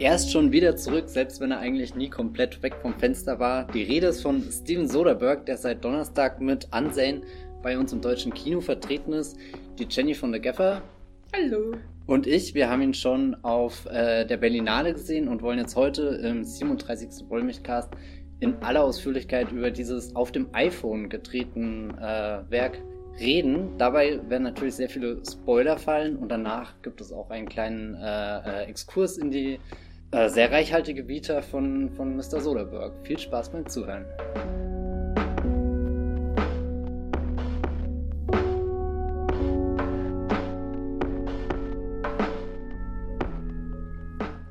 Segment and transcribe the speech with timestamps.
[0.00, 3.68] Er ist schon wieder zurück, selbst wenn er eigentlich nie komplett weg vom Fenster war.
[3.68, 7.22] Die Rede ist von Steven Soderbergh, der seit Donnerstag mit Ansehen
[7.62, 9.38] bei uns im deutschen Kino vertreten ist.
[9.78, 10.82] Die Jenny von der Gaffer.
[11.32, 11.76] Hallo.
[12.06, 16.02] Und ich, wir haben ihn schon auf äh, der Berlinale gesehen und wollen jetzt heute
[16.02, 17.28] im 37.
[17.28, 17.90] Wollmilchcast
[18.40, 22.82] in aller Ausführlichkeit über dieses auf dem iPhone getreten äh, Werk
[23.18, 23.78] reden.
[23.78, 28.62] Dabei werden natürlich sehr viele Spoiler fallen und danach gibt es auch einen kleinen äh,
[28.62, 29.58] äh, Exkurs in die
[30.10, 32.40] äh, sehr reichhaltige Vita von, von Mr.
[32.40, 32.94] Soderbergh.
[33.04, 34.04] Viel Spaß beim Zuhören.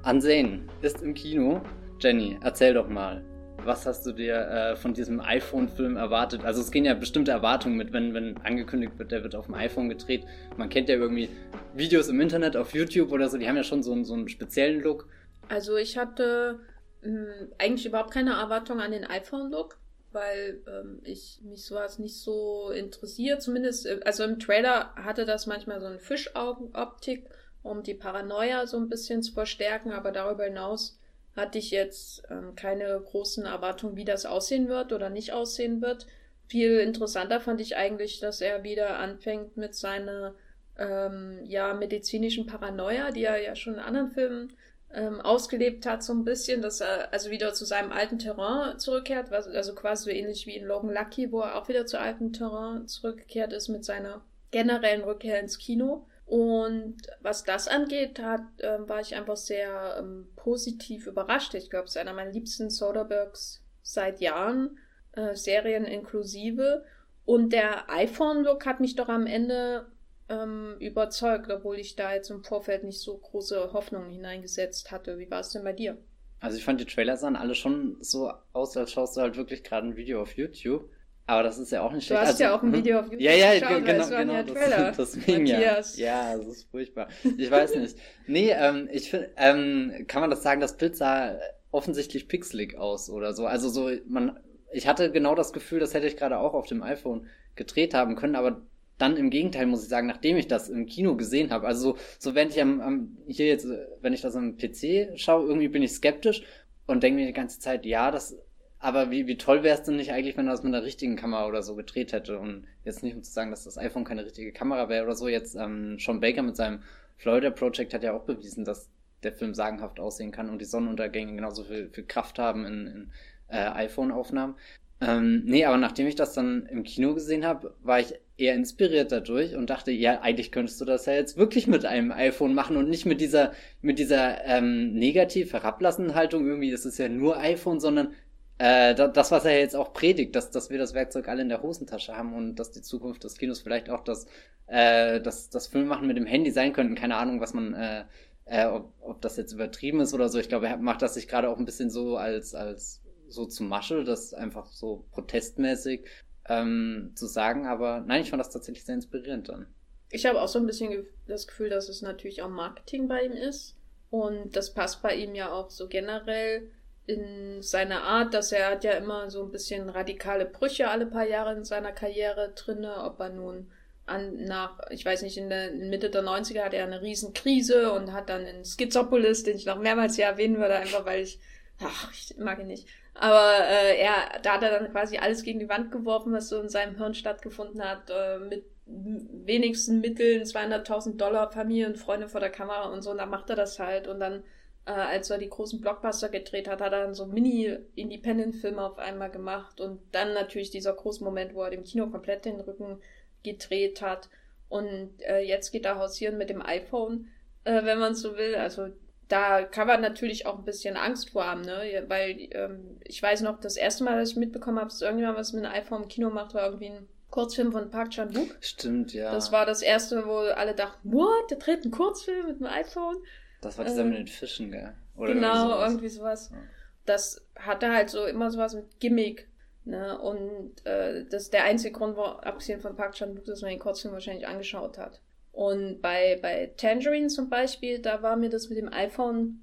[0.03, 1.61] Ansehen ist im Kino.
[1.99, 3.23] Jenny, erzähl doch mal
[3.65, 6.43] was hast du dir äh, von diesem iPhone-Film erwartet?
[6.43, 9.55] Also es gehen ja bestimmte Erwartungen mit, wenn, wenn angekündigt wird, der wird auf dem
[9.55, 10.25] iPhone gedreht.
[10.57, 11.29] Man kennt ja irgendwie
[11.73, 14.29] Videos im Internet, auf YouTube oder so, die haben ja schon so, einen, so einen
[14.29, 15.07] speziellen Look.
[15.49, 16.59] Also ich hatte
[17.01, 19.77] mh, hm, eigentlich überhaupt keine Erwartung an den iPhone-Look,
[20.11, 23.41] weil ähm, ich mich sowas nicht so interessiert.
[23.41, 27.29] Zumindest, äh, also im Trailer hatte das manchmal so eine Fischaugenoptik,
[27.61, 30.99] um die Paranoia so ein bisschen zu verstärken, aber darüber hinaus
[31.35, 36.05] hatte ich jetzt ähm, keine großen Erwartungen, wie das aussehen wird oder nicht aussehen wird.
[36.47, 40.35] Viel interessanter fand ich eigentlich, dass er wieder anfängt mit seiner
[40.77, 44.53] ähm, ja, medizinischen Paranoia, die er ja schon in anderen Filmen
[44.93, 49.31] ähm, ausgelebt hat, so ein bisschen, dass er also wieder zu seinem alten Terrain zurückkehrt,
[49.31, 52.31] was, also quasi so ähnlich wie in Logan Lucky, wo er auch wieder zu altem
[52.31, 56.05] Terrain zurückgekehrt ist mit seiner generellen Rückkehr ins Kino.
[56.25, 61.53] Und was das angeht, hat, äh, war ich einfach sehr ähm, positiv überrascht.
[61.53, 64.79] Ich glaube, es ist einer meiner liebsten Soderberghs seit Jahren,
[65.11, 66.85] äh, Serien inklusive.
[67.25, 69.85] Und der iPhone-Look hat mich doch am Ende
[70.29, 75.19] ähm, überzeugt, obwohl ich da jetzt im Vorfeld nicht so große Hoffnungen hineingesetzt hatte.
[75.19, 75.97] Wie war es denn bei dir?
[76.39, 79.63] Also ich fand die Trailer sahen alle schon so aus, als schaust du halt wirklich
[79.63, 80.89] gerade ein Video auf YouTube.
[81.25, 82.21] Aber das ist ja auch nicht schlecht.
[82.21, 82.79] Du hast also, ja auch ein hm?
[82.79, 84.33] Video auf YouTube Ja, ja, geschaut, genau, genau.
[84.33, 85.59] Ja das, deswegen ja.
[85.95, 87.07] Ja, das ist furchtbar.
[87.37, 87.97] Ich weiß nicht.
[88.27, 91.37] Nee, ähm, ich finde, ähm, kann man das sagen, das Bild sah
[91.71, 93.45] offensichtlich pixelig aus oder so.
[93.45, 94.37] Also so, man,
[94.73, 98.15] ich hatte genau das Gefühl, das hätte ich gerade auch auf dem iPhone gedreht haben
[98.15, 98.61] können, aber
[98.97, 101.97] dann im Gegenteil muss ich sagen, nachdem ich das im Kino gesehen habe, also so,
[102.19, 103.67] so wenn ich am, am hier jetzt,
[104.01, 106.43] wenn ich das am PC schaue, irgendwie bin ich skeptisch
[106.85, 108.37] und denke mir die ganze Zeit, ja, das
[108.83, 111.15] aber wie, wie toll wäre es denn nicht eigentlich, wenn er das mit einer richtigen
[111.15, 112.37] Kamera oder so gedreht hätte?
[112.37, 115.29] Und jetzt nicht um zu sagen, dass das iPhone keine richtige Kamera wäre oder so.
[115.29, 116.83] Jetzt ähm, Sean Baker mit seinem
[117.15, 118.89] Florida Project hat ja auch bewiesen, dass
[119.23, 123.11] der Film sagenhaft aussehen kann und die Sonnenuntergänge genauso viel, viel Kraft haben in, in
[123.47, 124.55] äh, iPhone-Aufnahmen.
[124.99, 129.13] Ähm, nee, aber nachdem ich das dann im Kino gesehen habe, war ich eher inspiriert
[129.13, 132.75] dadurch und dachte, ja, eigentlich könntest du das ja jetzt wirklich mit einem iPhone machen
[132.75, 137.37] und nicht mit dieser, mit dieser ähm, negativ herablassenden Haltung irgendwie, das ist ja nur
[137.37, 138.13] iPhone, sondern
[138.57, 141.61] äh, das, was er jetzt auch predigt, dass, dass wir das Werkzeug alle in der
[141.61, 144.27] Hosentasche haben und dass die Zukunft des Kinos vielleicht auch das,
[144.67, 146.95] äh, das, das Filmmachen mit dem Handy sein könnten.
[146.95, 148.05] Keine Ahnung, was man, äh,
[148.45, 150.39] äh, ob, ob das jetzt übertrieben ist oder so.
[150.39, 153.63] Ich glaube, er macht das sich gerade auch ein bisschen so als, als so zu
[153.63, 156.05] Masche, das einfach so protestmäßig
[156.47, 157.65] ähm, zu sagen.
[157.65, 159.67] Aber nein, ich fand das tatsächlich sehr inspirierend dann.
[160.11, 163.31] Ich habe auch so ein bisschen das Gefühl, dass es natürlich auch Marketing bei ihm
[163.31, 163.77] ist.
[164.11, 166.69] Und das passt bei ihm ja auch so generell
[167.05, 171.27] in seiner Art, dass er hat ja immer so ein bisschen radikale Brüche alle paar
[171.27, 173.69] Jahre in seiner Karriere drinne, ob er nun
[174.05, 178.11] an, nach, ich weiß nicht, in der Mitte der 90er hat er eine Riesenkrise und
[178.11, 181.39] hat dann in Schizopolis, den ich noch mehrmals hier erwähnen würde, einfach weil ich,
[181.81, 182.87] ach, ich mag ihn nicht.
[183.15, 186.59] Aber äh, er, da hat er dann quasi alles gegen die Wand geworfen, was so
[186.59, 192.41] in seinem Hirn stattgefunden hat, äh, mit wenigsten Mitteln, 200.000 Dollar, Familie und Freunde vor
[192.41, 194.43] der Kamera und so, und dann macht er das halt und dann
[194.85, 199.31] äh, als er die großen Blockbuster gedreht hat, hat er dann so Mini-Independent-Filme auf einmal
[199.31, 203.01] gemacht und dann natürlich dieser große Moment, wo er dem Kino komplett den Rücken
[203.43, 204.29] gedreht hat.
[204.69, 207.27] Und äh, jetzt geht er hausieren mit dem iPhone,
[207.63, 208.55] äh, wenn man so will.
[208.55, 208.87] Also
[209.27, 212.03] da kann man natürlich auch ein bisschen Angst vor haben, ne?
[212.07, 215.53] Weil ähm, ich weiß noch, das erste Mal, dass ich mitbekommen habe, dass irgendjemand was
[215.53, 218.57] mit einem iPhone im Kino macht, war irgendwie ein Kurzfilm von Park Chan-wook.
[218.61, 219.31] Stimmt, ja.
[219.31, 223.17] Das war das erste, wo alle dachten, what, der dreht einen Kurzfilm mit einem iPhone?
[223.65, 224.93] Das war dieser äh, mit den Fischen, gell?
[225.15, 226.49] Oder genau, irgendwie sowas.
[226.49, 226.69] Irgendwie sowas.
[227.05, 229.47] Das hatte halt so immer sowas mit Gimmick.
[229.85, 230.17] Ne?
[230.19, 233.79] Und äh, das ist der einzige Grund, wo, abgesehen von Park Chan-wook, dass man den
[233.79, 235.19] Kurzfilm wahrscheinlich angeschaut hat.
[235.51, 239.59] Und bei, bei Tangerine zum Beispiel, da war mir das mit dem iPhone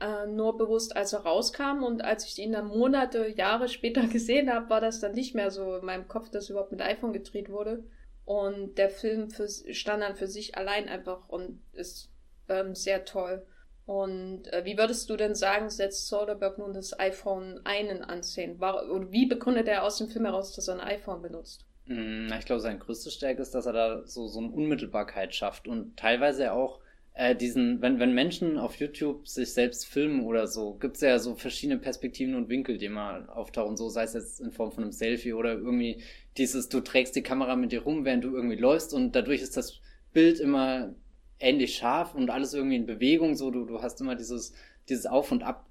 [0.00, 1.82] äh, nur bewusst, als er rauskam.
[1.82, 5.50] Und als ich ihn dann Monate, Jahre später gesehen habe, war das dann nicht mehr
[5.50, 7.84] so in meinem Kopf, dass überhaupt mit iPhone gedreht wurde.
[8.24, 12.10] Und der Film für, stand dann für sich allein einfach und ist
[12.48, 13.44] ähm, sehr toll.
[13.86, 18.56] Und äh, wie würdest du denn sagen, setzt Soderbergh nun das iPhone einen ansehen?
[18.56, 21.64] Oder wie begründet er aus dem Film heraus, dass er ein iPhone benutzt?
[21.86, 25.68] Mm, ich glaube, seine größte Stärke ist, dass er da so, so eine Unmittelbarkeit schafft
[25.68, 26.80] und teilweise auch
[27.14, 31.18] äh, diesen, wenn, wenn Menschen auf YouTube sich selbst filmen oder so, gibt es ja
[31.20, 34.82] so verschiedene Perspektiven und Winkel, die mal auftauchen, so sei es jetzt in Form von
[34.82, 36.02] einem Selfie oder irgendwie
[36.36, 39.56] dieses, du trägst die Kamera mit dir rum, während du irgendwie läufst und dadurch ist
[39.56, 39.80] das
[40.12, 40.94] Bild immer
[41.38, 44.54] ähnlich scharf und alles irgendwie in Bewegung, so du, du hast immer dieses,
[44.88, 45.66] dieses Auf und Ab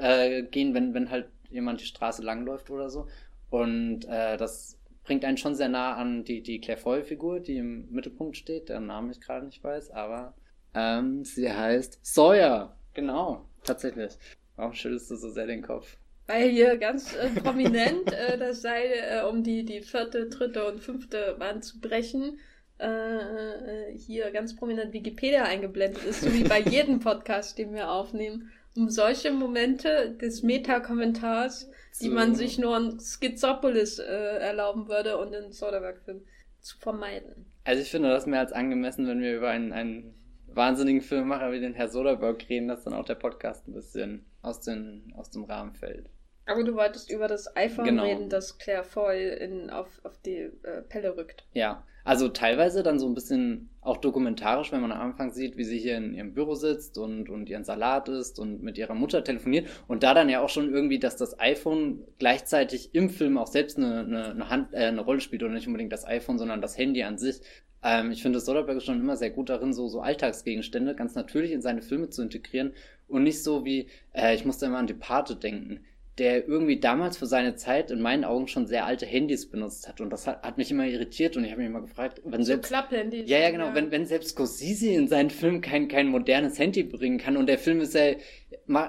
[0.00, 3.08] äh, wenn, wenn halt jemand die Straße langläuft oder so.
[3.50, 7.90] Und äh, das bringt einen schon sehr nah an die, die Claire Foy-Figur, die im
[7.90, 10.34] Mittelpunkt steht, deren Namen ich gerade nicht weiß, aber
[10.74, 12.76] ähm, sie heißt Sawyer.
[12.94, 14.12] Genau, tatsächlich.
[14.56, 15.96] Warum schüttelst du so sehr den Kopf?
[16.26, 20.80] Weil hier ganz äh, prominent äh, das Seil, äh, um die, die vierte, dritte und
[20.80, 22.38] fünfte Wand zu brechen,
[22.78, 28.50] äh, hier ganz prominent Wikipedia eingeblendet ist, so wie bei jedem Podcast, den wir aufnehmen,
[28.76, 31.70] um solche Momente des Meta-Kommentars,
[32.00, 36.24] die man sich nur in Schizopolis äh, erlauben würde und in Soderbergh-Filmen
[36.60, 37.46] zu vermeiden.
[37.64, 40.14] Also ich finde das mehr als angemessen, wenn wir über einen, einen
[40.46, 44.60] wahnsinnigen Filmemacher wie den Herr Soderbergh reden, dass dann auch der Podcast ein bisschen aus,
[44.60, 46.08] den, aus dem Rahmen fällt.
[46.48, 48.04] Aber du wolltest über das iPhone genau.
[48.04, 51.44] reden, das Claire Foy in, auf, auf die äh, Pelle rückt.
[51.52, 55.64] Ja, also teilweise dann so ein bisschen auch dokumentarisch, wenn man am Anfang sieht, wie
[55.64, 59.22] sie hier in ihrem Büro sitzt und, und ihren Salat isst und mit ihrer Mutter
[59.22, 59.68] telefoniert.
[59.88, 63.76] Und da dann ja auch schon irgendwie, dass das iPhone gleichzeitig im Film auch selbst
[63.76, 66.78] eine, eine, eine, Hand, äh, eine Rolle spielt oder nicht unbedingt das iPhone, sondern das
[66.78, 67.42] Handy an sich.
[67.82, 71.52] Ähm, ich finde, Soderbergh ist schon immer sehr gut darin, so, so Alltagsgegenstände ganz natürlich
[71.52, 72.72] in seine Filme zu integrieren
[73.06, 75.84] und nicht so wie, äh, ich musste immer an Departed denken
[76.18, 80.00] der irgendwie damals für seine Zeit in meinen Augen schon sehr alte Handys benutzt hat.
[80.00, 82.48] Und das hat, hat mich immer irritiert und ich habe mich immer gefragt, wenn so
[82.48, 82.68] selbst.
[82.68, 83.28] Klapphandys.
[83.28, 83.66] Ja, ja, genau.
[83.66, 83.74] Ja.
[83.74, 87.58] Wenn, wenn selbst Scorsese in seinen Film kein, kein modernes Handy bringen kann und der
[87.58, 88.14] Film ist ja,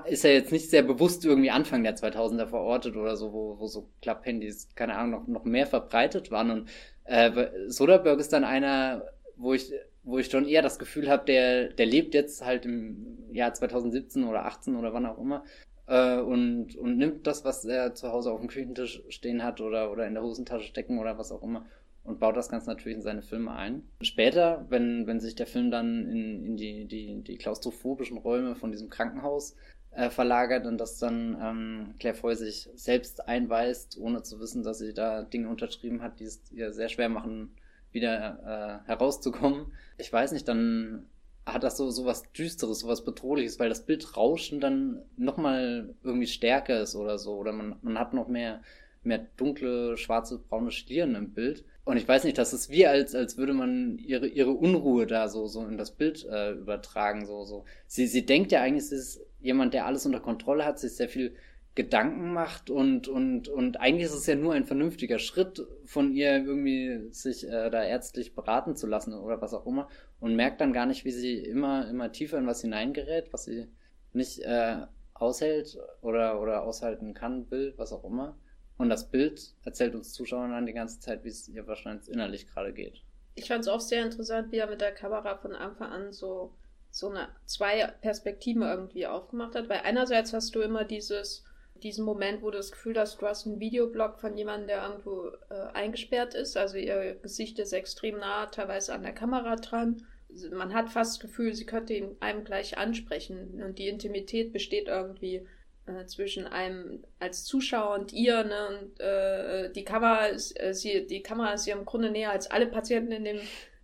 [0.05, 3.67] ist ja jetzt nicht sehr bewusst irgendwie Anfang der 2000er verortet oder so, wo, wo
[3.67, 6.51] so Klapphandys, keine Ahnung, noch, noch mehr verbreitet waren.
[6.51, 6.69] Und
[7.05, 9.03] äh, Soderbergh ist dann einer,
[9.35, 9.71] wo ich
[10.03, 14.23] wo ich schon eher das Gefühl habe, der, der lebt jetzt halt im Jahr 2017
[14.23, 15.43] oder 18 oder wann auch immer
[15.89, 19.91] äh, und, und nimmt das, was er zu Hause auf dem Küchentisch stehen hat oder,
[19.91, 21.65] oder in der Hosentasche stecken oder was auch immer
[22.03, 23.83] und baut das ganz natürlich in seine Filme ein.
[24.01, 28.71] Später, wenn, wenn sich der Film dann in, in die, die, die klaustrophobischen Räume von
[28.71, 29.55] diesem Krankenhaus
[29.91, 34.79] äh, verlagert und dass dann ähm, Claire Foy sich selbst einweist, ohne zu wissen, dass
[34.79, 37.55] sie da Dinge unterschrieben hat, die es ihr sehr schwer machen,
[37.91, 39.73] wieder äh, herauszukommen.
[39.97, 41.07] Ich weiß nicht, dann
[41.53, 46.27] hat das so, so was Düsteres, so was Bedrohliches, weil das Bildrauschen dann nochmal irgendwie
[46.27, 47.35] stärker ist oder so.
[47.35, 48.61] Oder man, man hat noch mehr,
[49.03, 51.63] mehr dunkle, schwarze, braune Schlieren im Bild.
[51.85, 55.27] Und ich weiß nicht, das ist wie als, als würde man ihre, ihre Unruhe da
[55.27, 57.25] so, so in das Bild äh, übertragen.
[57.25, 57.65] So, so.
[57.87, 60.97] Sie, sie denkt ja eigentlich, sie ist jemand, der alles unter Kontrolle hat, sie ist
[60.97, 61.35] sehr viel
[61.75, 66.31] Gedanken macht und, und, und eigentlich ist es ja nur ein vernünftiger Schritt von ihr
[66.31, 69.87] irgendwie sich äh, da ärztlich beraten zu lassen oder was auch immer
[70.19, 73.67] und merkt dann gar nicht, wie sie immer, immer tiefer in was hineingerät, was sie
[74.11, 74.77] nicht äh,
[75.13, 78.37] aushält oder, oder aushalten kann, will, was auch immer.
[78.77, 82.47] Und das Bild erzählt uns Zuschauern dann die ganze Zeit, wie es ihr wahrscheinlich innerlich
[82.47, 83.03] gerade geht.
[83.35, 86.55] Ich fand es auch sehr interessant, wie er mit der Kamera von Anfang an so,
[86.89, 91.43] so eine zwei Perspektiven irgendwie aufgemacht hat, weil einerseits hast du immer dieses
[91.83, 95.27] diesen Moment, wo du das Gefühl hast, du hast einen Videoblog von jemandem, der irgendwo
[95.49, 96.57] äh, eingesperrt ist.
[96.57, 100.05] Also ihr Gesicht ist extrem nah, teilweise an der Kamera dran.
[100.51, 103.61] Man hat fast das Gefühl, sie könnte ihn einem gleich ansprechen.
[103.63, 105.47] Und die Intimität besteht irgendwie
[105.85, 108.43] äh, zwischen einem als Zuschauer und ihr.
[108.43, 108.67] Ne?
[108.67, 112.49] Und äh, die Kamera ist, äh, sie, die Kamera ist ihr im Grunde näher als
[112.51, 113.39] alle Patienten in dem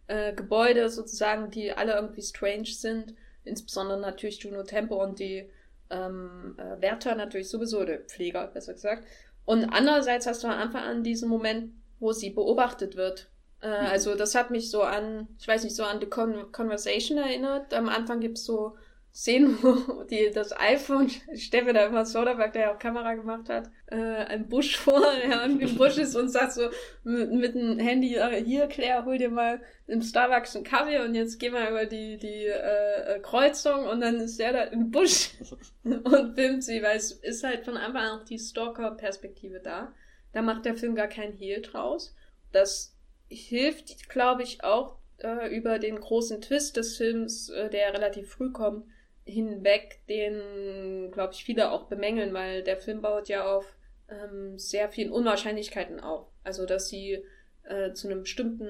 [0.07, 3.15] äh, Gebäude sozusagen, die alle irgendwie strange sind.
[3.43, 5.49] Insbesondere natürlich Juno Tempo und die
[5.89, 9.05] ähm, äh, Wärter natürlich sowieso, der Pfleger, besser gesagt.
[9.45, 13.29] Und andererseits hast du am Anfang an diesen Moment, wo sie beobachtet wird.
[13.61, 13.87] Äh, mhm.
[13.87, 17.73] Also das hat mich so an, ich weiß nicht, so an The Con Conversation erinnert.
[17.73, 18.75] Am Anfang gibt's so
[19.15, 23.71] Szenen, wo die, das iPhone, mir da immer Soderbergh, der ja auch Kamera gemacht hat,
[23.87, 26.69] äh, ein Busch vor, der irgendwie im Busch ist und sagt so
[27.05, 31.15] mit, mit dem Handy, äh, hier Claire, hol dir mal im Starbucks einen Kaffee und
[31.15, 34.91] jetzt geh mal über die, die äh, äh Kreuzung und dann ist der da im
[34.91, 35.31] Busch
[35.85, 39.93] und filmt sie, weil es ist halt von Anfang an auch die Stalker-Perspektive da.
[40.33, 42.13] Da macht der Film gar keinen Hehl draus.
[42.51, 42.97] Das
[43.29, 48.51] hilft, glaube ich, auch äh, über den großen Twist des Films, äh, der relativ früh
[48.51, 48.85] kommt,
[49.25, 53.65] hinweg, den, glaube ich, viele auch bemängeln, weil der Film baut ja auf
[54.09, 56.27] ähm, sehr vielen Unwahrscheinlichkeiten auf.
[56.43, 57.23] Also, dass sie
[57.63, 58.69] äh, zu einem bestimmten,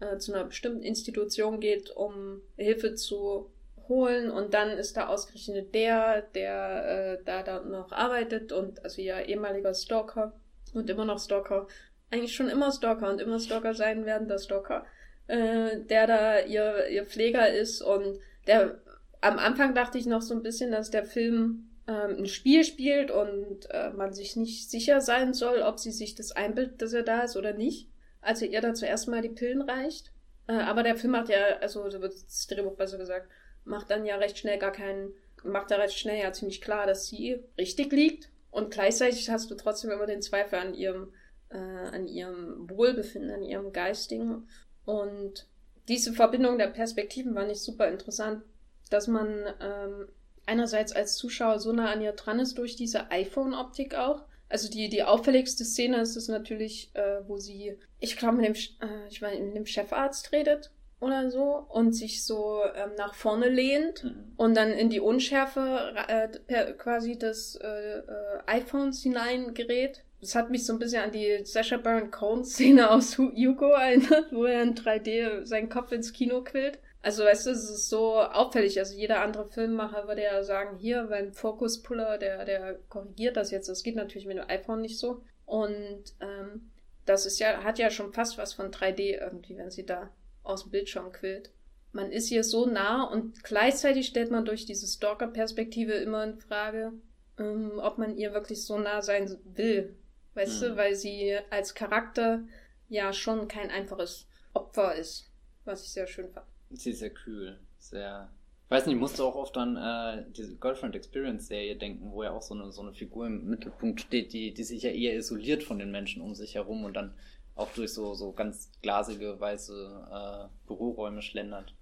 [0.00, 3.50] äh, zu einer bestimmten Institution geht, um Hilfe zu
[3.88, 9.02] holen und dann ist da ausgerechnet der, der äh, da dann noch arbeitet und also
[9.02, 10.32] ihr ehemaliger Stalker
[10.72, 11.66] und immer noch Stalker,
[12.10, 14.86] eigentlich schon immer Stalker und immer Stalker sein werden, der Stalker,
[15.26, 18.80] äh, der da ihr, ihr Pfleger ist und der
[19.20, 23.10] am Anfang dachte ich noch so ein bisschen, dass der Film ähm, ein Spiel spielt
[23.10, 27.02] und äh, man sich nicht sicher sein soll, ob sie sich das einbildet, dass er
[27.02, 27.88] da ist oder nicht.
[28.20, 30.12] Also ihr da zuerst mal die Pillen reicht.
[30.46, 33.28] Äh, aber der Film macht ja, also das Drehbuch besser gesagt,
[33.64, 35.12] macht dann ja recht schnell gar keinen,
[35.42, 38.30] macht da recht schnell ja ziemlich klar, dass sie richtig liegt.
[38.50, 41.12] Und gleichzeitig hast du trotzdem immer den Zweifel an ihrem,
[41.50, 44.48] äh, an ihrem Wohlbefinden, an ihrem Geistigen.
[44.84, 45.46] Und
[45.88, 48.42] diese Verbindung der Perspektiven war nicht super interessant,
[48.90, 50.08] dass man ähm,
[50.46, 54.22] einerseits als Zuschauer so nah an ihr dran ist durch diese iPhone-Optik auch.
[54.48, 58.54] Also die, die auffälligste Szene ist es natürlich, äh, wo sie, ich glaube, mit dem,
[58.54, 63.48] äh, ich meine, mit dem Chefarzt redet oder so und sich so ähm, nach vorne
[63.48, 64.32] lehnt mhm.
[64.36, 68.02] und dann in die Unschärfe äh, per, quasi des äh, äh,
[68.46, 70.02] iPhones hineingerät.
[70.20, 74.32] Das hat mich so ein bisschen an die Sasha Baron Cohen Szene aus Hugo erinnert,
[74.32, 76.78] wo er in 3D seinen Kopf ins Kino quillt.
[77.02, 78.78] Also weißt du, es ist so auffällig.
[78.78, 83.68] Also jeder andere Filmmacher würde ja sagen, hier beim Focus-Puller, der, der korrigiert das jetzt.
[83.68, 85.22] Das geht natürlich mit dem iPhone nicht so.
[85.46, 86.70] Und ähm,
[87.06, 90.10] das ist ja, hat ja schon fast was von 3D irgendwie, wenn sie da
[90.42, 91.50] aus dem Bildschirm quillt.
[91.92, 96.92] Man ist hier so nah und gleichzeitig stellt man durch diese Stalker-Perspektive immer in Frage,
[97.38, 99.96] ähm, ob man ihr wirklich so nah sein will.
[100.34, 100.66] Weißt mhm.
[100.66, 102.44] du, weil sie als Charakter
[102.88, 105.30] ja schon kein einfaches Opfer ist.
[105.64, 106.46] Was ich sehr schön fand.
[106.70, 108.30] Sie ist sehr kühl, sehr.
[108.64, 112.22] Ich weiß nicht, ich musste auch oft an äh, diese Girlfriend Experience Serie denken, wo
[112.22, 115.16] ja auch so eine, so eine Figur im Mittelpunkt steht, die, die sich ja eher
[115.16, 117.14] isoliert von den Menschen um sich herum und dann
[117.56, 121.74] auch durch so, so ganz glasige, weiße äh, Büroräume schlendert.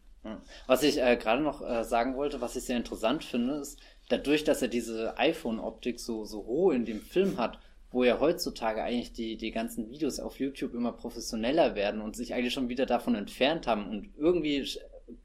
[0.66, 4.44] Was ich äh, gerade noch äh, sagen wollte, was ich sehr interessant finde, ist, dadurch,
[4.44, 7.58] dass er diese iPhone-Optik so, so roh in dem Film hat,
[7.90, 12.34] wo ja heutzutage eigentlich die, die ganzen Videos auf YouTube immer professioneller werden und sich
[12.34, 14.68] eigentlich schon wieder davon entfernt haben und irgendwie,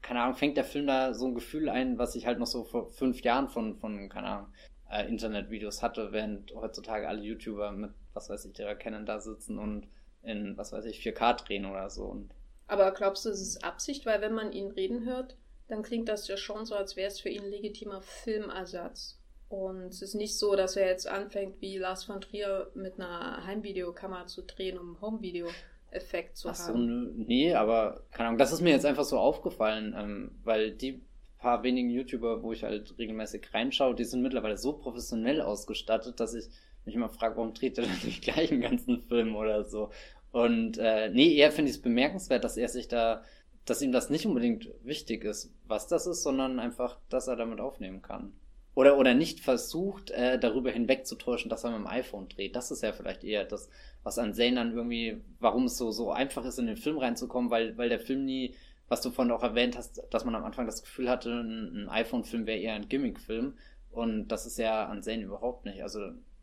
[0.00, 2.64] keine Ahnung, fängt der Film da so ein Gefühl ein, was ich halt noch so
[2.64, 4.46] vor fünf Jahren von, von keine Ahnung,
[4.90, 9.58] äh, Internetvideos hatte, während heutzutage alle YouTuber mit, was weiß ich, ihrer Canon da sitzen
[9.58, 9.88] und
[10.22, 12.04] in, was weiß ich, 4K drehen oder so.
[12.04, 12.30] Und
[12.66, 14.06] Aber glaubst du, es ist Absicht?
[14.06, 15.36] Weil wenn man ihn reden hört,
[15.68, 19.18] dann klingt das ja schon so, als wäre es für ihn ein legitimer Filmersatz.
[19.48, 23.44] Und es ist nicht so, dass er jetzt anfängt, wie Lars von Trier mit einer
[23.46, 27.24] Heimvideokamera zu drehen, um Home-Video-Effekt zu Ach so, haben.
[27.26, 31.02] Nee, aber keine Ahnung, das ist mir jetzt einfach so aufgefallen, ähm, weil die
[31.38, 36.34] paar wenigen YouTuber, wo ich halt regelmäßig reinschaue, die sind mittlerweile so professionell ausgestattet, dass
[36.34, 36.46] ich
[36.86, 39.90] mich immer frage, warum dreht er denn nicht gleich einen ganzen Film oder so.
[40.32, 43.22] Und äh, nee, eher finde ich es bemerkenswert, dass er sich da,
[43.66, 47.60] dass ihm das nicht unbedingt wichtig ist, was das ist, sondern einfach, dass er damit
[47.60, 48.32] aufnehmen kann
[48.74, 52.56] oder, oder nicht versucht, äh, darüber hinwegzutäuschen, dass er mit dem iPhone dreht.
[52.56, 53.68] Das ist ja vielleicht eher das,
[54.02, 57.50] was an Zane dann irgendwie, warum es so, so einfach ist, in den Film reinzukommen,
[57.50, 58.54] weil, weil der Film nie,
[58.88, 61.88] was du vorhin auch erwähnt hast, dass man am Anfang das Gefühl hatte, ein, ein
[61.88, 63.56] iPhone-Film wäre eher ein Gimmick-Film.
[63.90, 65.80] Und das ist ja an Zane überhaupt nicht.
[65.82, 66.00] Also,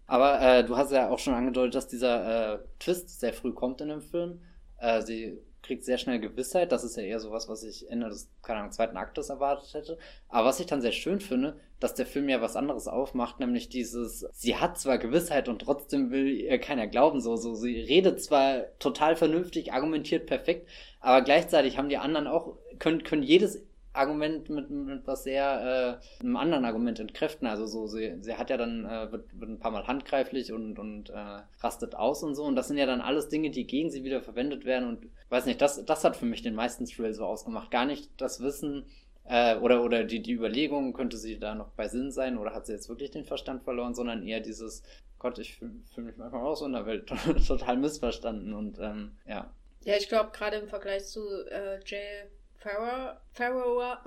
[0.08, 3.82] aber äh, du hast ja auch schon angedeutet, dass dieser äh, Twist sehr früh kommt
[3.82, 4.42] in dem Film.
[4.78, 5.38] Äh, sie
[5.72, 6.74] kriegt sehr schnell Gewissheit.
[6.74, 9.98] Das ist ja eher sowas, was ich Ende des, keine Ahnung, zweiten Aktes erwartet hätte.
[10.28, 13.70] Aber was ich dann sehr schön finde, dass der Film ja was anderes aufmacht, nämlich
[13.70, 18.22] dieses, sie hat zwar Gewissheit und trotzdem will ihr keiner glauben, so, so, sie redet
[18.22, 20.68] zwar total vernünftig, argumentiert perfekt,
[21.00, 23.63] aber gleichzeitig haben die anderen auch, können, können jedes
[23.94, 27.48] Argument mit, mit was sehr äh, einem anderen Argument entkräften.
[27.48, 30.80] Also so, sie, sie hat ja dann, äh, wird, wird ein paar Mal handgreiflich und,
[30.80, 32.44] und äh, rastet aus und so.
[32.44, 34.88] Und das sind ja dann alles Dinge, die gegen sie wieder verwendet werden.
[34.88, 37.70] Und weiß nicht, das, das hat für mich den meisten Thrill so ausgemacht.
[37.72, 38.86] Gar nicht das Wissen
[39.26, 42.66] äh, oder, oder die, die Überlegung, könnte sie da noch bei Sinn sein oder hat
[42.66, 44.84] sie jetzt wirklich den Verstand verloren, sondern eher dieses,
[45.20, 47.12] Gott, ich fühle fühl mich manchmal aus in der Welt
[47.48, 49.54] total missverstanden und ähm, ja.
[49.84, 52.26] Ja, ich glaube, gerade im Vergleich zu äh, Jay
[52.62, 53.98] Farrow, Farrow,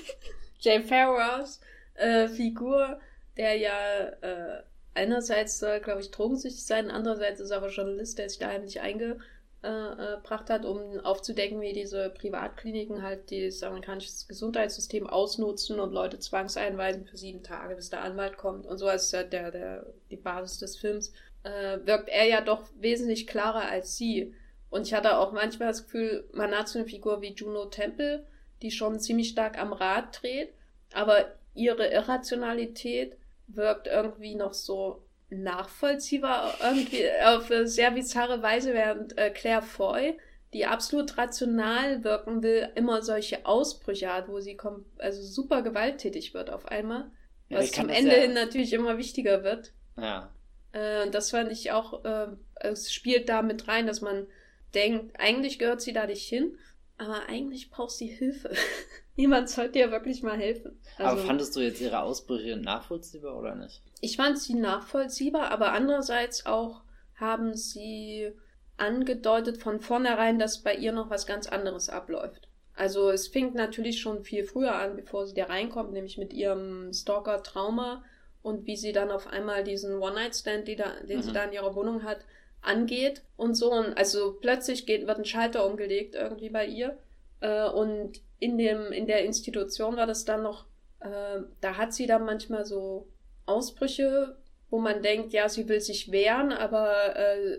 [0.60, 1.60] Jay Farrows
[1.94, 3.00] äh, Figur,
[3.36, 4.62] der ja äh,
[4.94, 8.80] einerseits soll, glaube ich, drogensüchtig sein, andererseits ist er aber Journalist, der sich da heimlich
[8.80, 17.04] eingebracht hat, um aufzudecken, wie diese Privatkliniken halt das amerikanische Gesundheitssystem ausnutzen und Leute zwangseinweisen
[17.04, 20.76] für sieben Tage, bis der Anwalt kommt und so als der, der, die Basis des
[20.78, 21.12] Films,
[21.42, 24.34] äh, wirkt er ja doch wesentlich klarer als sie.
[24.70, 28.26] Und ich hatte auch manchmal das Gefühl, man hat so eine Figur wie Juno Temple,
[28.62, 30.52] die schon ziemlich stark am Rad dreht,
[30.92, 39.16] aber ihre Irrationalität wirkt irgendwie noch so nachvollziehbar, irgendwie auf eine sehr bizarre Weise, während
[39.16, 40.18] äh, Claire Foy
[40.52, 46.32] die absolut rational wirken will, immer solche Ausbrüche hat, wo sie kommt, also super gewalttätig
[46.32, 47.10] wird auf einmal.
[47.48, 48.22] Ja, was zum Ende ja...
[48.22, 49.72] hin natürlich immer wichtiger wird.
[49.98, 50.30] Ja.
[50.72, 54.26] Äh, das fand ich auch, äh, es spielt da mit rein, dass man
[54.74, 56.56] denkt, eigentlich gehört sie da nicht hin,
[56.98, 58.50] aber eigentlich braucht sie Hilfe.
[59.16, 60.78] Niemand sollte ihr wirklich mal helfen.
[60.96, 63.82] Also, aber fandest du jetzt ihre Ausbrüche nachvollziehbar oder nicht?
[64.00, 66.82] Ich fand sie nachvollziehbar, aber andererseits auch
[67.16, 68.32] haben sie
[68.76, 72.48] angedeutet von vornherein, dass bei ihr noch was ganz anderes abläuft.
[72.74, 76.92] Also es fing natürlich schon viel früher an, bevor sie da reinkommt, nämlich mit ihrem
[76.92, 78.04] Stalker-Trauma
[78.42, 81.22] und wie sie dann auf einmal diesen One-Night-Stand, den mhm.
[81.22, 82.24] sie da in ihrer Wohnung hat,
[82.60, 83.72] angeht und so.
[83.72, 86.98] Und also plötzlich geht, wird ein Schalter umgelegt irgendwie bei ihr.
[87.40, 90.66] Äh, und in dem, in der Institution war das dann noch,
[91.00, 93.08] äh, da hat sie dann manchmal so
[93.46, 94.36] Ausbrüche,
[94.70, 97.54] wo man denkt, ja, sie will sich wehren, aber äh,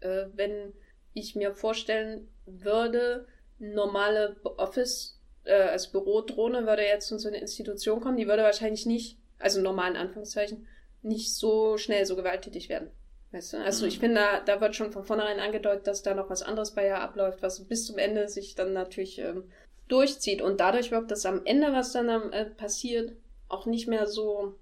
[0.00, 0.72] äh, wenn
[1.12, 3.26] ich mir vorstellen würde,
[3.58, 8.86] normale Office, äh, als Bürodrohne würde jetzt in so eine Institution kommen, die würde wahrscheinlich
[8.86, 10.66] nicht, also normalen Anführungszeichen,
[11.02, 12.90] nicht so schnell so gewalttätig werden.
[13.34, 13.56] Weißt du?
[13.58, 13.88] Also mhm.
[13.88, 16.86] ich finde, da, da wird schon von vornherein angedeutet, dass da noch was anderes bei
[16.86, 19.50] ihr abläuft, was bis zum Ende sich dann natürlich ähm,
[19.88, 20.40] durchzieht.
[20.40, 23.16] Und dadurch wirkt das am Ende, was dann äh, passiert,
[23.48, 24.54] auch nicht mehr so,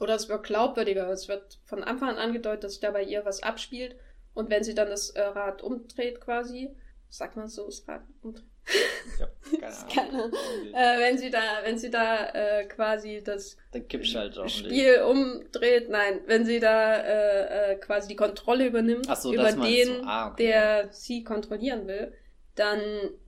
[0.00, 1.08] oder es wird glaubwürdiger.
[1.08, 3.94] Es wird von Anfang an angedeutet, dass sich da bei ihr was abspielt
[4.34, 6.74] und wenn sie dann das äh, Rad umdreht quasi,
[7.08, 8.44] sagt man so, das Rad umdreht.
[9.18, 9.28] Ja,
[9.94, 10.32] keine Ahnung.
[10.72, 13.56] Äh, wenn sie da, wenn sie da äh, quasi das
[14.48, 20.04] Spiel umdreht, nein, wenn sie da äh, äh, quasi die Kontrolle übernimmt so, über den,
[20.04, 20.46] ah, okay.
[20.46, 22.12] der sie kontrollieren will,
[22.54, 22.80] dann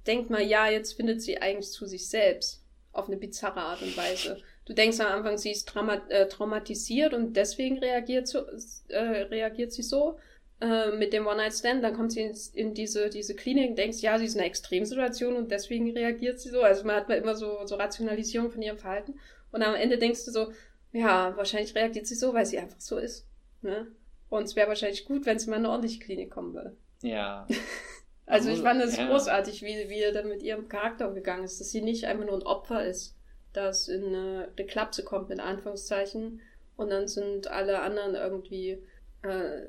[0.07, 3.97] denkt man, ja, jetzt findet sie eigentlich zu sich selbst auf eine bizarre Art und
[3.97, 4.39] Weise.
[4.65, 8.45] Du denkst am Anfang, sie ist trauma äh, traumatisiert und deswegen reagiert, so,
[8.89, 10.19] äh, reagiert sie so.
[10.61, 14.19] Äh, mit dem One-Night-Stand, dann kommt sie in, in, diese, diese Klinik und denkst, ja,
[14.19, 16.63] sie ist in einer Extremsituation und deswegen reagiert sie so.
[16.63, 19.21] Also man hat immer so, so Rationalisierung von ihrem Verhalten.
[19.53, 20.53] Und am Ende denkst du so,
[20.93, 23.29] ja, wahrscheinlich reagiert sie so, weil sie einfach so ist.
[23.63, 23.87] Ne?
[24.29, 26.77] Und es wäre wahrscheinlich gut, wenn sie mal in eine ordentliche Klinik kommen würde.
[27.03, 27.47] Ja.
[28.27, 29.09] also ich fand es ja.
[29.09, 32.35] großartig, wie, wie er dann mit ihrem Charakter umgegangen ist, dass sie nicht einfach nur
[32.35, 33.17] ein Opfer ist,
[33.53, 36.41] das in eine, eine Klapse kommt, mit Anführungszeichen,
[36.77, 38.83] und dann sind alle anderen irgendwie
[39.23, 39.63] äh,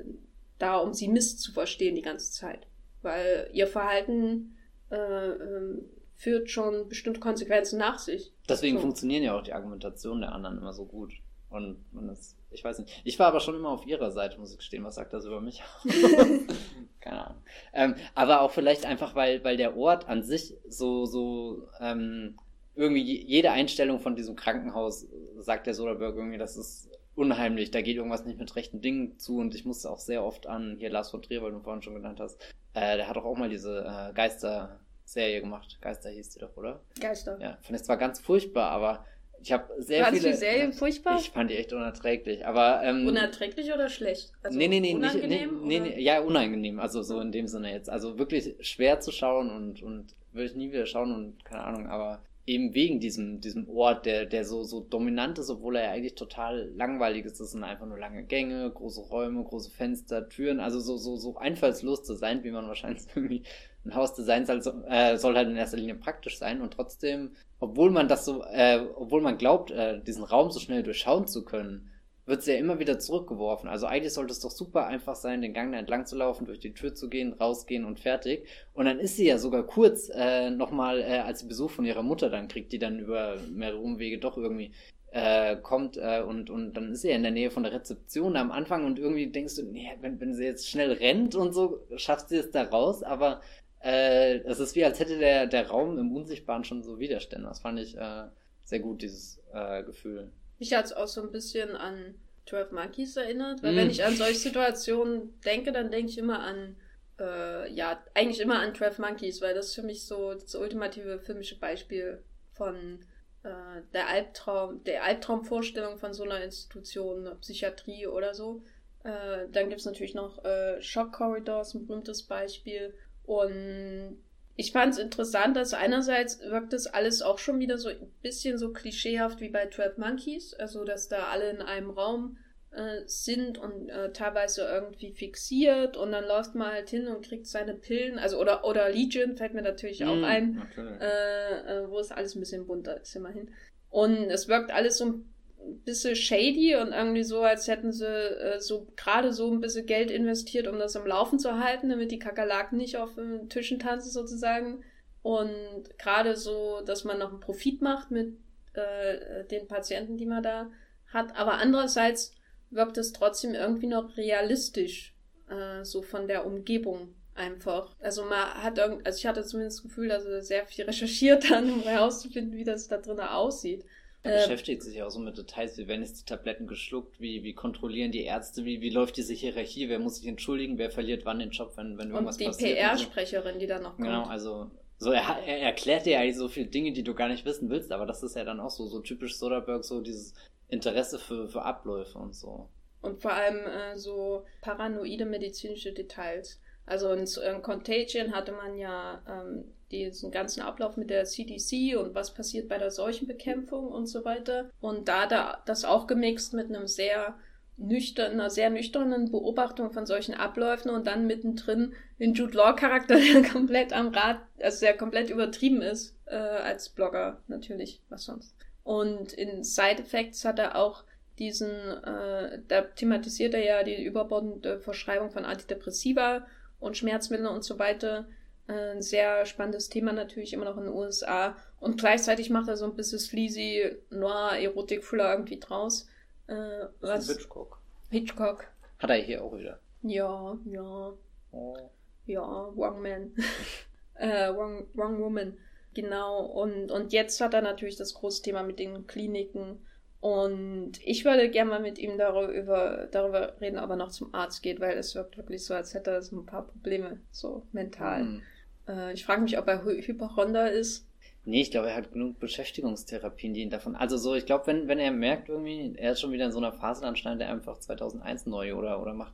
[0.59, 2.67] da, um sie misszuverstehen die ganze Zeit.
[3.01, 4.57] Weil ihr Verhalten
[4.91, 5.81] äh, äh,
[6.15, 8.33] führt schon bestimmte Konsequenzen nach sich.
[8.47, 8.81] Deswegen so.
[8.81, 11.13] funktionieren ja auch die Argumentationen der anderen immer so gut.
[11.49, 13.01] Und, und das, ich weiß nicht.
[13.05, 14.83] Ich war aber schon immer auf ihrer Seite, muss ich gestehen.
[14.83, 15.63] Was sagt das über mich?
[16.99, 17.41] Keine Ahnung.
[17.73, 22.37] Ähm, aber auch vielleicht einfach, weil, weil der Ort an sich so, so ähm,
[22.75, 27.97] irgendwie jede Einstellung von diesem Krankenhaus sagt der Soderbergh irgendwie, das ist unheimlich, da geht
[27.97, 31.11] irgendwas nicht mit rechten Dingen zu und ich musste auch sehr oft an, hier Lars
[31.11, 32.41] von Trier, weil du vorhin schon genannt hast,
[32.73, 35.77] äh, der hat doch auch mal diese äh, Geister-Serie gemacht.
[35.81, 36.81] Geister hieß die doch, oder?
[36.99, 37.37] Geister.
[37.41, 39.05] Ja, fand ich zwar ganz furchtbar, aber
[39.41, 40.33] ich habe sehr Fandst viele.
[40.33, 41.17] die Serie furchtbar?
[41.19, 44.31] Ich fand die echt unerträglich, aber ähm, unerträglich oder schlecht?
[44.41, 47.47] Also nee, nee, nee, unangenehm, nicht, nee, nee, nee, ja unangenehm, also so in dem
[47.47, 51.45] Sinne jetzt, also wirklich schwer zu schauen und und würde ich nie wieder schauen und
[51.45, 55.75] keine Ahnung, aber eben wegen diesem, diesem Ort, der, der so, so dominant ist, obwohl
[55.75, 57.39] er ja eigentlich total langweilig ist.
[57.39, 61.37] Das sind einfach nur lange Gänge, große Räume, große Fenster, Türen, also so, so, so
[61.37, 63.43] einfallslos zu sein, wie man wahrscheinlich irgendwie
[63.85, 67.91] ein Haus designt soll, äh, soll halt in erster Linie praktisch sein und trotzdem, obwohl
[67.91, 71.91] man das so, äh, obwohl man glaubt, äh, diesen Raum so schnell durchschauen zu können,
[72.29, 73.67] wird sie ja immer wieder zurückgeworfen.
[73.67, 76.59] Also eigentlich sollte es doch super einfach sein, den Gang da entlang zu laufen, durch
[76.59, 78.47] die Tür zu gehen, rausgehen und fertig.
[78.73, 82.03] Und dann ist sie ja sogar kurz äh, nochmal, äh, als sie Besuch von ihrer
[82.03, 84.71] Mutter dann kriegt, die dann über mehrere Umwege doch irgendwie
[85.11, 88.35] äh, kommt äh, und, und dann ist sie ja in der Nähe von der Rezeption
[88.35, 91.79] am Anfang und irgendwie denkst du, nee, wenn, wenn sie jetzt schnell rennt und so,
[91.95, 93.41] schafft sie es da raus, aber
[93.81, 97.47] äh, es ist wie, als hätte der, der Raum im Unsichtbaren schon so Widerstände.
[97.47, 98.25] Das fand ich äh,
[98.63, 100.31] sehr gut, dieses äh, Gefühl.
[100.59, 102.15] Mich hat es auch so ein bisschen an
[102.47, 103.77] 12 Monkeys erinnert, weil mm.
[103.77, 106.75] wenn ich an solche Situationen denke, dann denke ich immer an,
[107.19, 111.57] äh, ja, eigentlich immer an 12 Monkeys, weil das für mich so das ultimative filmische
[111.59, 112.99] Beispiel von
[113.43, 118.63] äh, der Albtraum, der Albtraumvorstellung von so einer Institution, Psychiatrie oder so.
[119.03, 122.93] Äh, dann gibt es natürlich noch äh, Shock Corridors, ein berühmtes Beispiel.
[123.23, 124.17] Und
[124.59, 128.57] ich fand es interessant, dass einerseits wirkt das alles auch schon wieder so ein bisschen
[128.57, 132.37] so klischeehaft wie bei 12 Monkeys, also dass da alle in einem Raum
[132.71, 137.47] äh, sind und äh, teilweise irgendwie fixiert und dann läuft man halt hin und kriegt
[137.47, 141.97] seine Pillen, also oder oder Legion fällt mir natürlich auch mm, ein, äh, äh, wo
[141.97, 143.51] es alles ein bisschen bunter ist immerhin.
[143.89, 145.33] Und es wirkt alles so ein
[145.77, 150.11] bisschen shady und irgendwie so, als hätten sie äh, so gerade so ein bisschen Geld
[150.11, 154.11] investiert, um das am Laufen zu halten, damit die Kakerlaken nicht auf den Tischen tanzen
[154.11, 154.83] sozusagen.
[155.21, 158.37] Und gerade so, dass man noch einen Profit macht mit
[158.73, 160.71] äh, den Patienten, die man da
[161.07, 161.35] hat.
[161.35, 162.35] Aber andererseits
[162.69, 165.15] wirkt es trotzdem irgendwie noch realistisch,
[165.49, 167.95] äh, so von der Umgebung einfach.
[167.99, 171.49] Also man hat irgend, also ich hatte zumindest das Gefühl, dass er sehr viel recherchiert
[171.49, 173.85] hat, um herauszufinden, wie das da drinnen aussieht.
[174.21, 177.43] Er äh, beschäftigt sich auch so mit Details, wie werden jetzt die Tabletten geschluckt, wie,
[177.43, 181.25] wie kontrollieren die Ärzte, wie, wie läuft diese Hierarchie, wer muss sich entschuldigen, wer verliert
[181.25, 182.53] wann den Job, wenn, wenn irgendwas passiert.
[182.53, 184.23] Und die PR-Sprecherin, die dann noch genau, kommt.
[184.23, 187.45] Genau, also so, er, er erklärt dir ja so viele Dinge, die du gar nicht
[187.45, 190.33] wissen willst, aber das ist ja dann auch so, so typisch Soderbergh, so dieses
[190.67, 192.69] Interesse für, für Abläufe und so.
[193.01, 196.59] Und vor allem äh, so paranoide medizinische Details.
[196.85, 202.15] Also in, in Contagion hatte man ja ähm, diesen ganzen Ablauf mit der CDC und
[202.15, 204.69] was passiert bei der Seuchenbekämpfung und so weiter.
[204.81, 207.35] Und da, da das auch gemixt mit einem sehr
[207.79, 213.15] nüchtern, einer sehr nüchternen Beobachtung von solchen Abläufen und dann mittendrin den Jude Law Charakter,
[213.33, 218.55] der komplett am Rad, also der komplett übertrieben ist, äh, als Blogger natürlich, was sonst.
[218.83, 221.03] Und in Side Effects hat er auch
[221.37, 226.45] diesen, äh, da thematisiert er ja die überbordende Verschreibung von Antidepressiva
[226.79, 228.27] und Schmerzmittel und so weiter.
[228.69, 231.57] Äh, ein sehr spannendes Thema natürlich immer noch in den USA.
[231.79, 236.07] Und gleichzeitig macht er so ein bisschen sleazy Noir-Erotik-Thriller irgendwie draus.
[236.47, 237.27] Äh, was?
[237.27, 237.79] Hitchcock.
[238.11, 238.67] Hitchcock.
[238.99, 239.79] Hat er hier auch wieder.
[240.03, 241.13] Ja, ja.
[241.51, 241.77] Oh.
[242.25, 243.33] Ja, Wrong Man.
[244.13, 245.57] äh, wrong, wrong Woman.
[245.95, 246.45] Genau.
[246.45, 249.79] Und, und jetzt hat er natürlich das große Thema mit den Kliniken
[250.21, 254.61] und ich würde gerne mal mit ihm darüber, darüber reden, ob er noch zum Arzt
[254.61, 258.23] geht, weil es wirkt wirklich so, als hätte er so ein paar Probleme, so mental.
[258.23, 258.41] Mhm.
[258.89, 261.07] Äh, ich frage mich, ob er Hypochonder ist.
[261.45, 263.95] Nee, ich glaube, er hat genug Beschäftigungstherapien, die ihn davon.
[263.95, 266.57] Also so, ich glaube, wenn, wenn er merkt irgendwie, er ist schon wieder in so
[266.57, 269.33] einer Phase, dann schneidet er einfach 2001 neu oder, oder macht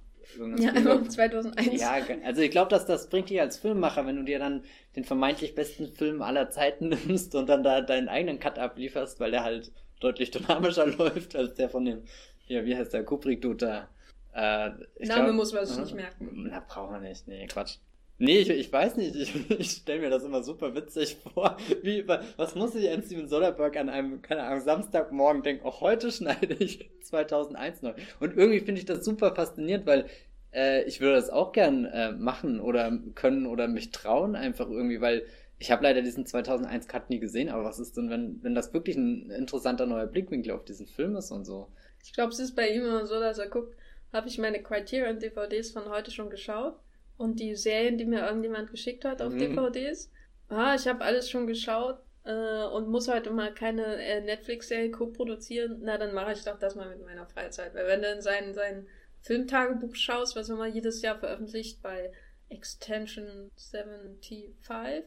[0.58, 1.82] ja, einfach 2001.
[1.82, 4.64] Ja, also ich glaube, dass das bringt dich als Filmemacher, wenn du dir dann
[4.96, 9.32] den vermeintlich besten Film aller Zeiten nimmst und dann da deinen eigenen Cut ablieferst, weil
[9.32, 12.04] der halt deutlich dynamischer läuft als der von dem,
[12.48, 13.90] ja, wie heißt der, Kubrick-Dude da.
[14.34, 16.48] Äh, Name glaub, muss man sich äh, nicht merken.
[16.50, 17.78] Na, braucht man nicht, nee, Quatsch.
[18.18, 21.58] Nee, ich, ich weiß nicht, ich, ich stelle mir das immer super witzig vor.
[21.82, 26.12] Wie, was muss sich ein Steven Soderbergh an einem, keine Ahnung, Samstagmorgen denken, auch heute
[26.12, 27.94] schneide ich 2001 neu.
[28.20, 30.06] Und irgendwie finde ich das super faszinierend, weil
[30.54, 35.02] äh, ich würde das auch gern äh, machen oder können oder mich trauen einfach irgendwie,
[35.02, 35.26] weil
[35.60, 38.74] ich habe leider diesen 2001 Cut nie gesehen, aber was ist denn, wenn, wenn das
[38.74, 41.70] wirklich ein interessanter neuer Blickwinkel auf diesen Film ist und so?
[42.04, 43.76] Ich glaube, es ist bei ihm immer so, dass er guckt,
[44.12, 46.76] habe ich meine Criterion DVDs von heute schon geschaut
[47.18, 49.40] und die Serien, die mir irgendjemand geschickt hat auf mhm.
[49.40, 50.12] DVDs.
[50.50, 55.80] Ah, ich habe alles schon geschaut äh, und muss heute mal keine äh, Netflix-Serie co-produzieren.
[55.82, 57.74] Na, dann mache ich doch das mal mit meiner Freizeit.
[57.74, 58.88] Weil wenn du in sein, sein
[59.22, 62.12] Filmtagebuch schaust, was er mal jedes Jahr veröffentlicht bei
[62.50, 64.54] Extension 75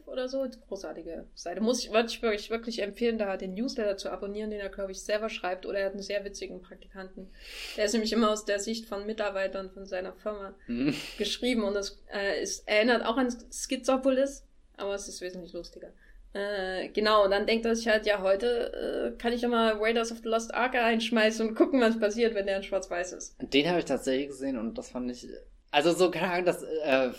[0.05, 0.45] oder so.
[0.67, 1.61] Großartige Seite.
[1.61, 4.91] Muss ich, würde ich wirklich, wirklich empfehlen, da den Newsletter zu abonnieren, den er, glaube
[4.91, 5.65] ich, selber schreibt.
[5.65, 7.29] Oder er hat einen sehr witzigen Praktikanten.
[7.77, 10.93] Der ist nämlich immer aus der Sicht von Mitarbeitern von seiner Firma mhm.
[11.17, 11.63] geschrieben.
[11.63, 14.43] Und es, äh, es erinnert auch an Schizopolis,
[14.77, 15.91] aber es ist wesentlich lustiger.
[16.33, 19.77] Äh, genau, und dann denkt er sich halt, ja, heute äh, kann ich ja mal
[19.79, 23.35] Raiders of the Lost Ark einschmeißen und gucken, was passiert, wenn der in Schwarz-Weiß ist.
[23.41, 25.27] Den habe ich tatsächlich gesehen und das fand ich
[25.71, 27.11] also so, keine Ahnung, das äh,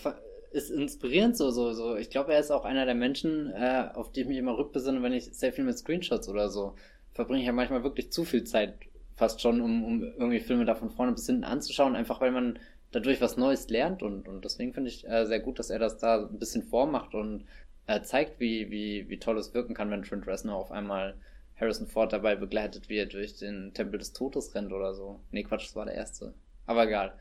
[0.51, 1.95] ist inspirierend so, so, so.
[1.95, 5.01] Ich glaube, er ist auch einer der Menschen, äh, auf die ich mich immer rückbesinne,
[5.01, 6.75] wenn ich sehr viel mit Screenshots oder so
[7.13, 8.75] verbringe ich ja manchmal wirklich zu viel Zeit
[9.15, 12.59] fast schon, um, um irgendwie Filme da von vorne bis hinten anzuschauen, einfach weil man
[12.91, 15.97] dadurch was Neues lernt und, und deswegen finde ich äh, sehr gut, dass er das
[15.97, 17.45] da ein bisschen vormacht und
[17.87, 21.15] äh, zeigt, wie, wie, wie toll es wirken kann, wenn Trent Reznor auf einmal
[21.59, 25.19] Harrison Ford dabei begleitet, wie er durch den Tempel des Todes rennt oder so.
[25.31, 26.33] Nee, Quatsch, das war der erste.
[26.65, 27.13] Aber egal.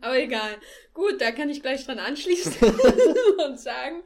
[0.00, 0.56] Aber egal.
[0.94, 2.54] Gut, da kann ich gleich dran anschließen
[3.46, 4.02] und sagen,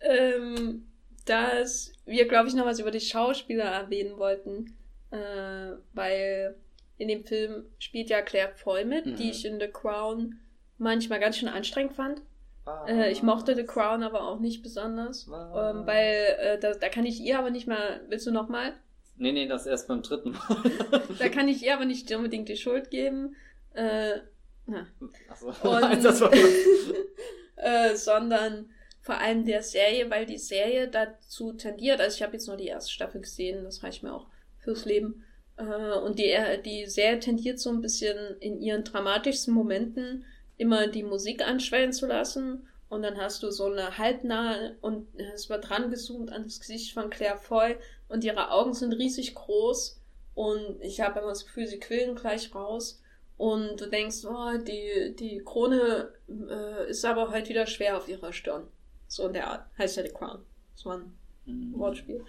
[0.00, 0.86] ähm,
[1.24, 4.76] dass wir, glaube ich, noch was über die Schauspieler erwähnen wollten.
[5.10, 6.56] Äh, weil
[6.98, 9.16] in dem Film spielt ja Claire Foy mit, mhm.
[9.16, 10.38] die ich in The Crown
[10.76, 12.22] manchmal ganz schön anstrengend fand.
[12.86, 15.26] Äh, ich mochte The Crown aber auch nicht besonders.
[15.26, 18.00] Ähm, weil äh, da, da kann ich ihr aber nicht mal.
[18.08, 18.74] Willst du noch mal?
[19.16, 20.62] Nee, nee, das erst beim dritten Mal.
[21.18, 23.36] da kann ich ihr aber nicht unbedingt die Schuld geben.
[23.74, 24.18] Äh,
[24.68, 24.86] ja.
[25.28, 25.50] Achso,
[26.02, 26.32] das war
[27.56, 32.46] äh, sondern vor allem der Serie, weil die Serie dazu tendiert, also ich habe jetzt
[32.46, 34.26] nur die erste Staffel gesehen, das reicht mir auch
[34.58, 35.24] fürs Leben.
[35.56, 40.24] Äh, und die, die Serie tendiert so ein bisschen in ihren dramatischsten Momenten
[40.58, 42.68] immer die Musik anschwellen zu lassen.
[42.88, 46.94] Und dann hast du so eine halbnahe und es wird dran gezoomt an das Gesicht
[46.94, 47.76] von Claire Foy
[48.08, 50.00] und ihre Augen sind riesig groß
[50.34, 53.02] Und ich habe immer das Gefühl, sie quillen gleich raus.
[53.38, 58.32] Und du denkst, oh, die, die Krone äh, ist aber heute wieder schwer auf ihrer
[58.32, 58.66] Stirn.
[59.06, 59.66] So in der Art.
[59.78, 60.44] Heißt ja The Crown.
[60.74, 61.78] Das war ein mhm.
[61.78, 62.24] Wortspiel.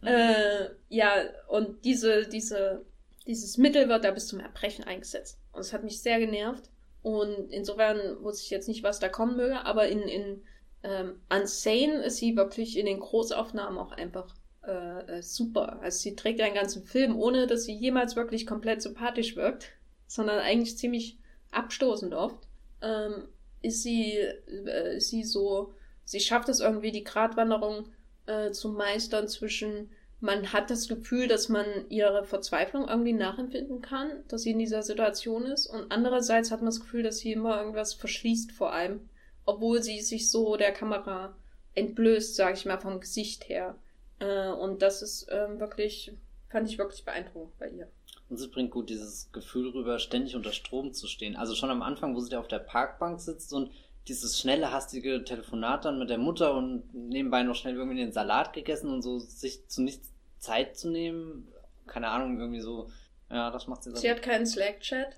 [0.00, 0.08] Mhm.
[0.08, 1.14] Äh, ja,
[1.46, 2.84] und diese, diese,
[3.24, 5.38] dieses Mittel wird da bis zum Erbrechen eingesetzt.
[5.52, 6.70] Und es hat mich sehr genervt.
[7.02, 10.42] Und insofern wusste ich jetzt nicht, was da kommen möge, aber in, in
[10.82, 14.34] ähm, Unsane ist sie wirklich in den Großaufnahmen auch einfach
[14.66, 15.78] äh, äh, super.
[15.82, 19.77] Also sie trägt einen ganzen Film, ohne dass sie jemals wirklich komplett sympathisch wirkt
[20.08, 21.18] sondern eigentlich ziemlich
[21.52, 22.48] abstoßend oft,
[22.82, 23.28] ähm,
[23.62, 25.72] ist sie, äh, ist sie so,
[26.04, 27.86] sie schafft es irgendwie, die Gratwanderung
[28.26, 29.90] äh, zu meistern zwischen,
[30.20, 34.82] man hat das Gefühl, dass man ihre Verzweiflung irgendwie nachempfinden kann, dass sie in dieser
[34.82, 39.08] Situation ist, und andererseits hat man das Gefühl, dass sie immer irgendwas verschließt vor allem,
[39.44, 41.36] obwohl sie sich so der Kamera
[41.74, 43.76] entblößt, sage ich mal, vom Gesicht her.
[44.18, 46.12] Äh, und das ist ähm, wirklich,
[46.48, 47.88] fand ich wirklich beeindruckend bei ihr.
[48.28, 51.36] Und sie bringt gut dieses Gefühl rüber, ständig unter Strom zu stehen.
[51.36, 53.70] Also schon am Anfang, wo sie da auf der Parkbank sitzt und
[54.06, 58.52] dieses schnelle, hastige Telefonat dann mit der Mutter und nebenbei noch schnell irgendwie den Salat
[58.52, 61.48] gegessen und so sich zu nichts Zeit zu nehmen.
[61.86, 62.90] Keine Ahnung, irgendwie so.
[63.30, 63.96] Ja, das macht sie so.
[63.96, 65.16] Sie hat keinen Slack-Chat.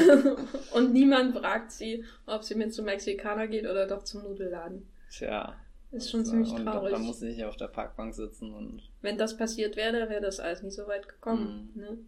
[0.74, 4.88] und niemand fragt sie, ob sie mit zum Mexikaner geht oder doch zum Nudelladen.
[5.10, 5.56] Tja.
[5.92, 6.66] Ist schon ziemlich traurig.
[6.66, 8.82] Und dann muss sie hier auf der Parkbank sitzen und.
[9.00, 11.70] Wenn das passiert wäre, wäre das alles nicht so weit gekommen.
[11.74, 11.80] Mhm.
[11.80, 11.98] Ne?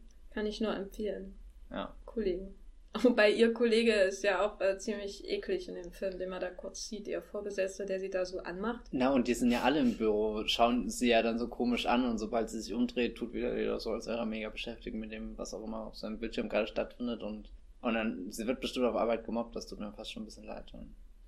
[0.41, 1.35] Kann ich nur empfehlen.
[1.71, 1.95] Ja.
[2.07, 2.55] Kollegen.
[3.03, 6.49] Wobei ihr Kollege ist ja auch äh, ziemlich eklig in dem Film, den man da
[6.49, 8.87] kurz sieht, ihr Vorgesetzter, der sie da so anmacht.
[8.91, 12.07] Na, und die sind ja alle im Büro, schauen sie ja dann so komisch an
[12.07, 15.13] und sobald sie sich umdreht, tut wieder wieder so, als wäre er mega beschäftigt mit
[15.13, 17.51] dem, was auch immer auf seinem Bildschirm gerade stattfindet und,
[17.83, 20.47] und dann, sie wird bestimmt auf Arbeit gemobbt, das tut mir fast schon ein bisschen
[20.47, 20.73] leid.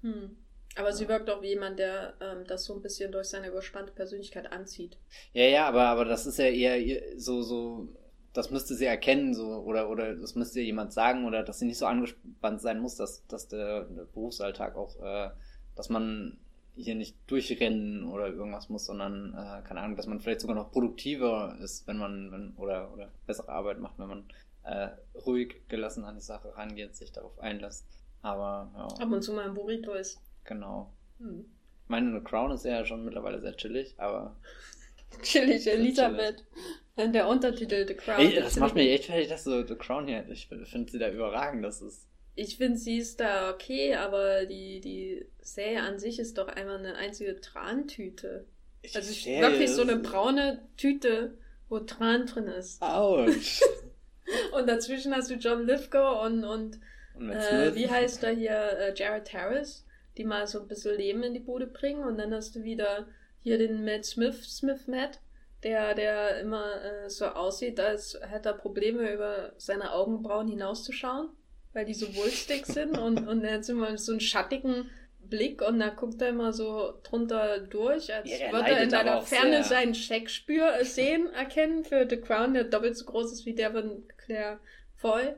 [0.00, 0.38] Hm.
[0.76, 0.94] Aber ja.
[0.94, 4.50] sie wirkt auch wie jemand, der ähm, das so ein bisschen durch seine überspannte Persönlichkeit
[4.50, 4.96] anzieht.
[5.34, 7.88] Ja, ja, aber, aber das ist ja eher so, so
[8.32, 11.66] das müsste sie erkennen, so, oder, oder das müsste ihr jemand sagen, oder dass sie
[11.66, 15.30] nicht so angespannt sein muss, dass, dass der, der Berufsalltag auch, äh,
[15.76, 16.38] dass man
[16.74, 20.72] hier nicht durchrennen oder irgendwas muss, sondern, äh, keine Ahnung, dass man vielleicht sogar noch
[20.72, 24.24] produktiver ist, wenn man, wenn, oder, oder bessere Arbeit macht, wenn man
[24.62, 24.88] äh,
[25.26, 27.86] ruhig gelassen an die Sache rangeht, sich darauf einlässt.
[28.22, 29.04] Aber, ja.
[29.04, 30.20] Ab und zu mal ein Burrito ist.
[30.44, 30.92] Genau.
[31.18, 31.44] Hm.
[31.84, 34.36] Ich meine, eine Crown ist ja schon mittlerweile sehr chillig, aber.
[35.22, 36.36] Chillig, Elisabeth.
[36.36, 36.81] Chillig.
[36.96, 38.20] Der Untertitel The Crown.
[38.20, 40.28] Ey, das macht mich echt fertig, dass so The Crown hier.
[40.28, 42.06] Ich finde sie da überragend, das ist.
[42.34, 46.78] Ich finde, sie ist da okay, aber die, die Serie an sich ist doch einfach
[46.78, 48.46] eine einzige Trantüte.
[48.82, 52.82] Ich also ich, wirklich so eine braune Tüte, wo Tran drin ist.
[52.82, 53.60] Autsch.
[54.52, 56.80] und dazwischen hast du John Lithgow und, und,
[57.14, 61.22] und äh, wie heißt er hier, äh, Jared Harris, die mal so ein bisschen Leben
[61.22, 63.06] in die Bude bringen und dann hast du wieder
[63.40, 65.20] hier den Matt Smith, Smith Matt,
[65.62, 71.28] der, der immer äh, so aussieht, als hätte er Probleme über seine Augenbrauen hinauszuschauen,
[71.72, 75.78] weil die so wulstig sind und, und er hat immer so einen schattigen Blick und
[75.78, 79.64] da guckt er immer so drunter durch, als ja, würde er in einer Ferne sehr.
[79.64, 84.06] seinen Shakespeare sehen erkennen für The Crown, der doppelt so groß ist wie der von
[84.18, 84.58] Claire
[84.96, 85.34] Foy.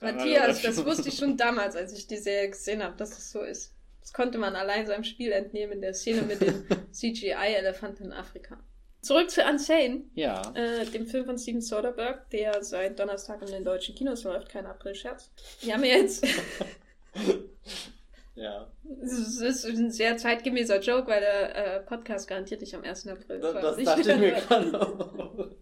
[0.00, 3.42] Matthias, das wusste ich schon damals, als ich die Serie gesehen habe, dass es so
[3.42, 3.74] ist.
[4.00, 8.58] Das konnte man allein seinem Spiel entnehmen in der Szene mit dem CGI-Elefanten in Afrika.
[9.06, 10.02] Zurück zu Unsane.
[10.14, 10.42] Ja.
[10.54, 14.48] Äh, dem Film von Steven Soderbergh, der seit Donnerstag in den deutschen Kinos läuft.
[14.48, 15.30] Kein April-Scherz.
[15.60, 16.26] Wir haben jetzt.
[18.34, 18.68] ja.
[19.04, 23.06] Es ist ein sehr zeitgemäßer Joke, weil der äh, Podcast garantiert nicht am 1.
[23.06, 23.38] April.
[23.38, 25.52] Das, das dachte ich mir gerade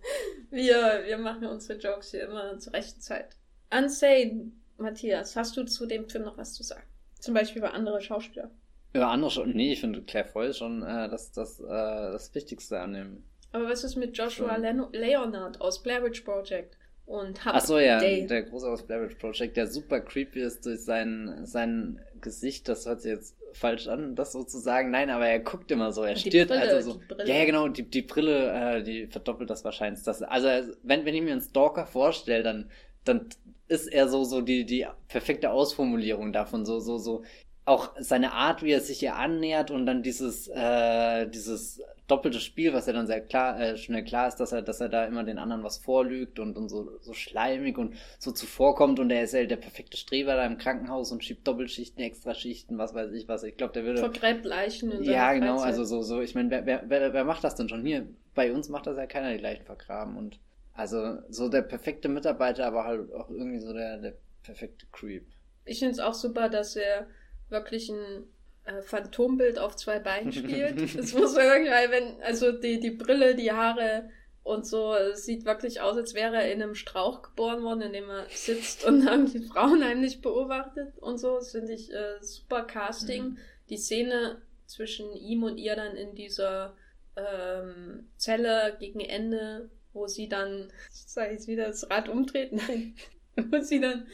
[0.50, 3.36] wir, wir machen unsere Jokes hier immer zur rechten Zeit.
[3.70, 6.86] Unsane, Matthias, hast du zu dem Film noch was zu sagen?
[7.20, 8.50] Zum Beispiel über andere Schauspieler.
[8.94, 9.50] Über andere schon.
[9.50, 13.68] Nee, ich finde Claire Foy schon äh, das, das, äh, das Wichtigste an dem aber
[13.68, 16.76] was ist mit Joshua Len Leonard aus Blair Witch Project?
[17.06, 18.26] Und Hub Ach so, ja, Day.
[18.26, 22.86] der große aus Blair Witch Project, der super creepy ist durch sein, sein Gesicht, das
[22.86, 24.90] hört sich jetzt falsch an, das sozusagen.
[24.90, 27.00] Nein, aber er guckt immer so, er stiert also so.
[27.24, 30.02] Ja, ja, genau, die, die Brille, äh, die verdoppelt das wahrscheinlich.
[30.02, 32.70] Das, also, wenn, wenn ich mir einen Stalker vorstelle, dann,
[33.04, 33.28] dann
[33.68, 37.22] ist er so, so die, die perfekte Ausformulierung davon, so, so, so,
[37.66, 42.72] auch seine Art, wie er sich ihr annähert und dann dieses, äh, dieses doppelte Spiel,
[42.74, 45.24] was ja dann sehr klar, äh, schnell klar ist, dass er, dass er da immer
[45.24, 49.32] den anderen was vorlügt und, und so, so schleimig und so zuvorkommt und er ist
[49.32, 53.42] ja der perfekte Streber da im Krankenhaus und schiebt Doppelschichten, Extraschichten, was weiß ich was.
[53.42, 54.00] Ich glaube, der würde.
[54.00, 55.66] Vergräbt Leichen in Ja, genau, Freizeit.
[55.66, 57.84] also so, so, ich meine, wer, wer, wer, wer macht das denn schon?
[57.86, 60.38] Hier, bei uns macht das ja keiner die Leichen vergraben und
[60.74, 65.24] also so der perfekte Mitarbeiter, aber halt auch irgendwie so der, der perfekte Creep.
[65.64, 67.06] Ich finde es auch super, dass er
[67.48, 68.24] wirklich ein
[68.64, 70.78] äh, Phantombild auf zwei Beinen spielt.
[70.98, 74.10] das muss man irgendwie, weil wenn, also die, die Brille, die Haare,
[74.44, 74.94] und so.
[74.94, 78.26] Es sieht wirklich aus, als wäre er in einem Strauch geboren worden, in dem er
[78.28, 81.36] sitzt und dann die Frauen heimlich beobachtet und so.
[81.36, 83.24] Das finde ich äh, super Casting.
[83.24, 83.38] Mhm.
[83.70, 86.76] Die Szene zwischen ihm und ihr dann in dieser
[87.16, 92.94] ähm, Zelle gegen Ende, wo sie dann, sag ich jetzt wieder, das Rad umdreht, nein,
[93.50, 94.06] wo sie dann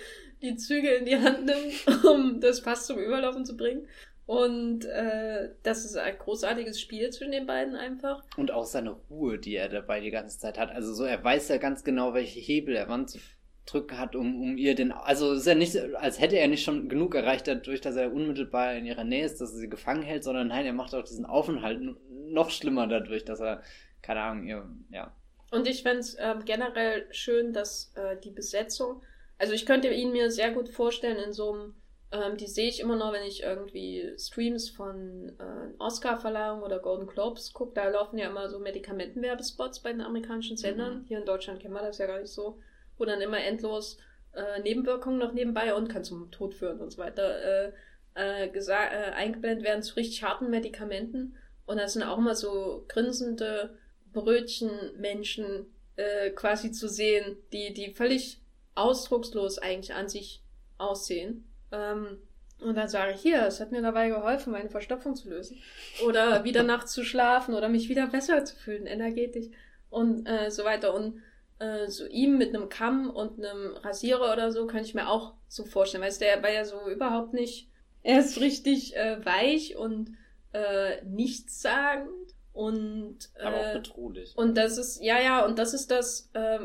[0.43, 3.89] die Züge in die Hand nimmt, um das Fass zum Überlaufen zu bringen.
[4.31, 8.23] Und äh, das ist ein großartiges Spiel zwischen den beiden einfach.
[8.37, 10.71] Und auch seine Ruhe, die er dabei die ganze Zeit hat.
[10.71, 13.19] Also so, er weiß ja ganz genau, welche Hebel er wann zu
[13.67, 14.93] drücken hat, um, um ihr den.
[14.93, 18.75] Also ist ja nicht, als hätte er nicht schon genug erreicht, dadurch, dass er unmittelbar
[18.75, 21.27] in ihrer Nähe ist, dass er sie gefangen hält, sondern nein, er macht auch diesen
[21.27, 21.81] Aufenthalt
[22.29, 23.65] noch schlimmer dadurch, dass er,
[24.01, 25.13] keine Ahnung, ihr, ja.
[25.51, 29.03] Und ich fände es äh, generell schön, dass äh, die Besetzung
[29.41, 31.75] also ich könnte ihn mir sehr gut vorstellen in so einem,
[32.13, 37.07] ähm, die sehe ich immer noch, wenn ich irgendwie Streams von äh, Oscar-Verleihung oder Golden
[37.07, 41.01] Globes gucke, da laufen ja immer so Medikamentenwerbespots bei den amerikanischen Sendern.
[41.01, 41.05] Mhm.
[41.07, 42.59] Hier in Deutschland kennen wir das ja gar nicht so,
[42.99, 43.99] wo dann immer endlos
[44.35, 47.73] äh, Nebenwirkungen noch nebenbei und kann zum Tod führen und so weiter äh,
[48.17, 51.37] äh, äh, eingeblendet werden zu richtig harten Medikamenten.
[51.67, 53.79] Und da sind auch immer so grinsende
[54.13, 58.41] Brötchenmenschen äh, quasi zu sehen, die, die völlig
[58.75, 60.43] ausdruckslos eigentlich an sich
[60.79, 61.50] aussehen.
[61.73, 62.19] Ähm,
[62.61, 65.59] und dann sage ich, hier, es hat mir dabei geholfen, meine Verstopfung zu lösen.
[66.05, 69.47] Oder wieder nachts zu schlafen oder mich wieder besser zu fühlen, energetisch
[69.89, 70.93] und äh, so weiter.
[70.95, 71.23] Und
[71.59, 75.35] äh, so ihm mit einem Kamm und einem Rasierer oder so kann ich mir auch
[75.49, 76.03] so vorstellen.
[76.03, 77.69] Weißt du, der war ja so überhaupt nicht,
[78.03, 80.17] er ist richtig äh, weich und
[80.53, 84.37] äh, nichtssagend und äh, aber auch bedrohlich.
[84.37, 86.61] Und das ist, ja, ja, und das ist das, äh,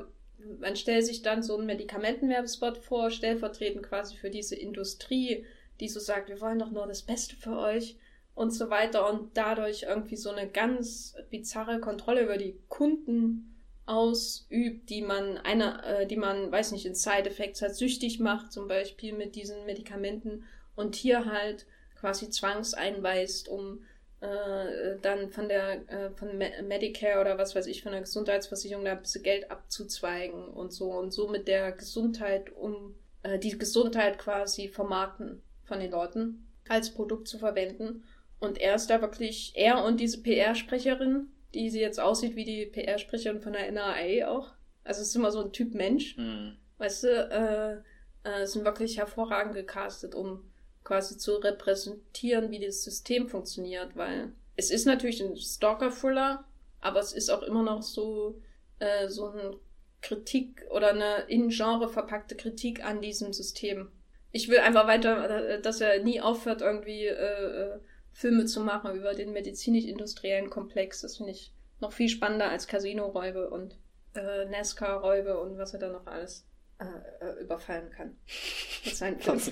[0.60, 5.46] man stellt sich dann so einen Medikamentenwerbespot vor, stellvertretend quasi für diese Industrie,
[5.80, 7.98] die so sagt, wir wollen doch nur das Beste für euch
[8.34, 13.56] und so weiter und dadurch irgendwie so eine ganz bizarre Kontrolle über die Kunden
[13.86, 18.68] ausübt, die man einer, äh, die man, weiß nicht, in Side-Effects halt süchtig macht, zum
[18.68, 20.44] Beispiel mit diesen Medikamenten
[20.76, 23.84] und hier halt quasi zwangseinweist, um
[24.26, 28.94] äh, dann von der äh, von Medicare oder was weiß ich von der Gesundheitsversicherung da
[28.94, 34.18] ein bisschen Geld abzuzweigen und so und so mit der Gesundheit um äh, die Gesundheit
[34.18, 38.04] quasi vermarkten von den Leuten als Produkt zu verwenden
[38.40, 42.66] und er ist da wirklich er und diese PR-Sprecherin, die sie jetzt aussieht wie die
[42.66, 46.58] PR-Sprecherin von der NRA auch, also es ist immer so ein Typ Mensch, mhm.
[46.78, 47.84] weißt du,
[48.24, 50.44] äh, äh, sind wirklich hervorragend gecastet, um
[50.86, 56.46] quasi zu repräsentieren, wie das System funktioniert, weil es ist natürlich ein Stalker-Thriller,
[56.80, 58.40] aber es ist auch immer noch so,
[58.80, 59.56] äh, so ein
[60.02, 63.92] Kritik oder eine in Genre verpackte Kritik an diesem System.
[64.32, 67.80] Ich will einfach weiter, äh, dass er nie aufhört, irgendwie äh, äh,
[68.14, 71.02] Filme zu machen über den medizinisch-industriellen Komplex.
[71.02, 73.78] Das finde ich noch viel spannender als Casino-Räube und
[74.14, 76.46] äh, NASCAR-Räube und was er da noch alles
[76.78, 78.16] äh, äh, überfallen kann.
[78.86, 79.52] Mit seinen Filmen.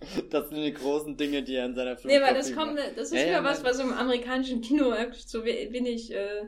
[0.30, 3.06] Das sind die großen Dinge, die er in seiner Film Nee, weil das kommt, das
[3.10, 6.46] ist ja, wieder ja, was, was im amerikanischen Kino wirklich so wenig äh,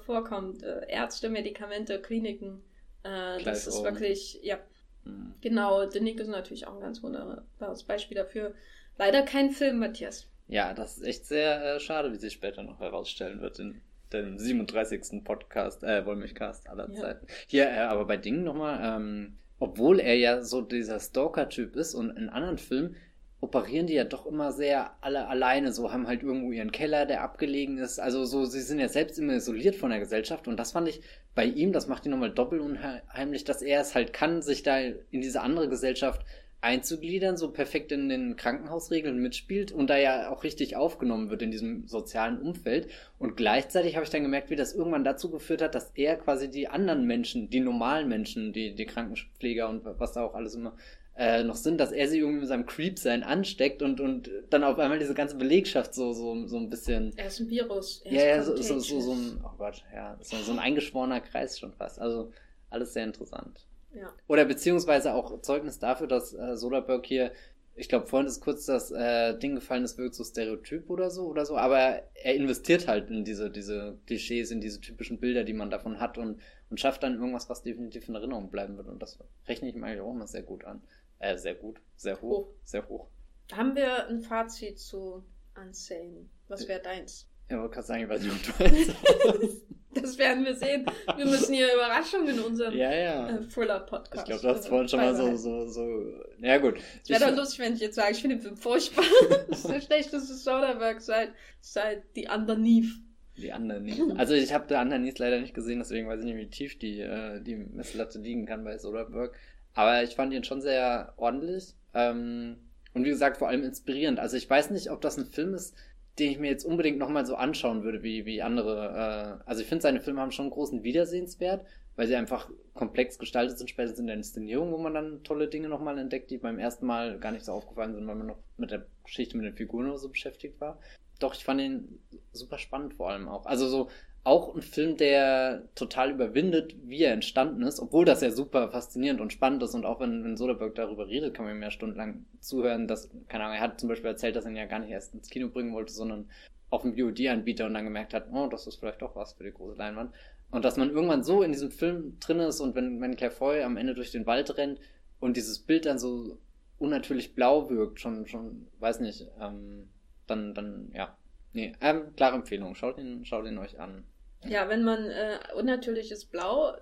[0.00, 0.62] vorkommt.
[0.62, 2.62] Äh, Ärzte, Medikamente, Kliniken.
[3.02, 4.58] Äh, das ist wirklich, ja.
[5.04, 5.34] Mhm.
[5.40, 8.54] Genau, The Nick ist natürlich auch ein ganz wunderbares Beispiel dafür.
[8.98, 10.28] Leider kein Film, Matthias.
[10.48, 13.80] Ja, das ist echt sehr äh, schade, wie sich später noch herausstellen wird in
[14.12, 15.22] dem 37.
[15.24, 17.00] Podcast, äh, Wollmilchcast aller ja.
[17.00, 17.26] Zeiten.
[17.46, 22.10] Hier, äh, aber bei Dingen nochmal, ähm, obwohl er ja so dieser Stalker-Typ ist und
[22.16, 22.96] in anderen Filmen
[23.40, 27.22] operieren die ja doch immer sehr alle alleine, so haben halt irgendwo ihren Keller, der
[27.22, 27.98] abgelegen ist.
[27.98, 31.00] Also so, sie sind ja selbst immer isoliert von der Gesellschaft und das fand ich
[31.34, 34.78] bei ihm, das macht ihn nochmal doppelt unheimlich, dass er es halt kann, sich da
[34.78, 36.24] in diese andere Gesellschaft
[36.62, 41.50] einzugliedern, so perfekt in den Krankenhausregeln mitspielt und da ja auch richtig aufgenommen wird in
[41.50, 42.88] diesem sozialen Umfeld.
[43.18, 46.50] Und gleichzeitig habe ich dann gemerkt, wie das irgendwann dazu geführt hat, dass er quasi
[46.50, 50.76] die anderen Menschen, die normalen Menschen, die, die Krankenpfleger und was da auch alles immer
[51.16, 54.78] äh, noch sind, dass er sie irgendwie mit seinem Creep-Sein ansteckt und, und dann auf
[54.78, 57.12] einmal diese ganze Belegschaft so, so, so ein bisschen.
[57.16, 58.02] Er ist ein Virus.
[58.04, 61.20] Er ja, ja, so, so, so, so ein, oh Gott, ja, so, so ein eingeschworener
[61.20, 61.98] Kreis schon fast.
[61.98, 62.32] Also
[62.68, 63.66] alles sehr interessant.
[63.94, 64.12] Ja.
[64.28, 67.32] Oder beziehungsweise auch Zeugnis dafür, dass äh, Soderbergh hier,
[67.74, 71.26] ich glaube, vorhin ist kurz das äh, Ding gefallen, es wirkt so Stereotyp oder so
[71.26, 75.54] oder so, aber er investiert halt in diese, diese Klischees, in diese typischen Bilder, die
[75.54, 78.88] man davon hat und, und schafft dann irgendwas, was definitiv in Erinnerung bleiben wird.
[78.88, 80.82] Und das rechne ich mir eigentlich auch immer sehr gut an.
[81.18, 82.54] Äh, sehr gut, sehr hoch, hoch.
[82.64, 83.08] sehr hoch.
[83.52, 85.24] Haben wir ein Fazit zu
[85.56, 86.28] Unsane?
[86.48, 87.28] Was wäre deins?
[87.50, 89.62] Ja, aber kannst sagen, ich weiß nicht, ob du eins
[89.94, 90.86] Das werden wir sehen.
[91.16, 93.28] Wir müssen hier Überraschungen in unserem ja, ja.
[93.28, 94.18] Äh, Thriller-Podcast.
[94.18, 96.04] Ich glaube, du hast vorhin schon mal so, so, so.
[96.40, 96.78] Ja, gut.
[97.02, 99.04] Es wäre doch lustig, wenn ich jetzt sage, ich finde den Film furchtbar.
[99.48, 101.30] das ist der schlechteste Soderbergh seit,
[101.60, 102.90] seit The Underneath.
[103.36, 104.18] Die Underneath.
[104.18, 107.00] Also ich habe der Underneath leider nicht gesehen, deswegen weiß ich nicht, wie tief die,
[107.00, 109.34] äh, die Messlatte liegen kann bei Soderbergh.
[109.74, 111.74] Aber ich fand ihn schon sehr ordentlich.
[111.94, 112.56] Ähm,
[112.92, 114.18] und wie gesagt, vor allem inspirierend.
[114.18, 115.74] Also ich weiß nicht, ob das ein Film ist,
[116.20, 119.40] den ich mir jetzt unbedingt nochmal so anschauen würde, wie, wie andere.
[119.44, 121.64] Äh, also ich finde, seine Filme haben schon einen großen Wiedersehenswert,
[121.96, 125.68] weil sie einfach komplex gestaltet sind, spätestens in der Inszenierung, wo man dann tolle Dinge
[125.68, 128.70] nochmal entdeckt, die beim ersten Mal gar nicht so aufgefallen sind, weil man noch mit
[128.70, 130.78] der Geschichte, mit den Figuren oder so beschäftigt war.
[131.18, 131.98] Doch, ich fand ihn
[132.32, 133.46] super spannend vor allem auch.
[133.46, 133.90] Also so
[134.22, 139.20] auch ein Film, der total überwindet, wie er entstanden ist, obwohl das ja super faszinierend
[139.20, 142.26] und spannend ist und auch wenn, wenn Soderbergh darüber redet, kann man ihm ja stundenlang
[142.40, 144.90] zuhören, dass, keine Ahnung, er hat zum Beispiel erzählt, dass er ihn ja gar nicht
[144.90, 146.28] erst ins Kino bringen wollte, sondern
[146.68, 149.52] auf dem VOD-Anbieter und dann gemerkt hat, oh, das ist vielleicht doch was für die
[149.52, 150.12] große Leinwand.
[150.50, 153.76] Und dass man irgendwann so in diesem Film drin ist und wenn, wenn Claire am
[153.76, 154.80] Ende durch den Wald rennt
[155.18, 156.38] und dieses Bild dann so
[156.78, 159.88] unnatürlich blau wirkt, schon, schon, weiß nicht, ähm,
[160.26, 161.16] dann, dann, ja.
[161.52, 162.74] Nee, ähm, klare Empfehlung.
[162.74, 164.04] Schaut ihn, schaut ihn euch an.
[164.46, 166.74] Ja, wenn man äh, unnatürliches Blau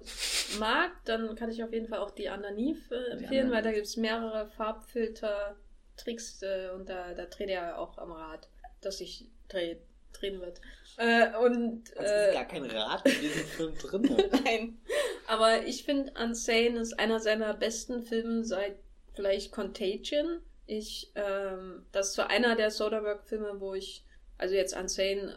[0.58, 3.86] mag, dann kann ich auf jeden Fall auch die Underneath äh, empfehlen, weil da gibt
[3.86, 8.48] es mehrere Farbfilter-Tricks äh, und da, da dreht er auch am Rad,
[8.80, 9.76] dass sich dreh,
[10.12, 10.60] drehen wird.
[10.98, 14.30] Äh, und, also ist gar kein Rad in diesem Film drin.
[14.44, 14.78] Nein.
[15.26, 18.76] Aber ich finde, Unsane ist einer seiner besten Filme seit
[19.14, 20.40] vielleicht Contagion.
[20.66, 24.04] Ich, ähm, das ist so einer der Soderbergh-Filme, wo ich
[24.38, 25.34] also jetzt Unsane,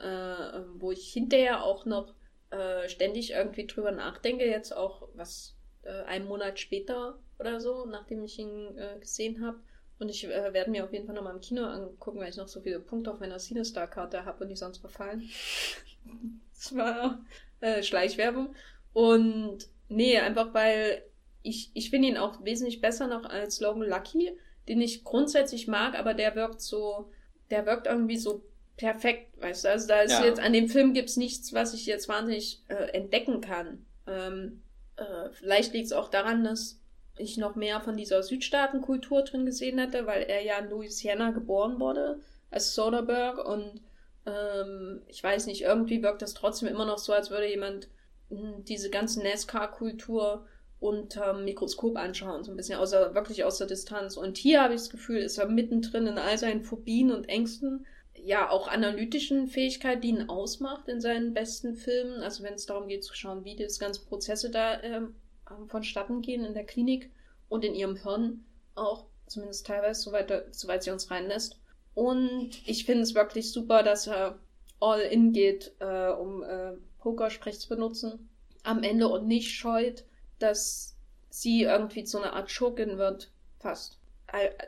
[0.64, 2.14] äh, wo ich hinterher auch noch
[2.52, 8.24] äh, ständig irgendwie drüber nachdenke, jetzt auch was äh, einen Monat später oder so, nachdem
[8.24, 9.60] ich ihn äh, gesehen habe.
[10.00, 12.48] Und ich äh, werde mir auf jeden Fall nochmal im Kino angucken, weil ich noch
[12.48, 15.30] so viele Punkte auf meiner Cinestar-Karte habe und die sonst verfallen.
[16.54, 17.24] das war
[17.60, 18.56] äh, Schleichwerbung.
[18.94, 21.04] Und nee, einfach weil
[21.44, 24.38] ich, ich finde ihn auch wesentlich besser noch als Logan Lucky,
[24.68, 27.12] den ich grundsätzlich mag, aber der wirkt so,
[27.50, 28.44] der wirkt irgendwie so
[28.78, 29.70] perfekt, weißt du.
[29.70, 30.26] Also da ist ja.
[30.26, 33.86] jetzt an dem Film gibt's nichts, was ich jetzt wahnsinnig äh, entdecken kann.
[34.08, 34.64] Ähm,
[34.98, 36.80] äh, vielleicht liegt es auch daran, dass
[37.18, 41.80] ich noch mehr von dieser Südstaatenkultur drin gesehen hätte, weil er ja in Louisiana geboren
[41.80, 42.20] wurde,
[42.50, 43.82] als Soderbergh und
[44.26, 47.88] ähm, ich weiß nicht, irgendwie wirkt das trotzdem immer noch so, als würde jemand
[48.30, 50.46] hm, diese ganze NASCAR-Kultur
[50.80, 54.18] unter Mikroskop anschauen, so ein bisschen außer, wirklich aus der Distanz.
[54.18, 57.86] Und hier habe ich das Gefühl, ist er mittendrin in all seinen Phobien und Ängsten
[58.24, 62.22] ja auch analytischen Fähigkeit, die ihn ausmacht in seinen besten Filmen.
[62.22, 65.16] Also wenn es darum geht zu schauen, wie das ganze Prozesse da ähm,
[65.68, 67.12] vonstatten gehen in der Klinik
[67.50, 68.46] und in ihrem Hirn
[68.76, 71.60] auch, zumindest teilweise, soweit, soweit sie uns reinlässt.
[71.94, 74.40] Und ich finde es wirklich super, dass er
[74.80, 78.30] all in geht, äh, um äh, Pokersprech zu benutzen
[78.64, 80.06] am Ende und nicht scheut,
[80.40, 80.96] dass
[81.30, 83.98] sie irgendwie zu einer Art Schurkin wird, fast.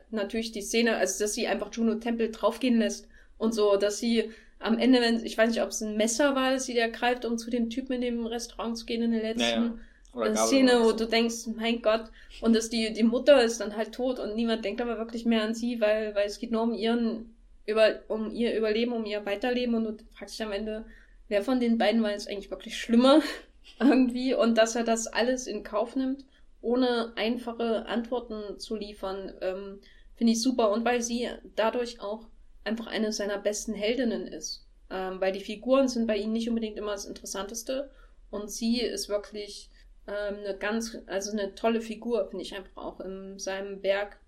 [0.10, 4.32] Natürlich die Szene, also dass sie einfach Juno Temple draufgehen lässt und so, dass sie
[4.60, 7.26] am Ende, wenn, ich weiß nicht, ob es ein Messer war, das sie da greift,
[7.26, 9.80] um zu dem Typen in dem Restaurant zu gehen in der letzten
[10.16, 10.36] naja.
[10.36, 12.06] Szene, wo du denkst, mein Gott,
[12.42, 15.44] und dass die, die Mutter ist dann halt tot und niemand denkt aber wirklich mehr
[15.44, 19.26] an sie, weil, weil es geht nur um ihren, über, um ihr Überleben, um ihr
[19.26, 19.76] Weiterleben.
[19.76, 20.86] Und du fragst dich am Ende,
[21.30, 23.22] wer von den beiden war jetzt eigentlich wirklich schlimmer
[23.80, 24.34] irgendwie?
[24.34, 26.26] Und dass er das alles in Kauf nimmt,
[26.62, 29.80] ohne einfache Antworten zu liefern, ähm,
[30.16, 30.72] finde ich super.
[30.72, 32.28] Und weil sie dadurch auch
[32.64, 34.68] einfach eine seiner besten Heldinnen ist.
[34.90, 37.92] Ähm, weil die Figuren sind bei ihm nicht unbedingt immer das Interessanteste.
[38.30, 39.70] Und sie ist wirklich
[40.08, 44.20] ähm, eine ganz, also eine tolle Figur, finde ich einfach auch in seinem Werk.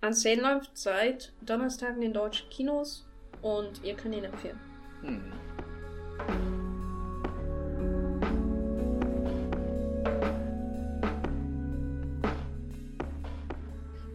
[0.00, 3.06] Unsane läuft seit Donnerstag in den deutschen Kinos
[3.40, 4.58] und ihr könnt ihn empfehlen.
[5.02, 6.71] Hm.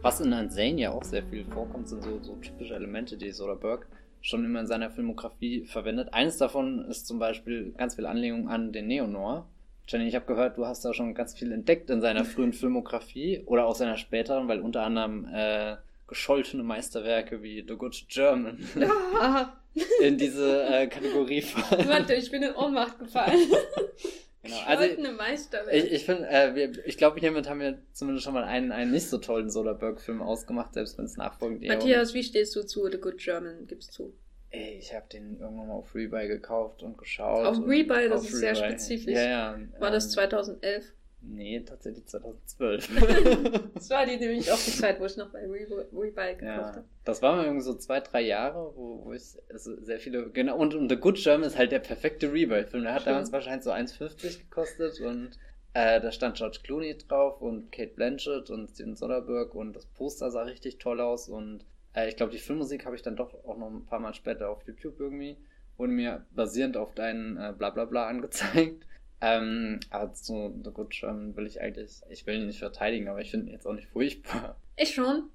[0.08, 3.84] Was in Unsane ja auch sehr viel vorkommt, sind so, so typische Elemente, die Soderbergh
[4.22, 6.14] schon immer in seiner Filmografie verwendet.
[6.14, 9.46] Eines davon ist zum Beispiel ganz viel Anlehnung an den Neo-Noir.
[9.86, 13.42] Jenny, ich habe gehört, du hast da schon ganz viel entdeckt in seiner frühen Filmografie
[13.44, 18.66] oder auch seiner späteren, weil unter anderem äh, gescholtene Meisterwerke wie The Good German
[20.00, 21.86] in diese äh, Kategorie fallen.
[21.86, 23.36] Warte, ich bin in Ohnmacht gefallen.
[24.42, 24.56] Genau.
[24.66, 28.92] Also, ich, ich finde, äh, ich glaube, hiermit haben wir zumindest schon mal einen, einen
[28.92, 32.98] nicht so tollen Soderbergh-Film ausgemacht, selbst wenn es nachfolgend Matthias, wie stehst du zu The
[32.98, 33.66] Good German?
[33.66, 34.14] Gibst zu?
[34.50, 37.44] Ey, ich habe den irgendwann mal auf Rebuy gekauft und geschaut.
[37.44, 38.40] Auf Rebuy, das ist Rebuy.
[38.40, 39.14] sehr spezifisch.
[39.14, 39.58] Ja, ja.
[39.78, 40.84] War ähm, das 2011?
[41.20, 42.88] Nee, tatsächlich 2012.
[43.74, 46.84] das war die nämlich auch die Zeit, wo ich noch bei Rebuy gekauft ja, habe.
[47.04, 50.56] Das war mal irgendwie so zwei, drei Jahre, wo, wo ich also sehr viele, genau,
[50.56, 52.84] und, und The Good German ist halt der perfekte Rebuy-Film.
[52.84, 53.12] Der hat Schön.
[53.12, 55.30] damals wahrscheinlich so 1,50 gekostet und
[55.74, 60.30] äh, da stand George Clooney drauf und Kate Blanchett und Steven Soderbergh und das Poster
[60.30, 61.64] sah richtig toll aus und
[61.94, 64.50] äh, ich glaube, die Filmmusik habe ich dann doch auch noch ein paar Mal später
[64.50, 65.36] auf YouTube irgendwie
[65.78, 68.84] wurde mir basierend auf deinen äh, Blablabla angezeigt.
[69.20, 73.20] Ähm, aber zu The Good German will ich eigentlich, ich will ihn nicht verteidigen, aber
[73.20, 74.56] ich finde ihn jetzt auch nicht furchtbar.
[74.76, 75.30] Ich schon.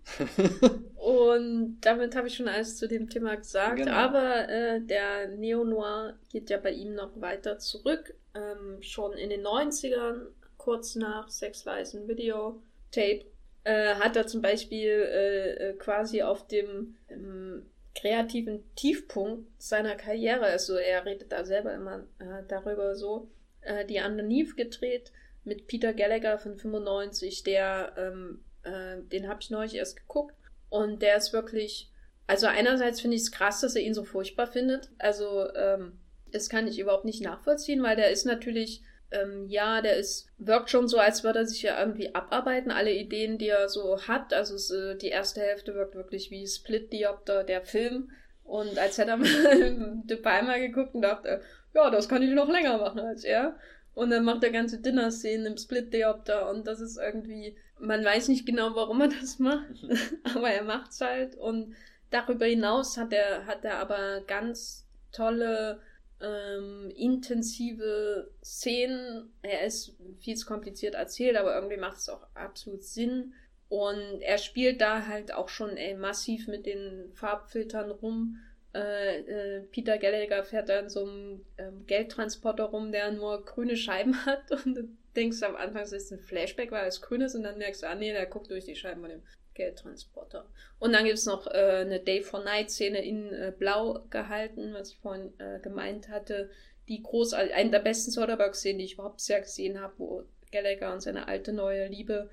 [0.95, 3.77] Und damit habe ich schon alles zu dem Thema gesagt.
[3.77, 3.91] Genau.
[3.91, 8.15] Aber äh, der Neo-Noir geht ja bei ihm noch weiter zurück.
[8.33, 10.27] Ähm, schon in den 90ern,
[10.57, 12.61] kurz nach Sex Lies and Video
[12.91, 13.25] Tape,
[13.65, 17.65] äh, hat er zum Beispiel äh, äh quasi auf dem ähm,
[17.95, 23.29] kreativen Tiefpunkt seiner Karriere, also er redet da selber immer äh, darüber so,
[23.65, 25.11] äh, die Underneath gedreht
[25.43, 30.35] mit Peter Gallagher von 95, der, ähm, äh, den habe ich neulich erst geguckt
[30.69, 31.91] und der ist wirklich,
[32.27, 35.99] also einerseits finde ich es krass, dass er ihn so furchtbar findet, also ähm,
[36.31, 38.81] das kann ich überhaupt nicht nachvollziehen, weil der ist natürlich
[39.13, 42.91] ähm, ja, der ist, wirkt schon so, als würde er sich ja irgendwie abarbeiten, alle
[42.91, 44.33] Ideen, die er so hat.
[44.33, 48.11] Also es, äh, die erste Hälfte wirkt wirklich wie Split Diopter, der Film.
[48.43, 51.41] Und als hätte er mal De Palma geguckt und dachte,
[51.73, 53.57] ja, das kann ich noch länger machen als er.
[53.95, 58.27] Und dann macht er ganze Dinner-Szenen im Split Diopter und das ist irgendwie, man weiß
[58.27, 59.85] nicht genau, warum er das macht,
[60.35, 61.35] aber er macht's halt.
[61.35, 61.75] Und
[62.09, 65.79] darüber hinaus hat er, hat er aber ganz tolle
[66.21, 69.31] ähm, intensive Szenen.
[69.43, 73.33] Er ist viel zu kompliziert erzählt, aber irgendwie macht es auch absolut Sinn.
[73.69, 78.39] Und er spielt da halt auch schon ey, massiv mit den Farbfiltern rum.
[78.73, 83.77] Äh, äh, Peter Gallagher fährt da in so einem ähm, Geldtransporter rum, der nur grüne
[83.77, 84.51] Scheiben hat.
[84.51, 87.35] Und du denkst am Anfang, es ist ein Flashback, weil es grün ist.
[87.35, 90.45] Und dann merkst du, ah nee, der guckt durch die Scheiben von dem Geldtransporter.
[90.79, 94.73] Und dann gibt es noch äh, eine Day for Night Szene in äh, Blau gehalten,
[94.73, 96.49] was ich vorhin äh, gemeint hatte.
[96.87, 101.01] Die groß, eine der besten Soderbergh-Szenen, die ich überhaupt sehr gesehen habe, wo Gallagher und
[101.01, 102.29] seine alte neue Liebe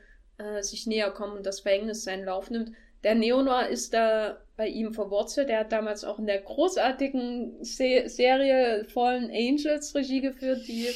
[0.61, 2.73] sich näher kommen und das Verhängnis seinen Lauf nimmt.
[3.03, 5.49] Der Neonoir ist da bei ihm verwurzelt.
[5.49, 10.89] Der hat damals auch in der großartigen Se Serie Fallen Angels Regie geführt, die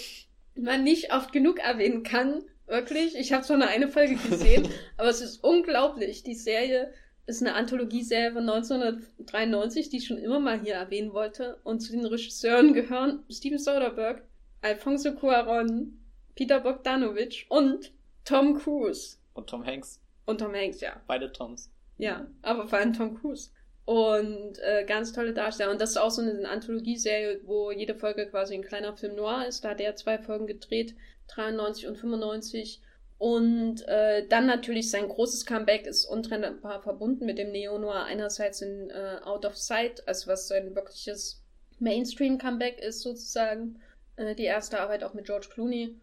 [0.55, 2.43] man nicht oft genug erwähnen kann.
[2.67, 3.17] Wirklich.
[3.17, 6.23] Ich habe zwar nur eine Folge gesehen, aber es ist unglaublich.
[6.23, 6.93] Die Serie
[7.27, 11.59] ist eine Anthologieserie von 1993, die ich schon immer mal hier erwähnen wollte.
[11.65, 14.23] Und zu den Regisseuren gehören Steven Soderbergh,
[14.61, 15.99] Alfonso Cuaron,
[16.35, 17.93] Peter Bogdanovich und
[18.25, 19.17] Tom Cruise.
[19.35, 20.01] Und Tom Hanks.
[20.27, 21.01] Und Tom Hanks, ja.
[21.07, 21.71] Beide Toms.
[21.97, 23.51] Ja, aber vor allem Tom Cruise.
[23.85, 25.71] Und äh, ganz tolle Darsteller.
[25.71, 29.47] Und das ist auch so eine Anthologieserie, wo jede Folge quasi ein kleiner Film noir
[29.47, 29.65] ist.
[29.65, 30.95] Da hat er zwei Folgen gedreht,
[31.29, 32.81] 93 und 95.
[33.19, 38.05] Und äh, dann natürlich sein großes Comeback ist untrennbar verbunden mit dem Neo-Noir.
[38.05, 41.43] Einerseits in äh, Out of Sight, also was sein wirkliches
[41.79, 43.81] Mainstream-Comeback ist sozusagen.
[44.17, 46.01] Äh, die erste Arbeit auch mit George Clooney.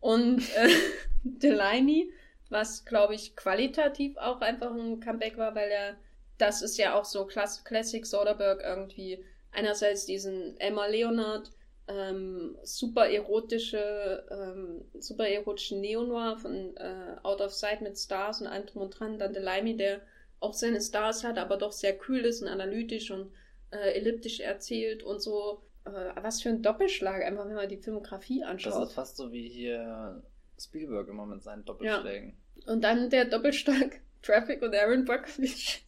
[0.00, 0.68] Und äh,
[1.24, 2.12] Delaney,
[2.50, 5.96] was glaube ich qualitativ auch einfach ein Comeback war, weil er
[6.40, 9.24] das ist ja auch so Class Classic Soderbergh irgendwie.
[9.52, 11.50] Einerseits diesen Emma Leonard,
[11.88, 18.46] ähm, super erotische, ähm, super erotischen Neo-Noir von äh, Out of Sight mit Stars und
[18.46, 19.18] allem drum und dran.
[19.18, 20.00] Dann Delaimi, der
[20.38, 23.32] auch seine Stars hat, aber doch sehr kühl ist und analytisch und
[23.70, 25.62] äh, elliptisch erzählt und so.
[25.84, 25.90] Äh,
[26.22, 28.74] was für ein Doppelschlag, einfach wenn man die Filmografie anschaut.
[28.74, 30.22] Das ist fast so wie hier
[30.58, 32.30] Spielberg immer mit seinen Doppelschlägen.
[32.30, 32.34] Ja.
[32.66, 35.82] Und dann der Doppelschlag Traffic und Aaron Brockovich.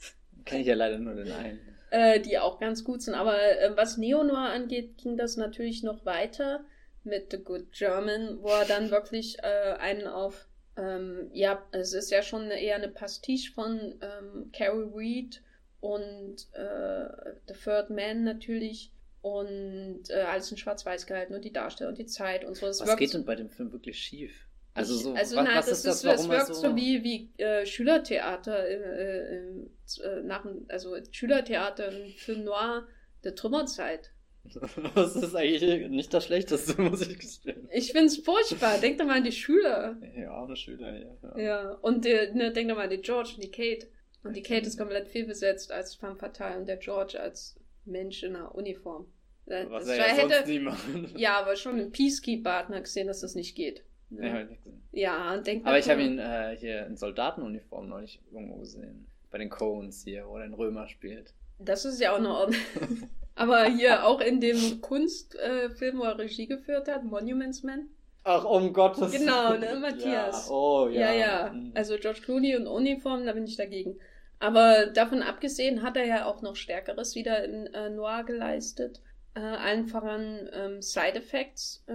[0.44, 1.60] Kenne ich ja leider nur den einen.
[1.90, 3.14] Äh, die auch ganz gut sind.
[3.14, 6.64] Aber äh, was Neo-Noir angeht, ging das natürlich noch weiter
[7.04, 10.46] mit The Good German, wo er dann wirklich äh, einen auf,
[10.76, 15.42] ähm, ja, es ist ja schon eher eine Pastiche von ähm, Carrie Reed
[15.80, 21.90] und äh, The Third Man natürlich und äh, alles in Schwarz-Weiß gehalten und die Darsteller
[21.90, 22.66] und die Zeit und so.
[22.66, 24.48] Es was geht denn bei dem Film wirklich schief?
[24.74, 27.30] Also so, also was, nein, was das ist das, es wirkt so, so wie, wie
[27.42, 29.66] äh, Schülertheater äh, äh,
[30.02, 32.86] äh nach also Schülertheater im Film Noir
[33.24, 34.12] der Trümmerzeit.
[34.94, 37.68] Das ist eigentlich nicht das Schlechteste, muss ich gestehen.
[37.72, 38.78] Ich find's furchtbar.
[38.78, 39.96] Denk doch mal an die Schüler.
[40.16, 41.16] Ja, arme Schüler, ja.
[41.36, 41.70] Ja, ja.
[41.74, 43.86] und äh, ne, denk doch mal an die George und die Kate.
[44.24, 48.36] Und die Kate ist komplett fehlbesetzt als femme fatale und der George als Mensch in
[48.36, 49.06] einer Uniform.
[49.46, 51.12] Was das er ja hätte, sonst nie machen.
[51.16, 53.84] Ja, aber schon im Peacekeeper hat man gesehen, dass das nicht geht.
[54.18, 54.82] Ja, ja, gesehen.
[54.92, 59.06] ja denkt Aber ich habe ihn äh, hier in Soldatenuniform neulich irgendwo gesehen.
[59.30, 61.32] Bei den Coens hier, wo er den Römer spielt.
[61.58, 62.60] Das ist ja auch eine Ordnung.
[63.34, 67.88] Aber hier auch in dem Kunstfilm, äh, wo er Regie geführt hat, Monuments Man.
[68.24, 69.26] Ach, um Gottes Willen.
[69.26, 70.48] Genau, ne, Matthias.
[70.48, 70.54] Ja.
[70.54, 71.12] Oh, ja.
[71.12, 71.52] Ja, ja.
[71.52, 71.72] Mhm.
[71.74, 73.98] Also George Clooney und Uniform, da bin ich dagegen.
[74.38, 79.00] Aber davon abgesehen hat er ja auch noch Stärkeres wieder in äh, Noir geleistet.
[79.34, 81.92] Äh, allen voran ähm, Side Effects, äh,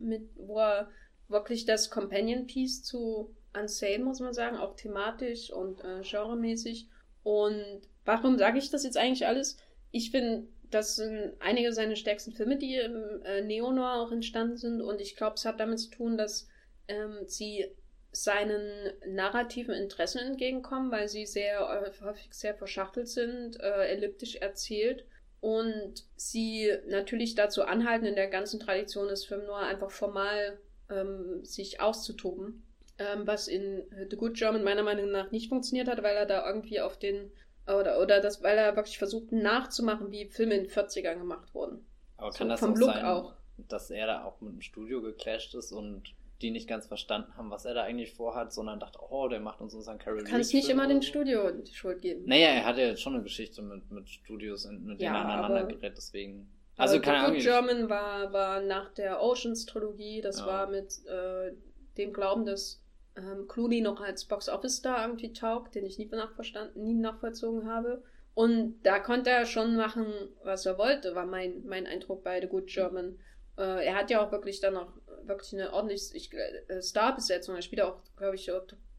[0.00, 0.88] mit, wo er
[1.28, 6.88] wirklich das Companion Piece zu Unsane, muss man sagen, auch thematisch und äh, genremäßig.
[7.22, 9.56] Und warum sage ich das jetzt eigentlich alles?
[9.90, 14.80] Ich finde, das sind einige seiner stärksten Filme, die im äh, Neo-Noir auch entstanden sind.
[14.80, 16.48] Und ich glaube, es hat damit zu tun, dass
[16.88, 17.66] ähm, sie
[18.10, 25.04] seinen narrativen Interessen entgegenkommen, weil sie sehr äh, häufig sehr verschachtelt sind, äh, elliptisch erzählt
[25.40, 30.58] und sie natürlich dazu anhalten, in der ganzen Tradition des Film Noir einfach formal
[30.90, 32.62] ähm, sich auszutoben,
[32.98, 36.46] ähm, was in The Good German meiner Meinung nach nicht funktioniert hat, weil er da
[36.46, 37.30] irgendwie auf den
[37.66, 41.84] oder, oder das, weil er wirklich versucht nachzumachen, wie Filme in den 40ern gemacht wurden.
[42.16, 43.34] Aber kann so, das vom auch Look sein, auch.
[43.68, 47.50] dass er da auch mit dem Studio geclasht ist und die nicht ganz verstanden haben,
[47.50, 50.52] was er da eigentlich vorhat, sondern dachte, oh, der macht uns unseren Carol Kann es
[50.52, 52.24] nicht immer dem Studio die Schuld geben.
[52.26, 55.38] Naja, er hat ja jetzt schon eine Geschichte mit, mit Studios, mit ja, denen er
[55.38, 56.50] aneinander gerät, deswegen.
[56.76, 57.40] Also keine Ahnung.
[57.40, 60.46] German war, war nach der Oceans-Trilogie, das ja.
[60.46, 61.52] war mit äh,
[61.96, 62.82] dem Glauben, dass
[63.16, 68.02] ähm, Clooney noch als Box-Office-Star irgendwie taugt, den ich nie, nachverstanden, nie nachvollzogen habe.
[68.34, 70.06] Und da konnte er schon machen,
[70.42, 73.20] was er wollte, war mein, mein Eindruck bei The Good German.
[73.56, 77.54] Äh, er hat ja auch wirklich dann noch wirklich eine ordentliche ich, äh, Starbesetzung.
[77.54, 78.50] Er spielt auch, glaube ich,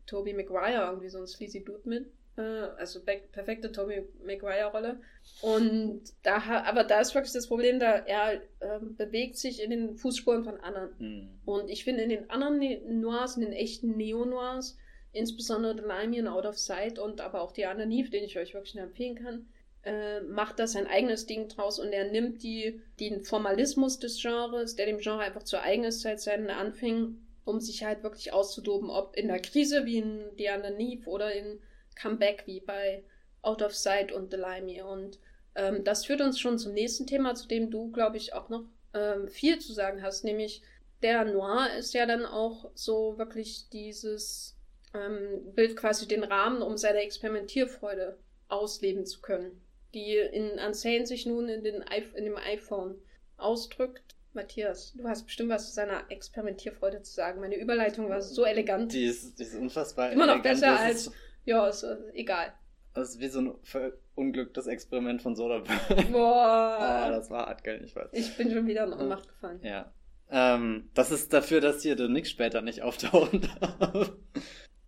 [0.05, 2.09] Toby Maguire, irgendwie so ein sleazy Dude mit.
[2.37, 4.99] Äh, also perfekte Toby Maguire-Rolle.
[5.41, 9.95] Und da, aber da ist wirklich das Problem, da er äh, bewegt sich in den
[9.95, 10.89] Fußspuren von anderen.
[10.99, 11.29] Mhm.
[11.45, 14.77] Und ich finde in den anderen ne Noirs, in den echten Neo-Noirs,
[15.13, 18.37] insbesondere The Limey und Out of Sight und aber auch die anderen Neve, den ich
[18.37, 19.47] euch wirklich empfehlen kann,
[19.85, 24.75] äh, macht da sein eigenes Ding draus und er nimmt die, den Formalismus des Genres,
[24.75, 28.89] der dem Genre einfach zu eigen ist seit seinen Anfängen, um sich halt wirklich auszudoben,
[28.89, 31.59] ob in der Krise wie in The Underneath oder in
[31.95, 33.03] Comeback wie bei
[33.41, 34.81] Out of Sight und The Limey.
[34.81, 35.19] Und
[35.55, 38.65] ähm, das führt uns schon zum nächsten Thema, zu dem du, glaube ich, auch noch
[38.93, 40.61] ähm, viel zu sagen hast, nämlich
[41.01, 44.57] der Noir ist ja dann auch so wirklich dieses
[44.93, 48.17] ähm, Bild quasi den Rahmen, um seine Experimentierfreude
[48.47, 49.61] ausleben zu können
[49.95, 51.83] die in Unsane sich nun in, den,
[52.15, 52.95] in dem iPhone
[53.37, 54.03] ausdrückt.
[54.33, 57.39] Matthias, du hast bestimmt was zu seiner Experimentierfreude zu sagen.
[57.39, 58.91] Meine Überleitung war so elegant.
[58.91, 60.59] Die ist, die ist unfassbar Immer noch elegant.
[60.59, 61.11] besser als,
[61.45, 62.53] ja, ist äh, egal.
[62.93, 66.03] Das ist wie so ein verunglücktes Experiment von Soderbergh.
[66.11, 66.77] Boah.
[66.79, 67.81] ah, das war hart, gell?
[67.83, 68.09] Ich weiß.
[68.13, 69.59] Ich bin schon wieder in Ohnmacht gefallen.
[69.63, 69.91] Ja.
[70.29, 74.13] Ähm, das ist dafür, dass hier der Nick später nicht auftauchen darf.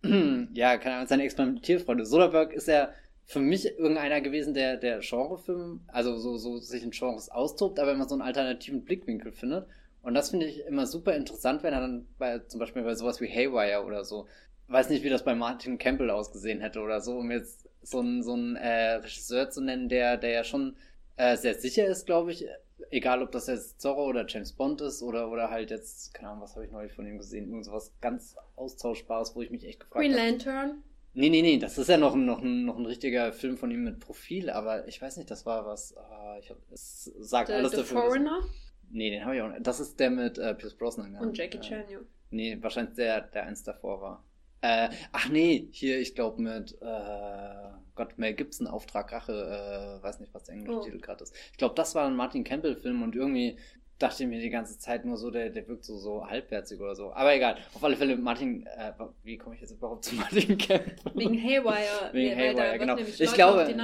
[0.54, 2.06] ja, keine Ahnung, seine Experimentierfreude.
[2.06, 2.90] Soderbergh ist ja
[3.24, 7.92] für mich irgendeiner gewesen, der, der Genrefilm, also so, so sich in Genres austobt, aber
[7.92, 9.66] immer so einen alternativen Blickwinkel findet.
[10.00, 13.20] Und das finde ich immer super interessant, wenn er dann bei, zum Beispiel bei sowas
[13.20, 14.26] wie Haywire oder so,
[14.68, 18.22] weiß nicht, wie das bei Martin Campbell ausgesehen hätte oder so, um jetzt so einen,
[18.22, 20.76] so einen äh, Regisseur zu nennen, der, der ja schon
[21.16, 22.46] äh, sehr sicher ist, glaube ich,
[22.90, 26.42] egal ob das jetzt Zorro oder James Bond ist oder, oder halt jetzt, keine Ahnung,
[26.42, 29.80] was habe ich neulich von ihm gesehen, irgend sowas ganz Austauschbares, wo ich mich echt
[29.80, 30.14] gefragt habe.
[30.14, 30.82] Green Lantern?
[31.14, 33.70] Nee, nee, nee, das ist ja noch ein, noch, ein, noch ein richtiger Film von
[33.70, 35.92] ihm mit Profil, aber ich weiß nicht, das war was.
[35.96, 38.02] Uh, ich hab, es sagt the, alles the dafür.
[38.02, 38.38] Foreigner?
[38.40, 38.50] Dass,
[38.90, 39.66] nee, den habe ich auch nicht.
[39.66, 41.16] Das ist der mit äh, Pierce Brosnan.
[41.16, 41.98] Und Jackie Chan, ja.
[42.30, 44.24] Nee, wahrscheinlich der, der eins davor war.
[44.60, 50.20] Äh, ach nee, hier, ich glaube mit äh, Gott, Mel Gibson, Auftrag Rache, äh, weiß
[50.20, 50.84] nicht, was der englische oh.
[50.84, 51.34] Titel gerade ist.
[51.52, 53.58] Ich glaube, das war ein Martin Campbell-Film und irgendwie
[53.98, 56.94] dachte ich mir die ganze Zeit nur so, der, der wirkt so, so halbherzig oder
[56.94, 57.12] so.
[57.12, 57.56] Aber egal.
[57.74, 58.92] Auf alle Fälle, Martin, äh,
[59.24, 60.84] wie komme ich jetzt überhaupt zu Martin Kemp?
[61.14, 62.10] Wegen Haywire.
[62.12, 62.96] Wegen Haywire, genau.
[62.96, 63.74] ich glaube,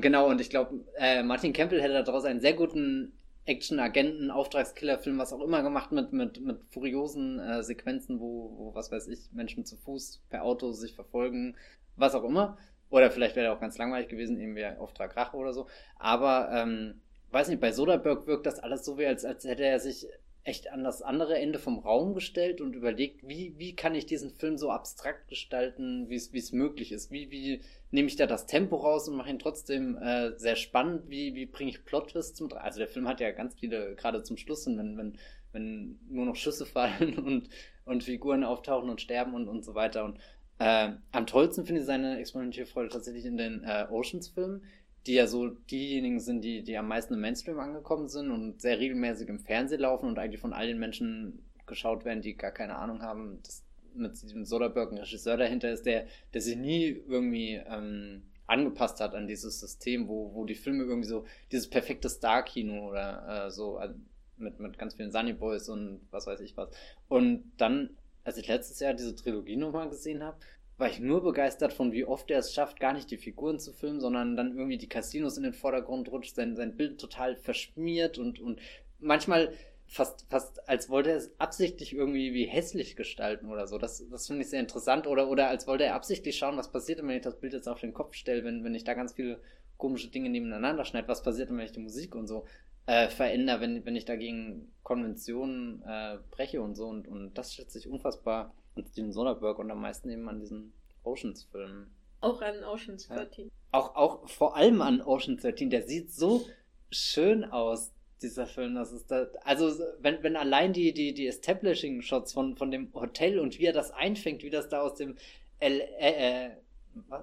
[0.00, 3.12] Genau, und ich glaube, äh, Martin Campbell hätte daraus einen sehr guten
[3.46, 8.90] Action-Agenten, Auftragskiller-Film, was auch immer gemacht mit, mit, mit furiosen äh, Sequenzen, wo, wo, was
[8.90, 11.56] weiß ich, Menschen zu Fuß per Auto sich verfolgen,
[11.96, 12.56] was auch immer.
[12.90, 15.66] Oder vielleicht wäre er auch ganz langweilig gewesen, eben wie Auftrag Rache oder so.
[15.98, 17.00] Aber ähm,
[17.32, 20.06] weiß nicht, bei Soderbergh wirkt das alles so wie, als, als hätte er sich
[20.44, 24.30] echt an das andere Ende vom Raum gestellt und überlegt, wie, wie kann ich diesen
[24.30, 27.10] Film so abstrakt gestalten, wie es möglich ist.
[27.10, 31.08] Wie, wie nehme ich da das Tempo raus und mache ihn trotzdem äh, sehr spannend?
[31.08, 34.36] Wie, wie bringe ich Plot-Twists zum Also der Film hat ja ganz viele, gerade zum
[34.36, 35.18] Schluss, wenn, wenn,
[35.52, 37.48] wenn nur noch Schüsse fallen und,
[37.86, 40.04] und Figuren auftauchen und sterben und, und so weiter.
[40.04, 40.18] Und
[40.58, 44.62] äh, am tollsten finde ich seine Experimentierfreude tatsächlich in den äh, Oceans-Filmen,
[45.06, 48.78] die ja so diejenigen sind, die, die am meisten im Mainstream angekommen sind und sehr
[48.78, 52.76] regelmäßig im Fernsehen laufen und eigentlich von all den Menschen geschaut werden, die gar keine
[52.76, 57.60] Ahnung haben, dass mit diesem Soderbergh ein Regisseur dahinter ist, der, der sich nie irgendwie
[57.66, 62.88] ähm, angepasst hat an dieses System, wo, wo die Filme irgendwie so, dieses perfekte Star-Kino
[62.88, 63.90] oder äh, so äh,
[64.36, 66.70] mit, mit ganz vielen Sunny Boys und was weiß ich was.
[67.08, 70.38] Und dann, als ich letztes Jahr diese Trilogie nochmal gesehen habe,
[70.76, 73.72] war ich nur begeistert von, wie oft er es schafft, gar nicht die Figuren zu
[73.72, 78.18] filmen, sondern dann irgendwie die Casinos in den Vordergrund rutscht, sein, sein Bild total verschmiert
[78.18, 78.60] und, und
[78.98, 79.52] manchmal
[79.86, 83.78] fast, fast als wollte er es absichtlich irgendwie wie hässlich gestalten oder so.
[83.78, 85.06] Das, das finde ich sehr interessant.
[85.06, 87.80] Oder, oder als wollte er absichtlich schauen, was passiert, wenn ich das Bild jetzt auf
[87.80, 89.38] den Kopf stelle, wenn, wenn ich da ganz viel
[89.76, 92.46] komische Dinge nebeneinander schneide, was passiert, wenn ich die Musik und so
[92.86, 96.86] äh, verändere, wenn, wenn ich dagegen Konventionen äh, breche und so.
[96.86, 100.72] Und, und das schätze ich unfassbar an Steven Soderbergh und am meisten eben an diesen
[101.04, 101.90] Oceans-Filmen.
[102.20, 103.46] Auch an Oceans 13.
[103.46, 103.50] Ja.
[103.72, 105.70] Auch, auch vor allem an Oceans 13.
[105.70, 106.46] Der sieht so
[106.90, 108.74] schön aus, dieser Film.
[108.74, 109.70] Das ist da, also,
[110.00, 113.90] wenn, wenn allein die, die, die Establishing-Shots von, von dem Hotel und wie er das
[113.90, 115.16] einfängt, wie das da aus dem
[115.60, 116.50] L äh, äh,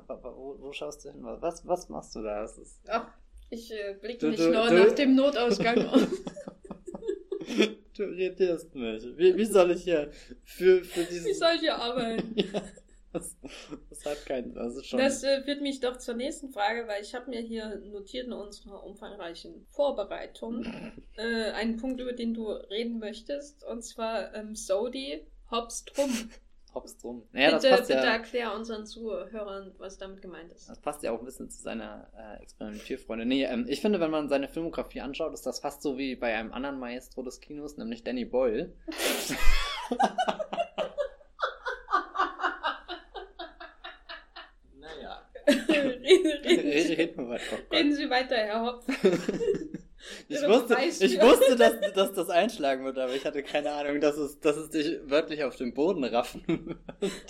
[0.08, 1.22] wo, wo, schaust du hin?
[1.24, 2.44] Was, was machst du da?
[2.44, 3.08] Ist, Ach,
[3.50, 6.08] ich äh, blicke nicht du, nur du, nach dem Notausgang aus.
[8.02, 9.04] du irritierst mich.
[9.18, 10.12] Wie, wie soll ich hier
[10.44, 11.28] für, für diesen...
[11.28, 12.34] Wie soll ich hier arbeiten?
[12.36, 12.62] ja.
[13.14, 13.36] Das,
[13.90, 14.54] das, hat keinen.
[14.54, 17.82] Das, schon das äh, führt mich doch zur nächsten Frage, weil ich habe mir hier
[17.92, 20.66] notiert in unserer umfangreichen Vorbereitung
[21.18, 26.10] äh, einen Punkt, über den du reden möchtest, und zwar ähm, Sodi Hops Drum.
[26.74, 27.24] Hops drum.
[27.32, 30.70] Naja, bitte, das passt bitte ja, erklär unseren Zuhörern, was damit gemeint ist.
[30.70, 33.26] Das passt ja auch ein bisschen zu seiner äh, Experimentierfreunde.
[33.26, 36.36] Nee, ähm, ich finde, wenn man seine Filmografie anschaut, ist das fast so wie bei
[36.36, 38.74] einem anderen Maestro des Kinos, nämlich Danny Boyle.
[45.48, 47.30] reden, reden,
[47.72, 48.86] reden Sie weiter, Herr Hopf.
[50.32, 54.18] ich wusste, ich wusste dass, dass das einschlagen wird, aber ich hatte keine Ahnung, dass
[54.18, 56.80] es, dass es dich wörtlich auf den Boden raffen wird.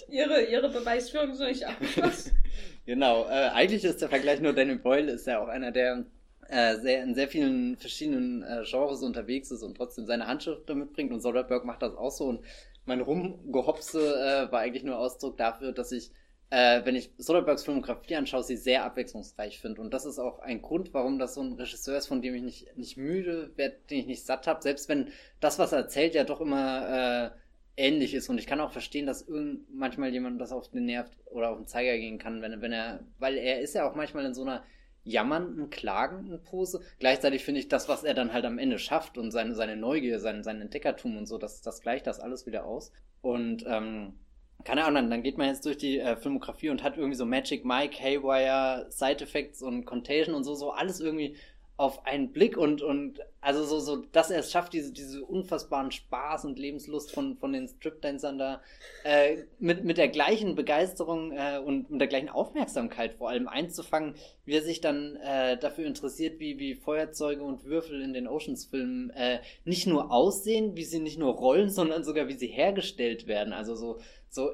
[0.09, 2.31] Ihre, ihre Beweisführung ist noch nicht abgeschlossen.
[2.85, 6.05] genau, äh, eigentlich ist der Vergleich nur Danny Boyle ist ja auch einer, der
[6.47, 10.93] äh, sehr, in sehr vielen verschiedenen äh, Genres unterwegs ist und trotzdem seine Handschrift damit
[10.93, 12.41] bringt und Soderbergh macht das auch so und
[12.85, 16.11] mein Rumgehopse äh, war eigentlich nur Ausdruck dafür, dass ich
[16.51, 19.81] äh, wenn ich Soderberghs Filmografie anschaue, sie sehr abwechslungsreich finde.
[19.81, 22.43] Und das ist auch ein Grund, warum das so ein Regisseur ist, von dem ich
[22.43, 24.61] nicht, nicht müde werde, den ich nicht satt habe.
[24.61, 27.41] Selbst wenn das, was er erzählt, ja doch immer äh,
[27.77, 28.29] ähnlich ist.
[28.29, 31.57] Und ich kann auch verstehen, dass irgend manchmal jemand das auf den Nerv oder auf
[31.57, 34.41] den Zeiger gehen kann, wenn, wenn er, weil er ist ja auch manchmal in so
[34.41, 34.65] einer
[35.05, 36.81] jammernden, klagenden Pose.
[36.99, 40.19] Gleichzeitig finde ich das, was er dann halt am Ende schafft und seine, seine Neugier,
[40.19, 42.91] sein, sein Entdeckertum und so, das, das gleicht das alles wieder aus.
[43.21, 44.19] Und ähm,
[44.63, 47.65] keine Ahnung, dann geht man jetzt durch die äh, Filmografie und hat irgendwie so Magic
[47.65, 51.35] Mike, Haywire, Side Effects und Contagion und so, so alles irgendwie
[51.81, 55.89] auf einen Blick und, und also so, so, dass er es schafft, diese, diese unfassbaren
[55.89, 58.61] Spaß und Lebenslust von, von den Stripdancern da
[59.03, 64.13] äh, mit, mit der gleichen Begeisterung äh, und mit der gleichen Aufmerksamkeit vor allem einzufangen,
[64.45, 69.09] wie er sich dann äh, dafür interessiert, wie, wie Feuerzeuge und Würfel in den Oceans-Filmen
[69.09, 73.53] äh, nicht nur aussehen, wie sie nicht nur rollen, sondern sogar wie sie hergestellt werden.
[73.53, 73.97] Also so,
[74.31, 74.51] so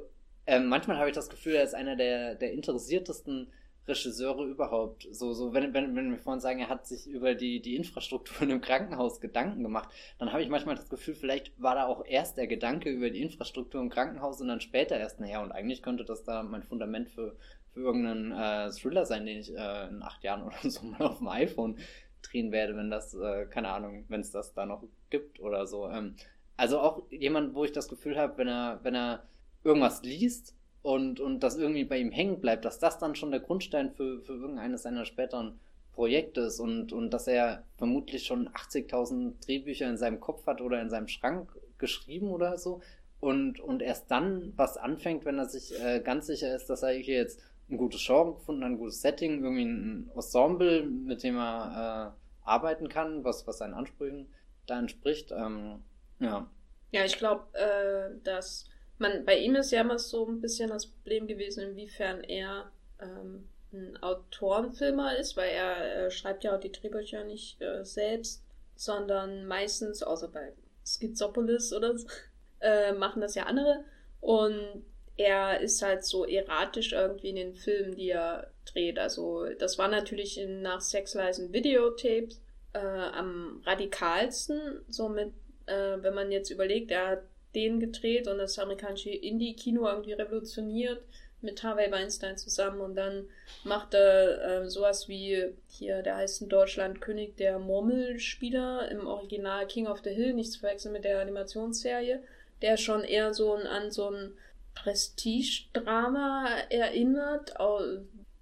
[0.47, 3.47] äh, manchmal habe ich das Gefühl, er ist einer der, der interessiertesten
[3.87, 5.07] Regisseure überhaupt.
[5.11, 8.41] So, so, wenn, wenn, wenn wir vorhin sagen, er hat sich über die, die Infrastruktur
[8.41, 12.03] in einem Krankenhaus Gedanken gemacht, dann habe ich manchmal das Gefühl, vielleicht war da auch
[12.05, 15.41] erst der Gedanke über die Infrastruktur im Krankenhaus und dann später erst naja.
[15.41, 17.35] Und eigentlich könnte das da mein Fundament für,
[17.73, 21.19] für irgendeinen äh, Thriller sein, den ich äh, in acht Jahren oder so mal auf
[21.19, 21.77] dem iPhone
[22.21, 25.89] drehen werde, wenn das, äh, keine Ahnung, wenn es das da noch gibt oder so.
[25.89, 26.15] Ähm,
[26.57, 29.23] also auch jemand, wo ich das Gefühl habe, wenn er, wenn er
[29.67, 33.41] irgendwas liest und, und das irgendwie bei ihm hängen bleibt, dass das dann schon der
[33.41, 35.59] Grundstein für, für irgendeines seiner späteren
[35.93, 40.81] Projekte ist und, und dass er vermutlich schon 80.000 Drehbücher in seinem Kopf hat oder
[40.81, 42.81] in seinem Schrank geschrieben oder so
[43.19, 46.91] und, und erst dann was anfängt, wenn er sich äh, ganz sicher ist, dass er
[46.91, 51.37] hier jetzt ein gutes Genre gefunden hat, ein gutes Setting, irgendwie ein Ensemble, mit dem
[51.37, 54.27] er äh, arbeiten kann, was, was seinen Ansprüchen
[54.67, 55.31] da entspricht.
[55.31, 55.83] Ähm,
[56.19, 56.49] ja.
[56.91, 60.87] Ja, ich glaube, äh, dass man, bei ihm ist ja immer so ein bisschen das
[60.87, 66.71] Problem gewesen, inwiefern er ähm, ein Autorenfilmer ist, weil er äh, schreibt ja auch die
[66.71, 68.43] Drehbücher nicht äh, selbst,
[68.75, 70.53] sondern meistens, außer bei
[70.85, 72.07] Schizopolis oder so,
[72.61, 73.83] äh, machen das ja andere.
[74.21, 74.83] Und
[75.17, 78.99] er ist halt so erratisch irgendwie in den Filmen, die er dreht.
[78.99, 82.41] Also das war natürlich in, nach Sexleisen Videotapes
[82.73, 85.33] äh, am radikalsten, so mit,
[85.65, 87.23] äh, wenn man jetzt überlegt, er hat
[87.55, 91.01] den gedreht und das amerikanische Indie-Kino irgendwie revolutioniert
[91.41, 93.29] mit Harvey Weinstein zusammen und dann
[93.63, 99.67] macht er äh, sowas wie hier, der heißt in Deutschland König der Murmelspieler im Original
[99.67, 102.23] King of the Hill, nicht zu verwechseln mit der Animationsserie,
[102.61, 104.33] der schon eher so ein, an so ein
[104.73, 107.53] Prestige-Drama erinnert,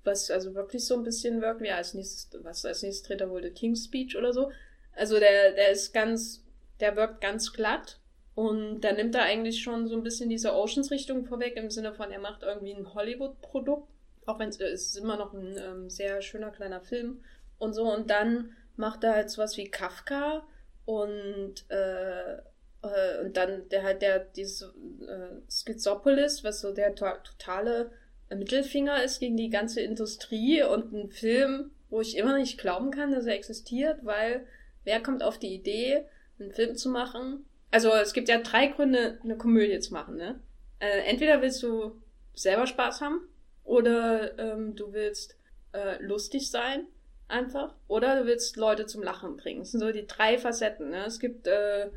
[0.04, 3.30] was also wirklich so ein bisschen wirkt, wie als nächstes, was als nächstes dreht er
[3.30, 4.52] wohl The King's Speech oder so.
[4.96, 6.44] Also der, der ist ganz,
[6.80, 8.00] der wirkt ganz glatt
[8.36, 12.12] und da nimmt er eigentlich schon so ein bisschen diese Oceans-Richtung vorweg, im Sinne von,
[12.12, 13.88] er macht irgendwie ein Hollywood-Produkt,
[14.26, 17.24] auch wenn es äh, ist immer noch ein ähm, sehr schöner kleiner Film
[17.58, 17.84] und so.
[17.84, 20.46] Und dann macht er halt sowas wie Kafka
[20.84, 27.06] und, äh, äh, und dann der halt der, dieses äh, Schizopolis, was so der to
[27.24, 27.92] totale
[28.30, 33.14] Mittelfinger ist gegen die ganze Industrie und ein Film, wo ich immer nicht glauben kann,
[33.14, 34.46] dass er existiert, weil
[34.84, 36.06] wer kommt auf die Idee,
[36.38, 37.46] einen Film zu machen?
[37.76, 40.40] Also es gibt ja drei Gründe, eine Komödie zu machen, ne?
[40.80, 42.02] Äh, entweder willst du
[42.34, 43.28] selber Spaß haben
[43.66, 45.36] oder ähm, du willst
[45.74, 46.88] äh, lustig sein,
[47.28, 49.60] einfach, oder du willst Leute zum Lachen bringen.
[49.60, 50.92] Das sind so die drei Facetten.
[50.92, 51.04] Ne?
[51.06, 51.88] Es gibt äh,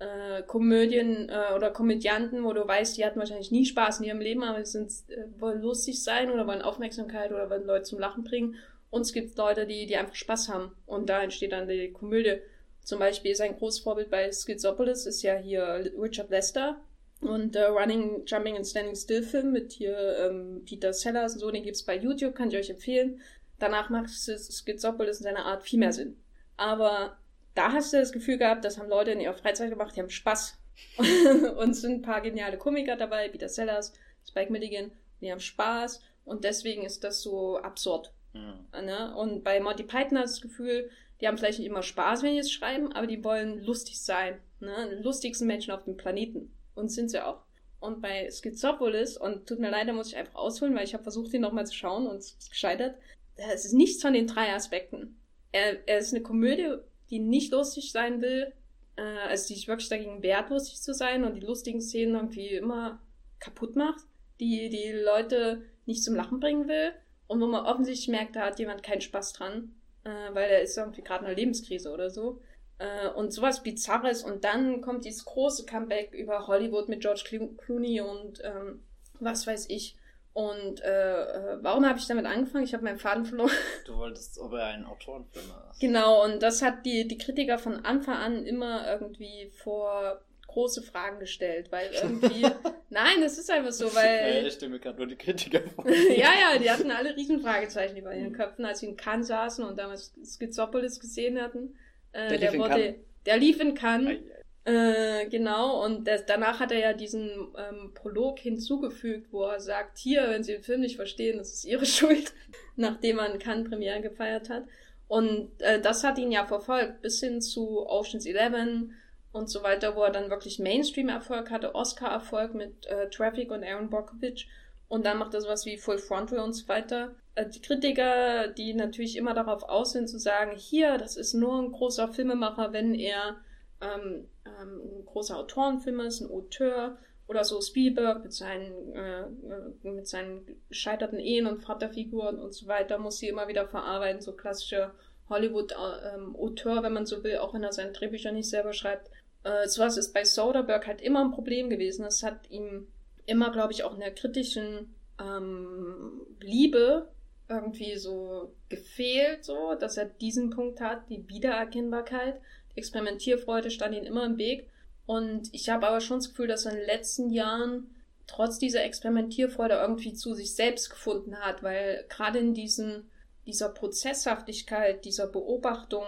[0.00, 4.20] äh, Komödien äh, oder Komödianten, wo du weißt, die hatten wahrscheinlich nie Spaß in ihrem
[4.20, 8.22] Leben, aber sie äh, wollen lustig sein oder wollen Aufmerksamkeit oder wollen Leute zum Lachen
[8.22, 8.56] bringen.
[8.90, 10.76] Und es gibt Leute, die, die einfach Spaß haben.
[10.84, 12.42] Und da entsteht dann die Komödie.
[12.82, 16.80] Zum Beispiel ist ein großes Vorbild bei Schizopolis, ist ja hier Richard Lester.
[17.20, 21.50] Und äh, Running, Jumping and Standing Still Film mit hier ähm, Peter Sellers und so,
[21.52, 23.20] den gibt's bei YouTube, kann ich euch empfehlen.
[23.60, 26.16] Danach macht Schizopolis in seiner Art viel mehr Sinn.
[26.56, 27.16] Aber
[27.54, 30.10] da hast du das Gefühl gehabt, das haben Leute in ihrer Freizeit gemacht, die haben
[30.10, 30.58] Spaß.
[30.96, 33.92] und es sind ein paar geniale Komiker dabei, Peter Sellers,
[34.26, 38.12] Spike Milligan, die haben Spaß und deswegen ist das so absurd.
[38.32, 38.66] Mhm.
[38.84, 39.14] Ne?
[39.14, 40.90] Und bei Monty Python hast du das Gefühl,
[41.22, 44.38] die haben vielleicht nicht immer Spaß, wenn die es schreiben, aber die wollen lustig sein.
[44.60, 45.00] Ne?
[45.02, 46.52] Lustigsten Menschen auf dem Planeten.
[46.74, 47.42] Und sind sie auch.
[47.80, 51.02] Und bei Schizopolis, und tut mir leid, da muss ich einfach ausholen, weil ich habe
[51.02, 52.96] versucht, ihn nochmal zu schauen und es ist gescheitert.
[53.36, 55.16] Es ist nichts von den drei Aspekten.
[55.52, 56.76] Er, er ist eine Komödie
[57.12, 58.52] die nicht lustig sein will,
[58.96, 62.48] äh, also die sich wirklich dagegen wehrt, lustig zu sein und die lustigen Szenen irgendwie
[62.48, 63.00] immer
[63.38, 64.06] kaputt macht,
[64.40, 66.92] die die Leute nicht zum Lachen bringen will
[67.26, 70.76] und wo man offensichtlich merkt, da hat jemand keinen Spaß dran, äh, weil er ist
[70.76, 72.40] irgendwie gerade in einer Lebenskrise oder so.
[72.78, 77.24] Äh, und sowas Bizarres und dann kommt dieses große Comeback über Hollywood mit George
[77.58, 78.82] Clooney und ähm,
[79.20, 79.96] was weiß ich.
[80.34, 82.64] Und äh, äh, warum habe ich damit angefangen?
[82.64, 83.50] Ich habe meinen Faden verloren.
[83.86, 85.80] Du wolltest, ob er ein Autorenfilm ist.
[85.80, 90.22] Genau, und das hat die, die Kritiker von Anfang an immer irgendwie vor
[90.52, 92.46] große Fragen gestellt, weil irgendwie.
[92.90, 94.40] nein, das ist einfach so, weil.
[94.42, 95.88] Ja, ich stimme gerade nur die Kritiker vor.
[96.10, 99.64] ja, ja, die hatten alle riesen Fragezeichen über ihren Köpfen, als sie in Cannes saßen
[99.64, 101.76] und damals Schizopolis gesehen hatten.
[102.12, 102.94] Äh, der, der wurde.
[103.26, 104.18] Der lief in Cannes.
[104.64, 109.98] Äh, genau, und das, danach hat er ja diesen ähm, Prolog hinzugefügt, wo er sagt,
[109.98, 112.32] hier, wenn Sie den Film nicht verstehen, das ist Ihre Schuld,
[112.76, 114.64] nachdem man Cannes Premiere gefeiert hat.
[115.08, 118.88] Und äh, das hat ihn ja verfolgt, bis hin zu Oceans 11
[119.32, 123.90] und so weiter, wo er dann wirklich Mainstream-Erfolg hatte, Oscar-Erfolg mit äh, Traffic und Aaron
[123.90, 124.48] Brockovich.
[124.88, 127.14] Und dann macht er sowas wie Full Frontal und so weiter.
[127.34, 131.60] Äh, die Kritiker, die natürlich immer darauf aus sind, zu sagen, hier, das ist nur
[131.60, 133.36] ein großer Filmemacher, wenn er
[133.80, 139.90] ähm, ähm, ein großer Autorenfilm ist, ein Auteur oder so Spielberg mit seinen, äh, äh,
[139.90, 144.32] mit seinen gescheiterten Ehen und Vaterfiguren und so weiter, muss sie immer wieder verarbeiten, so
[144.32, 144.90] klassische
[145.30, 149.10] Hollywood-Auteur, ähm, wenn man so will, auch wenn er seine Drehbücher nicht selber schreibt.
[149.44, 152.02] Äh, sowas ist bei Soderbergh halt immer ein Problem gewesen.
[152.02, 152.86] Das hat ihm
[153.26, 157.10] immer, glaube ich, auch in der kritischen ähm, Liebe
[157.48, 162.40] irgendwie so gefehlt, so, dass er diesen Punkt hat, die Wiedererkennbarkeit.
[162.74, 164.68] Experimentierfreude stand ihnen immer im Weg.
[165.06, 167.94] Und ich habe aber schon das Gefühl, dass er in den letzten Jahren
[168.26, 173.10] trotz dieser Experimentierfreude irgendwie zu sich selbst gefunden hat, weil gerade in diesen,
[173.46, 176.04] dieser Prozesshaftigkeit, dieser Beobachtung,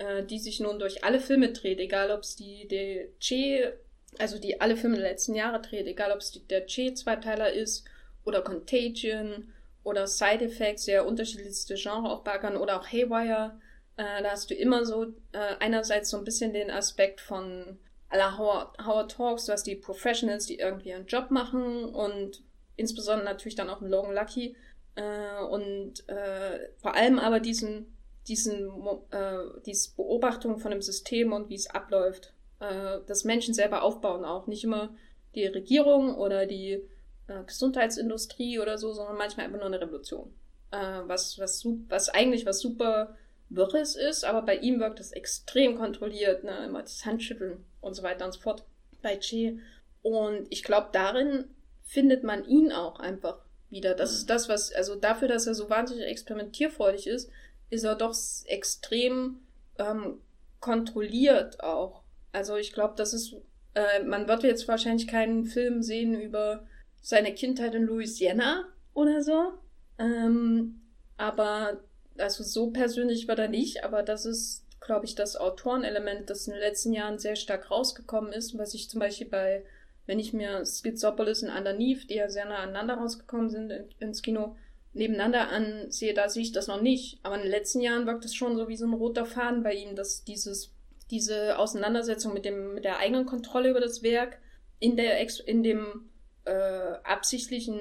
[0.00, 3.74] äh, die sich nun durch alle Filme dreht, egal ob es die, die Che,
[4.18, 7.84] also die alle Filme der letzten Jahre dreht, egal ob es der Che-Zweiteiler ist
[8.24, 9.52] oder Contagion
[9.84, 13.60] oder Side Effects, sehr unterschiedlichste Genre auch baggern oder auch Haywire,
[13.98, 17.78] äh, da hast du immer so äh, einerseits so ein bisschen den Aspekt von
[18.08, 22.42] aller Howard, Howard Talks, du hast die Professionals, die irgendwie ihren Job machen und
[22.76, 24.56] insbesondere natürlich dann auch ein Logan Lucky
[24.94, 27.99] äh, und äh, vor allem aber diesen
[28.30, 28.70] diesen
[29.10, 34.24] äh, diese Beobachtung von dem System und wie es abläuft, äh, dass Menschen selber aufbauen
[34.24, 34.94] auch nicht immer
[35.34, 36.82] die Regierung oder die
[37.26, 40.32] äh, Gesundheitsindustrie oder so, sondern manchmal einfach nur eine Revolution,
[40.70, 43.16] äh, was was was eigentlich was super
[43.50, 46.66] Wirres ist, aber bei ihm wirkt es extrem kontrolliert, ne?
[46.66, 48.64] immer das Handschütteln und so weiter und so fort
[49.02, 49.58] bei Che.
[50.02, 51.46] Und ich glaube, darin
[51.82, 53.94] findet man ihn auch einfach wieder.
[53.94, 57.30] Das ist das, was, also dafür, dass er so wahnsinnig experimentierfreudig ist,
[57.70, 58.14] ist er doch
[58.46, 59.40] extrem
[59.78, 60.20] ähm,
[60.60, 62.02] kontrolliert auch.
[62.32, 63.34] Also ich glaube, das ist,
[63.74, 66.66] äh, man wird jetzt wahrscheinlich keinen Film sehen über
[67.00, 69.52] seine Kindheit in Louisiana oder so.
[69.98, 70.82] Ähm,
[71.16, 71.80] aber
[72.18, 76.52] also so persönlich war er nicht, aber das ist, glaube ich, das Autorenelement, das in
[76.52, 79.64] den letzten Jahren sehr stark rausgekommen ist, was ich zum Beispiel bei,
[80.06, 84.56] wenn ich mir Schizopolis und Underneath, die ja sehr nah aneinander rausgekommen sind ins Kino,
[84.92, 87.20] nebeneinander ansehe, da sehe ich das noch nicht.
[87.22, 89.74] Aber in den letzten Jahren wirkt es schon so wie so ein roter Faden bei
[89.74, 90.74] ihm, dass dieses,
[91.10, 94.38] diese Auseinandersetzung mit dem, mit der eigenen Kontrolle über das Werk
[94.78, 96.10] in der, in dem
[96.44, 96.52] äh,
[97.04, 97.78] absichtlichen,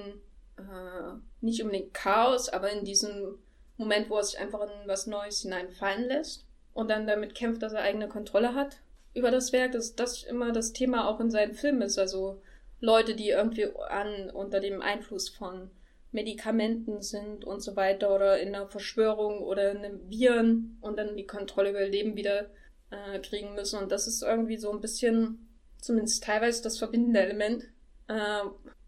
[0.57, 3.39] äh, nicht unbedingt Chaos, aber in diesem
[3.78, 7.74] Moment, wo er sich einfach in was Neues hineinfallen lässt und dann damit kämpft, dass
[7.74, 8.78] er eigene Kontrolle hat
[9.14, 11.97] über das Werk, dass das immer das Thema auch in seinen Filmen ist.
[11.97, 12.41] Also
[12.82, 15.72] Leute, die irgendwie an, unter dem Einfluss von
[16.12, 21.16] Medikamenten sind und so weiter oder in einer Verschwörung oder in einem Viren und dann
[21.16, 22.49] die Kontrolle über ihr Leben wieder
[22.89, 23.80] äh, kriegen müssen.
[23.80, 25.47] Und das ist irgendwie so ein bisschen,
[25.80, 27.66] zumindest teilweise, das verbindende Element.
[28.07, 28.41] Äh,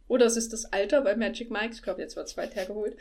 [0.08, 1.74] oder es ist das Alter bei Magic Mike.
[1.74, 2.98] Ich glaube, jetzt war zweit hergeholt.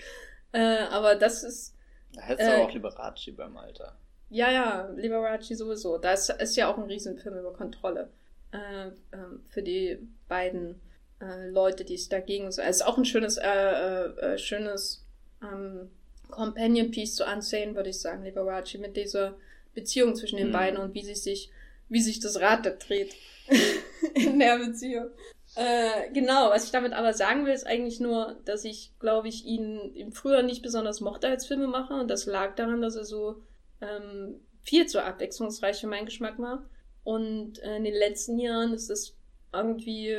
[0.52, 1.74] Äh, aber das ist.
[2.14, 3.96] Da hättest du äh, auch Liberace beim Alter.
[4.28, 5.98] Ja, ja, Liberace sowieso.
[5.98, 8.10] Da ist, ist ja auch ein Riesenfilm über Kontrolle.
[8.52, 9.98] Äh, ähm, für die
[10.28, 10.80] beiden
[11.20, 12.64] äh, Leute, die es dagegen sind.
[12.64, 15.04] Es ist auch ein schönes, äh, äh, äh, schönes
[15.42, 15.90] ähm,
[16.30, 19.36] Companion Piece zu ansehen, würde ich sagen, Liberace, mit dieser
[19.74, 20.52] Beziehung zwischen den mhm.
[20.52, 21.50] beiden und wie sich sich,
[21.88, 23.14] wie sich das Rad da dreht
[24.14, 25.10] in der Beziehung.
[25.56, 29.44] Äh, genau, was ich damit aber sagen will, ist eigentlich nur, dass ich, glaube ich,
[29.44, 33.42] ihn im Frühjahr nicht besonders mochte als Filmemacher und das lag daran, dass er so
[33.80, 36.68] ähm, viel zu abwechslungsreich für meinen Geschmack war.
[37.02, 39.16] Und äh, in den letzten Jahren ist es
[39.52, 40.16] irgendwie,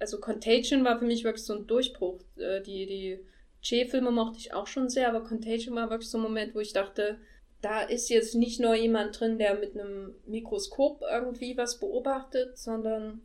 [0.00, 2.20] also Contagion war für mich wirklich so ein Durchbruch.
[2.36, 3.20] Äh, die die
[3.62, 6.72] Che-Filme mochte ich auch schon sehr, aber Contagion war wirklich so ein Moment, wo ich
[6.72, 7.18] dachte,
[7.60, 13.20] da ist jetzt nicht nur jemand drin, der mit einem Mikroskop irgendwie was beobachtet, sondern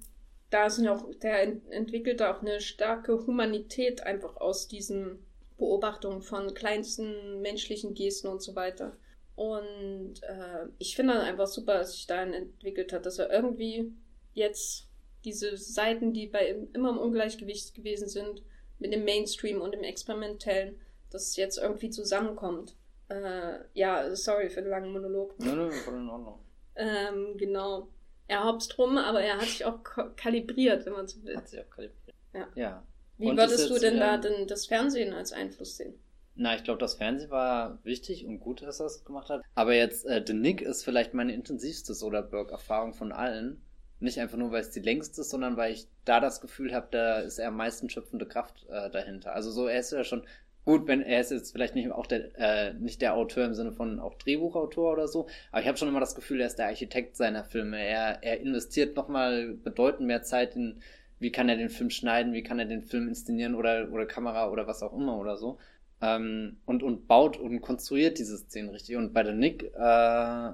[0.50, 5.26] da sind auch, der entwickelt auch eine starke Humanität einfach aus diesen
[5.58, 8.98] Beobachtungen von kleinsten menschlichen Gesten und so weiter.
[9.36, 13.94] Und äh, ich finde dann einfach super, dass sich dahin entwickelt hat, dass er irgendwie
[14.34, 14.90] jetzt
[15.26, 18.44] diese Seiten, die bei ihm immer im Ungleichgewicht gewesen sind,
[18.80, 22.76] mit dem Mainstream und dem Experimentellen, dass es jetzt irgendwie zusammenkommt.
[23.10, 25.38] Äh, ja, sorry für den langen Monolog.
[25.40, 26.40] Nein, nein, voll in Ordnung.
[26.76, 27.90] Ähm, genau.
[28.28, 29.80] Er hopst rum, aber er hat sich auch
[30.16, 31.38] kalibriert, wenn man so will.
[31.38, 32.16] Hat sich auch kalibriert.
[32.34, 32.48] Ja.
[32.56, 32.84] ja.
[33.18, 35.94] Wie und würdest du denn da denn das Fernsehen als Einfluss sehen?
[36.36, 39.42] Na, ich glaube, das Fernsehen war wichtig und gut, dass er das gemacht hat.
[39.54, 43.62] Aber jetzt, äh, The Nick ist vielleicht meine intensivste Soderbergh-Erfahrung von allen.
[44.00, 46.88] Nicht einfach nur, weil es die längste ist, sondern weil ich da das Gefühl habe,
[46.92, 49.34] da ist er am meisten schöpfende Kraft äh, dahinter.
[49.34, 50.24] Also so, er ist ja schon
[50.66, 53.72] gut, wenn er ist jetzt vielleicht nicht auch der äh, nicht der Autor im Sinne
[53.72, 56.68] von auch Drehbuchautor oder so, aber ich habe schon immer das Gefühl, er ist der
[56.68, 57.80] Architekt seiner Filme.
[57.80, 60.82] Er er investiert nochmal bedeutend mehr Zeit in
[61.20, 64.50] wie kann er den Film schneiden, wie kann er den Film inszenieren oder oder Kamera
[64.50, 65.58] oder was auch immer oder so.
[66.02, 68.98] Ähm, und, und baut und konstruiert diese Szenen richtig.
[68.98, 70.52] Und bei der Nick, äh,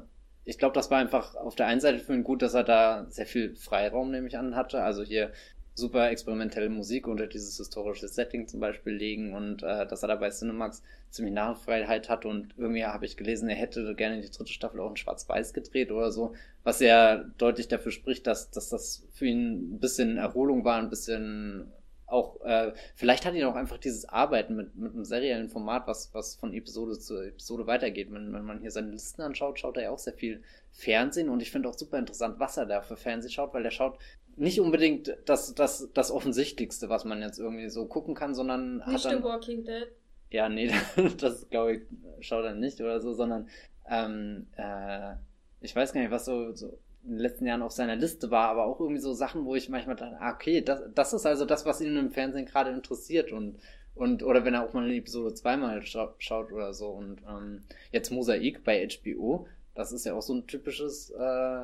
[0.51, 3.05] ich glaube, das war einfach auf der einen Seite für ihn gut, dass er da
[3.09, 4.83] sehr viel Freiraum, nämlich an, hatte.
[4.83, 5.31] Also hier
[5.75, 10.29] super experimentelle Musik unter dieses historische Setting zum Beispiel legen und äh, dass er dabei
[10.29, 14.81] Cinemax ziemlich Nachfreiheit hat und irgendwie habe ich gelesen, er hätte gerne die dritte Staffel
[14.81, 16.33] auch in Schwarz-Weiß gedreht oder so,
[16.63, 20.89] was ja deutlich dafür spricht, dass, dass das für ihn ein bisschen Erholung war, ein
[20.89, 21.71] bisschen
[22.11, 26.13] auch, äh, vielleicht hat ihn auch einfach dieses Arbeiten mit, mit einem seriellen Format, was,
[26.13, 28.11] was von Episode zu Episode weitergeht.
[28.11, 31.41] Wenn, wenn man hier seine Listen anschaut, schaut er ja auch sehr viel Fernsehen und
[31.41, 33.97] ich finde auch super interessant, was er da für Fernsehen schaut, weil er schaut
[34.35, 38.77] nicht unbedingt das, das, das Offensichtlichste, was man jetzt irgendwie so gucken kann, sondern.
[38.77, 39.87] Nicht hat dann, The Walking Dead.
[40.29, 40.71] Ja, nee,
[41.17, 41.81] das glaube ich,
[42.25, 43.49] schaut er nicht oder so, sondern
[43.89, 45.15] ähm, äh,
[45.59, 48.49] ich weiß gar nicht, was so, so in den letzten Jahren auf seiner Liste war,
[48.49, 51.45] aber auch irgendwie so Sachen, wo ich manchmal dachte, ah, okay, das, das ist also
[51.45, 53.57] das, was ihn im Fernsehen gerade interessiert und
[53.93, 57.63] und oder wenn er auch mal eine Episode zweimal scha schaut oder so und ähm,
[57.91, 61.63] jetzt Mosaik bei HBO, das ist ja auch so ein typisches äh,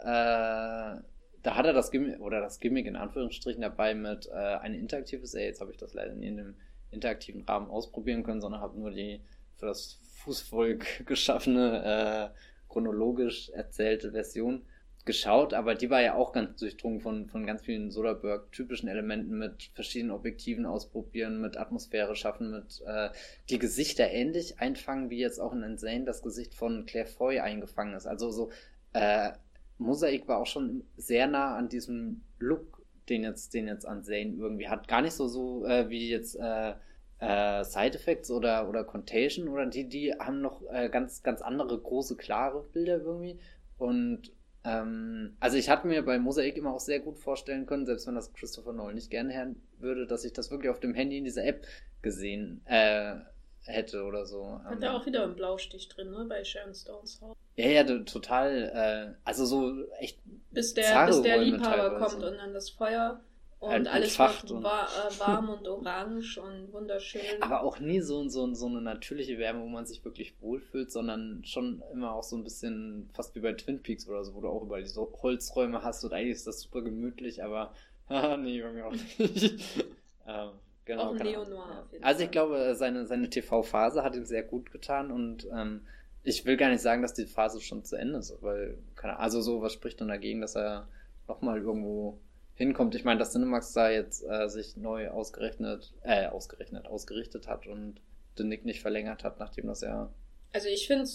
[0.00, 0.96] äh,
[1.42, 5.26] da hat er das Gimmick oder das Gimmick in Anführungsstrichen dabei mit äh, eine interaktive
[5.26, 5.48] Serie.
[5.48, 6.54] Jetzt habe ich das leider nie in dem
[6.90, 9.20] interaktiven Rahmen ausprobieren können, sondern habe nur die
[9.56, 14.62] für das Fußvolk geschaffene äh, chronologisch erzählte Version
[15.08, 19.70] geschaut, aber die war ja auch ganz durchdrungen von, von ganz vielen Soderbergh-typischen Elementen mit
[19.72, 23.08] verschiedenen Objektiven ausprobieren, mit Atmosphäre schaffen, mit äh,
[23.48, 27.94] die Gesichter ähnlich einfangen, wie jetzt auch in Insane das Gesicht von Claire Foy eingefangen
[27.94, 28.06] ist.
[28.06, 28.50] Also so,
[28.92, 29.30] äh,
[29.78, 34.68] Mosaik war auch schon sehr nah an diesem Look, den jetzt, den jetzt Insane irgendwie
[34.68, 34.88] hat.
[34.88, 36.74] Gar nicht so, so äh, wie jetzt äh,
[37.18, 41.80] äh, Side Effects oder, oder Contagion oder die, die haben noch äh, ganz, ganz andere
[41.80, 43.38] große, klare Bilder irgendwie.
[43.78, 44.32] Und
[44.68, 48.14] ähm, also ich hatte mir bei Mosaik immer auch sehr gut vorstellen können, selbst wenn
[48.14, 51.24] das Christopher Nolan nicht gerne hören würde, dass ich das wirklich auf dem Handy in
[51.24, 51.66] dieser App
[52.02, 53.16] gesehen äh,
[53.64, 54.60] hätte oder so.
[54.64, 57.36] Hat er ähm, auch wieder einen Blaustich drin, ne, bei Sharon Stones Haus.
[57.56, 60.18] Ja, ja, total, äh, also so echt
[60.50, 63.20] bis der, bis der Liebhaber kommt und dann das Feuer
[63.60, 67.20] und halt alles wird und war, äh, warm und orange und wunderschön.
[67.40, 71.42] Aber auch nie so, so, so eine natürliche Wärme, wo man sich wirklich wohlfühlt, sondern
[71.44, 74.48] schon immer auch so ein bisschen fast wie bei Twin Peaks oder so, wo du
[74.48, 77.72] auch überall diese Holzräume hast und eigentlich ist das super gemütlich, aber
[78.08, 79.18] nee, bei mir auch nicht.
[80.26, 80.50] ähm,
[80.84, 81.02] genau.
[81.02, 81.86] Auch Neo Noir.
[81.90, 81.98] Ja.
[82.00, 85.82] Also ich glaube, seine, seine TV-Phase hat ihm sehr gut getan und ähm,
[86.22, 89.40] ich will gar nicht sagen, dass die Phase schon zu Ende ist, weil, keine also
[89.40, 90.88] so, was spricht dann dagegen, dass er
[91.26, 92.18] nochmal irgendwo
[92.58, 92.94] hinkommt.
[92.96, 98.00] Ich meine, dass Cinemax da jetzt äh, sich neu ausgerechnet, äh, ausgerechnet, ausgerichtet hat und
[98.38, 100.12] den Nick nicht verlängert hat, nachdem das ja.
[100.52, 101.08] Also ich finde,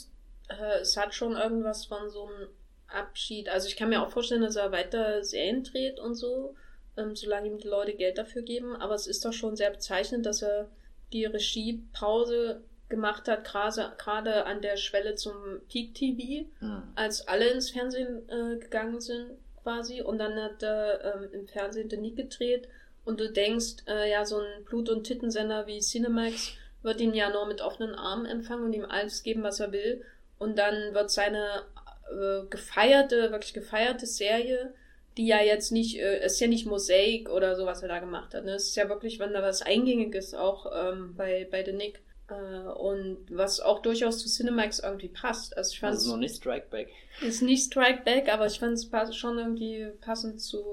[0.48, 2.48] äh, es hat schon irgendwas von so einem
[2.88, 3.50] Abschied.
[3.50, 6.56] Also ich kann mir auch vorstellen, dass er weiter Serien dreht und so,
[6.96, 8.76] ähm, solange ihm die Leute Geld dafür geben.
[8.78, 10.70] Aber es ist doch schon sehr bezeichnend, dass er
[11.12, 15.34] die Regiepause gemacht hat, gerade an der Schwelle zum
[15.68, 16.84] Peak TV, hm.
[16.96, 21.90] als alle ins Fernsehen äh, gegangen sind quasi und dann hat er ähm, im Fernsehen
[21.90, 22.68] den Nick gedreht
[23.06, 27.30] und du denkst, äh, ja, so ein Blut- und Tittensender wie Cinemax wird ihn ja
[27.30, 30.04] nur mit offenen Armen empfangen und ihm alles geben, was er will
[30.38, 31.64] und dann wird seine
[32.12, 34.74] äh, gefeierte, wirklich gefeierte Serie,
[35.18, 38.34] die ja jetzt nicht, äh, ist ja nicht Mosaik oder so, was er da gemacht
[38.34, 38.46] hat.
[38.46, 38.54] Ne?
[38.54, 42.02] Es ist ja wirklich, wenn da was Eingängiges auch ähm, bei, bei The Nick.
[42.30, 45.58] Äh, und was auch durchaus zu Cinemax irgendwie passt.
[45.58, 46.90] Also ich fand also noch nicht Strike Back.
[47.22, 50.64] Ist nicht Strike Back, aber ich fand es schon irgendwie passend zu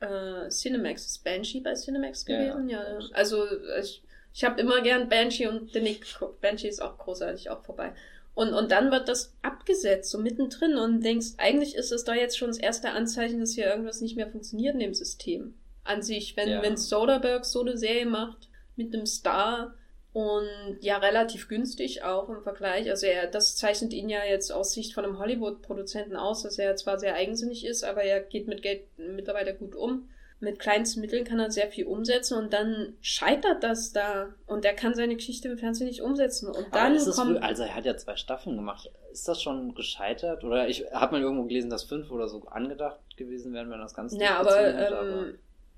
[0.00, 1.06] äh, Cinemax.
[1.06, 2.68] Ist Banshee bei Cinemax gewesen?
[2.68, 3.06] Ja, ja.
[3.12, 3.44] Also
[3.80, 4.02] ich,
[4.34, 6.40] ich habe immer gern Banshee und The Nick geguckt.
[6.40, 7.92] Banshee ist auch großartig, auch vorbei.
[8.34, 12.38] Und, und dann wird das abgesetzt, so mittendrin, und denkst, eigentlich ist es da jetzt
[12.38, 15.54] schon das erste Anzeichen, dass hier irgendwas nicht mehr funktioniert in dem System.
[15.84, 16.62] An sich, wenn, ja.
[16.62, 19.74] wenn Soderbergh so eine Serie macht, mit einem Star,
[20.12, 22.90] und ja, relativ günstig auch im Vergleich.
[22.90, 26.76] Also er, das zeichnet ihn ja jetzt aus Sicht von einem Hollywood-Produzenten aus, dass er
[26.76, 30.10] zwar sehr eigensinnig ist, aber er geht mit Geld mittlerweile gut um.
[30.38, 34.34] Mit kleinsten Mitteln kann er sehr viel umsetzen und dann scheitert das da.
[34.46, 36.48] Und er kann seine Geschichte im Fernsehen nicht umsetzen.
[36.48, 38.90] Und dann kommt also er hat ja zwei Staffeln gemacht.
[39.12, 40.42] Ist das schon gescheitert?
[40.42, 43.94] Oder ich habe mal irgendwo gelesen dass fünf oder so angedacht gewesen wären wenn das
[43.94, 45.26] Ganze ja aber, ähm, aber,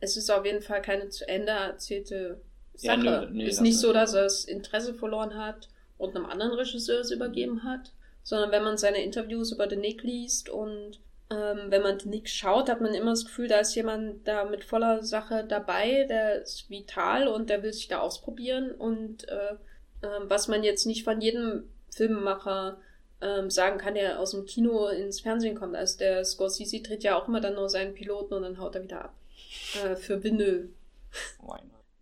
[0.01, 2.41] es ist auf jeden Fall keine zu Ende erzählte
[2.75, 5.69] Sache ja, nö, nö, ist nicht so dass er das Interesse verloren hat
[5.99, 7.93] und einem anderen Regisseur es übergeben hat
[8.25, 10.99] sondern wenn man seine Interviews über den Nick liest und
[11.31, 14.65] ähm, wenn man Nick schaut, hat man immer das Gefühl, da ist jemand da mit
[14.65, 18.73] voller Sache dabei, der ist vital und der will sich da ausprobieren.
[18.73, 19.53] Und äh,
[20.03, 22.79] äh, was man jetzt nicht von jedem Filmemacher
[23.21, 25.77] ähm, sagen kann, der aus dem Kino ins Fernsehen kommt.
[25.77, 28.83] Also der Scorsese tritt ja auch immer dann nur seinen Piloten und dann haut er
[28.83, 29.15] wieder ab.
[29.83, 30.71] Äh, für Vinyl.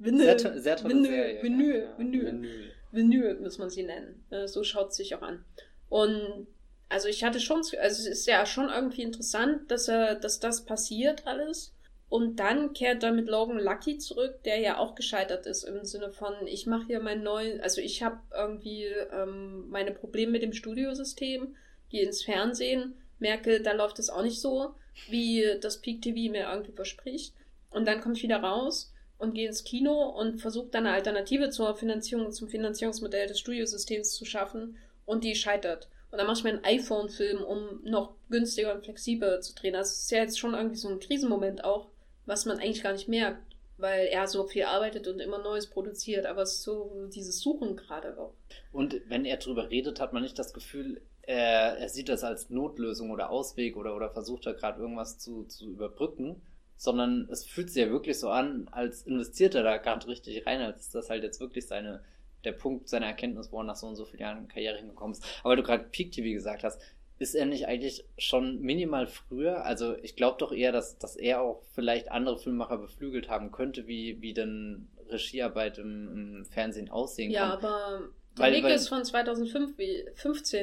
[0.05, 0.39] Vinyl.
[0.39, 1.43] Sehr, sehr tolle Vinyl, Serie.
[1.43, 1.99] Vinyl, ja.
[1.99, 2.27] Vinyl.
[2.27, 2.73] Vinyl.
[2.91, 4.25] Vinyl muss man sie nennen.
[4.31, 5.45] Äh, so schaut es sich auch an.
[5.89, 6.47] Und
[6.89, 10.65] also ich hatte schon, also es ist ja schon irgendwie interessant, dass er, dass das
[10.65, 11.75] passiert alles.
[12.09, 16.13] Und dann kehrt er mit Logan Lucky zurück, der ja auch gescheitert ist im Sinne
[16.13, 20.53] von, ich mache hier mein neues, also ich habe irgendwie ähm, meine Probleme mit dem
[20.53, 21.57] Studiosystem,
[21.89, 24.75] gehe ins Fernsehen, merke, da läuft es auch nicht so,
[25.09, 27.35] wie das Peak TV mir irgendwie verspricht.
[27.71, 28.92] Und dann komme ich wieder raus
[29.23, 34.15] und gehe ins Kino und versuche dann eine Alternative zur Finanzierung, zum Finanzierungsmodell des Studiosystems
[34.15, 35.89] zu schaffen und die scheitert.
[36.11, 39.75] Und dann mache ich mir einen iPhone-Film, um noch günstiger und flexibler zu drehen.
[39.75, 41.87] Das ist ja jetzt schon irgendwie so ein Krisenmoment auch,
[42.27, 43.41] was man eigentlich gar nicht merkt,
[43.79, 46.27] weil er so viel arbeitet und immer Neues produziert.
[46.27, 48.35] Aber es ist so dieses Suchen gerade auch.
[48.73, 52.51] Und wenn er drüber redet, hat man nicht das Gefühl, er, er sieht das als
[52.51, 56.43] Notlösung oder Ausweg oder, oder versucht da gerade irgendwas zu, zu überbrücken,
[56.83, 60.61] sondern es fühlt sich ja wirklich so an, als investiert er da gerade richtig rein,
[60.61, 62.03] als ist das halt jetzt wirklich seine
[62.43, 65.25] der Punkt seiner Erkenntnis, wo er nach so und so vielen Jahren Karriere hingekommen ist.
[65.45, 66.83] Aber du gerade Peak TV gesagt hast,
[67.21, 69.65] ist er nicht eigentlich schon minimal früher?
[69.65, 73.87] Also ich glaube doch eher, dass, dass er auch vielleicht andere Filmemacher beflügelt haben könnte,
[73.87, 77.63] wie, wie denn Regiearbeit im, im Fernsehen aussehen ja, kann.
[77.63, 78.09] Ja, aber
[78.39, 79.77] der Weg ist von 2015,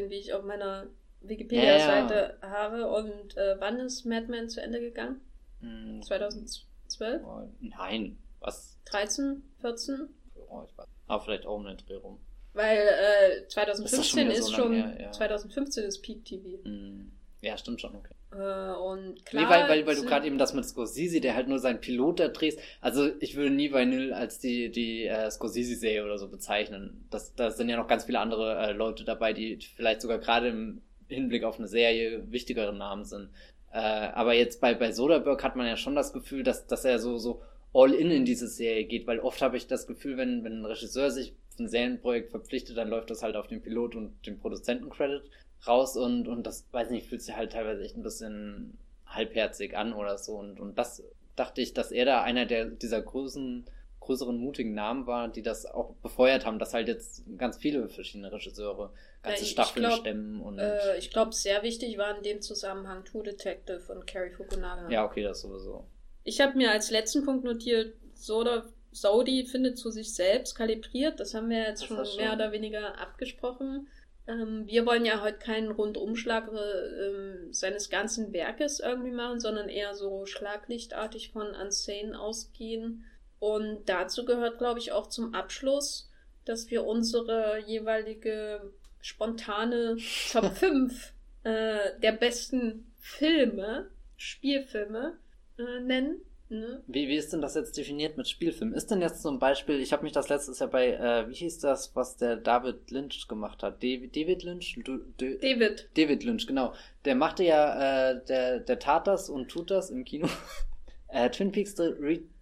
[0.09, 0.87] wie ich auf meiner
[1.21, 2.49] Wikipedia-Seite ja, ja.
[2.49, 2.87] habe.
[2.87, 5.21] Und äh, wann ist Mad Men zu Ende gegangen?
[5.61, 7.23] Hm, 2012?
[7.23, 8.77] Oh, nein, was?
[8.85, 10.09] 13, 14?
[10.49, 10.87] Oh, ich weiß.
[11.07, 12.19] Aber vielleicht auch um den Dreh rum.
[12.53, 15.11] Weil äh, 2015 ist, ist schon, her, ja.
[15.11, 16.57] 2015 ist Peak TV.
[16.63, 17.11] Mm.
[17.41, 18.13] Ja, stimmt schon, okay.
[18.31, 19.43] Äh, und klar.
[19.43, 22.19] Nee, weil, weil, weil du gerade eben das mit Scorsese, der halt nur seinen Pilot
[22.19, 22.59] da drehst.
[22.81, 27.05] Also ich würde nie Vinyl als die, die äh, Scorsese-Serie oder so bezeichnen.
[27.09, 30.49] Das, da sind ja noch ganz viele andere äh, Leute dabei, die vielleicht sogar gerade
[30.49, 33.29] im Hinblick auf eine Serie wichtigere Namen sind.
[33.71, 36.99] Äh, aber jetzt bei, bei Soderbergh hat man ja schon das Gefühl, dass, dass er
[36.99, 37.41] so, so
[37.73, 40.65] all in in diese Serie geht, weil oft habe ich das Gefühl, wenn, wenn ein
[40.65, 44.39] Regisseur sich für ein Serienprojekt verpflichtet, dann läuft das halt auf den Pilot und den
[44.39, 45.23] Produzentencredit
[45.67, 49.93] raus und, und das, weiß nicht, fühlt sich halt teilweise echt ein bisschen halbherzig an
[49.93, 50.33] oder so.
[50.37, 51.03] Und, und das
[51.35, 53.65] dachte ich, dass er da einer der, dieser großen,
[54.09, 58.31] größeren mutigen Namen war, die das auch befeuert haben, dass halt jetzt ganz viele verschiedene
[58.31, 58.91] Regisseure
[59.21, 60.57] ganze ja, Staffeln glaub, stemmen und.
[60.57, 64.89] Äh, ich glaube, sehr wichtig war in dem Zusammenhang True Detective und Carrie Fukunaga.
[64.89, 65.85] Ja, okay, das sowieso.
[66.23, 71.19] Ich habe mir als letzten Punkt notiert, Soda Saudi findet zu sich selbst kalibriert.
[71.19, 73.87] Das haben wir jetzt schon, schon, mehr oder weniger abgesprochen.
[74.27, 79.93] Ähm, wir wollen ja heute keinen Rundumschlag äh, seines ganzen Werkes irgendwie machen, sondern eher
[79.93, 83.05] so schlaglichtartig von Unsane ausgehen.
[83.39, 86.09] Und dazu gehört, glaube ich, auch zum Abschluss,
[86.45, 88.71] dass wir unsere jeweilige
[89.01, 89.97] spontane
[90.31, 91.13] Top 5
[91.43, 95.17] äh, der besten Filme, Spielfilme
[95.57, 96.21] äh, nennen.
[96.49, 96.81] Ne?
[96.87, 98.73] Wie, wie ist denn das jetzt definiert mit Spielfilm?
[98.73, 101.59] Ist denn jetzt zum Beispiel, ich habe mich das letztes Jahr bei, äh, wie hieß
[101.59, 103.83] das, was der David Lynch gemacht hat?
[103.83, 104.79] David, David Lynch?
[104.83, 105.89] Du, du, David.
[105.95, 106.73] David Lynch, genau.
[107.05, 110.27] Der machte ja, äh, der, der tat das und tut das im Kino.
[111.09, 111.91] äh, Twin Peaks The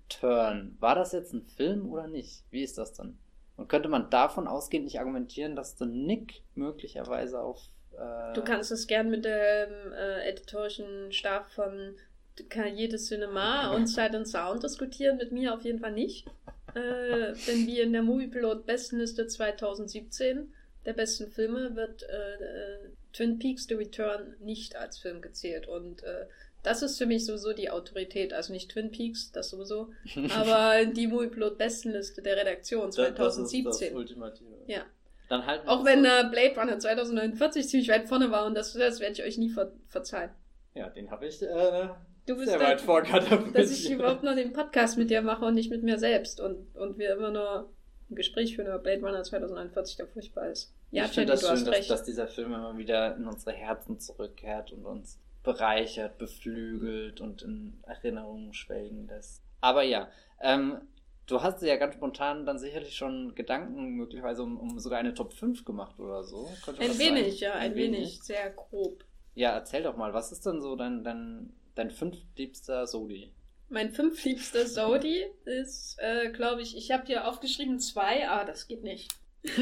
[0.08, 0.76] Return.
[0.80, 2.44] War das jetzt ein Film oder nicht?
[2.50, 3.18] Wie ist das dann?
[3.56, 7.60] Und könnte man davon ausgehend nicht argumentieren, dass The Nick möglicherweise auf
[7.98, 11.96] äh, du kannst es gern mit dem äh, editorischen Stab von
[12.50, 16.28] Cahiers de Cinema und Sight and Sound diskutieren, mit mir auf jeden Fall nicht.
[16.76, 20.54] Äh, denn wie in der Moviepilot Bestenliste 2017
[20.86, 25.68] der besten Filme wird äh, äh, Twin Peaks The Return nicht als Film gezählt.
[25.68, 26.28] Und äh,
[26.68, 28.34] das ist für mich sowieso die Autorität.
[28.34, 29.90] Also nicht Twin Peaks, das sowieso,
[30.36, 33.64] aber die Moviepilot Bestenliste der Redaktion 2017.
[33.64, 34.50] Das ist das Ultimative.
[34.68, 34.86] Ja.
[35.30, 39.00] Dann halten Auch wenn äh, Blade Runner 2049 ziemlich weit vorne war und das, das
[39.00, 40.32] werde ich euch nie ver verzeihen.
[40.74, 41.90] Ja, den habe ich äh,
[42.26, 43.56] du bist sehr weit vorkatapultiert.
[43.58, 46.76] Dass ich überhaupt noch den Podcast mit dir mache und nicht mit mir selbst und,
[46.76, 47.70] und wir immer nur
[48.10, 50.74] ein Gespräch führen über Blade Runner 2049, der furchtbar ist.
[50.92, 54.72] Ja, ich finde das schön, dass, dass, dieser Film immer wieder in unsere Herzen zurückkehrt
[54.72, 59.42] und uns bereichert, beflügelt und in Erinnerungen schwelgen lässt.
[59.62, 60.10] Aber ja,
[60.42, 60.80] ähm,
[61.26, 65.34] du hast ja ganz spontan dann sicherlich schon Gedanken möglicherweise um, um sogar eine Top
[65.34, 66.50] 5 gemacht oder so.
[66.80, 67.50] ein wenig, sein?
[67.50, 68.00] ja, ein, ein wenig.
[68.00, 69.04] wenig, sehr grob.
[69.34, 73.32] Ja, erzähl doch mal, was ist denn so dein, dein Dein fünftliebster Sodi.
[73.70, 78.28] Mein fünftliebster Sodi ist, äh, glaube ich, ich habe hier aufgeschrieben zwei.
[78.28, 79.14] Ah, das geht nicht.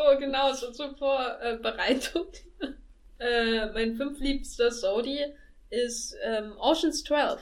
[0.00, 2.26] so, genau, so zur Vorbereitung.
[3.18, 5.24] äh, mein fünftliebster Sodi
[5.70, 7.40] ist ähm, Oceans 12.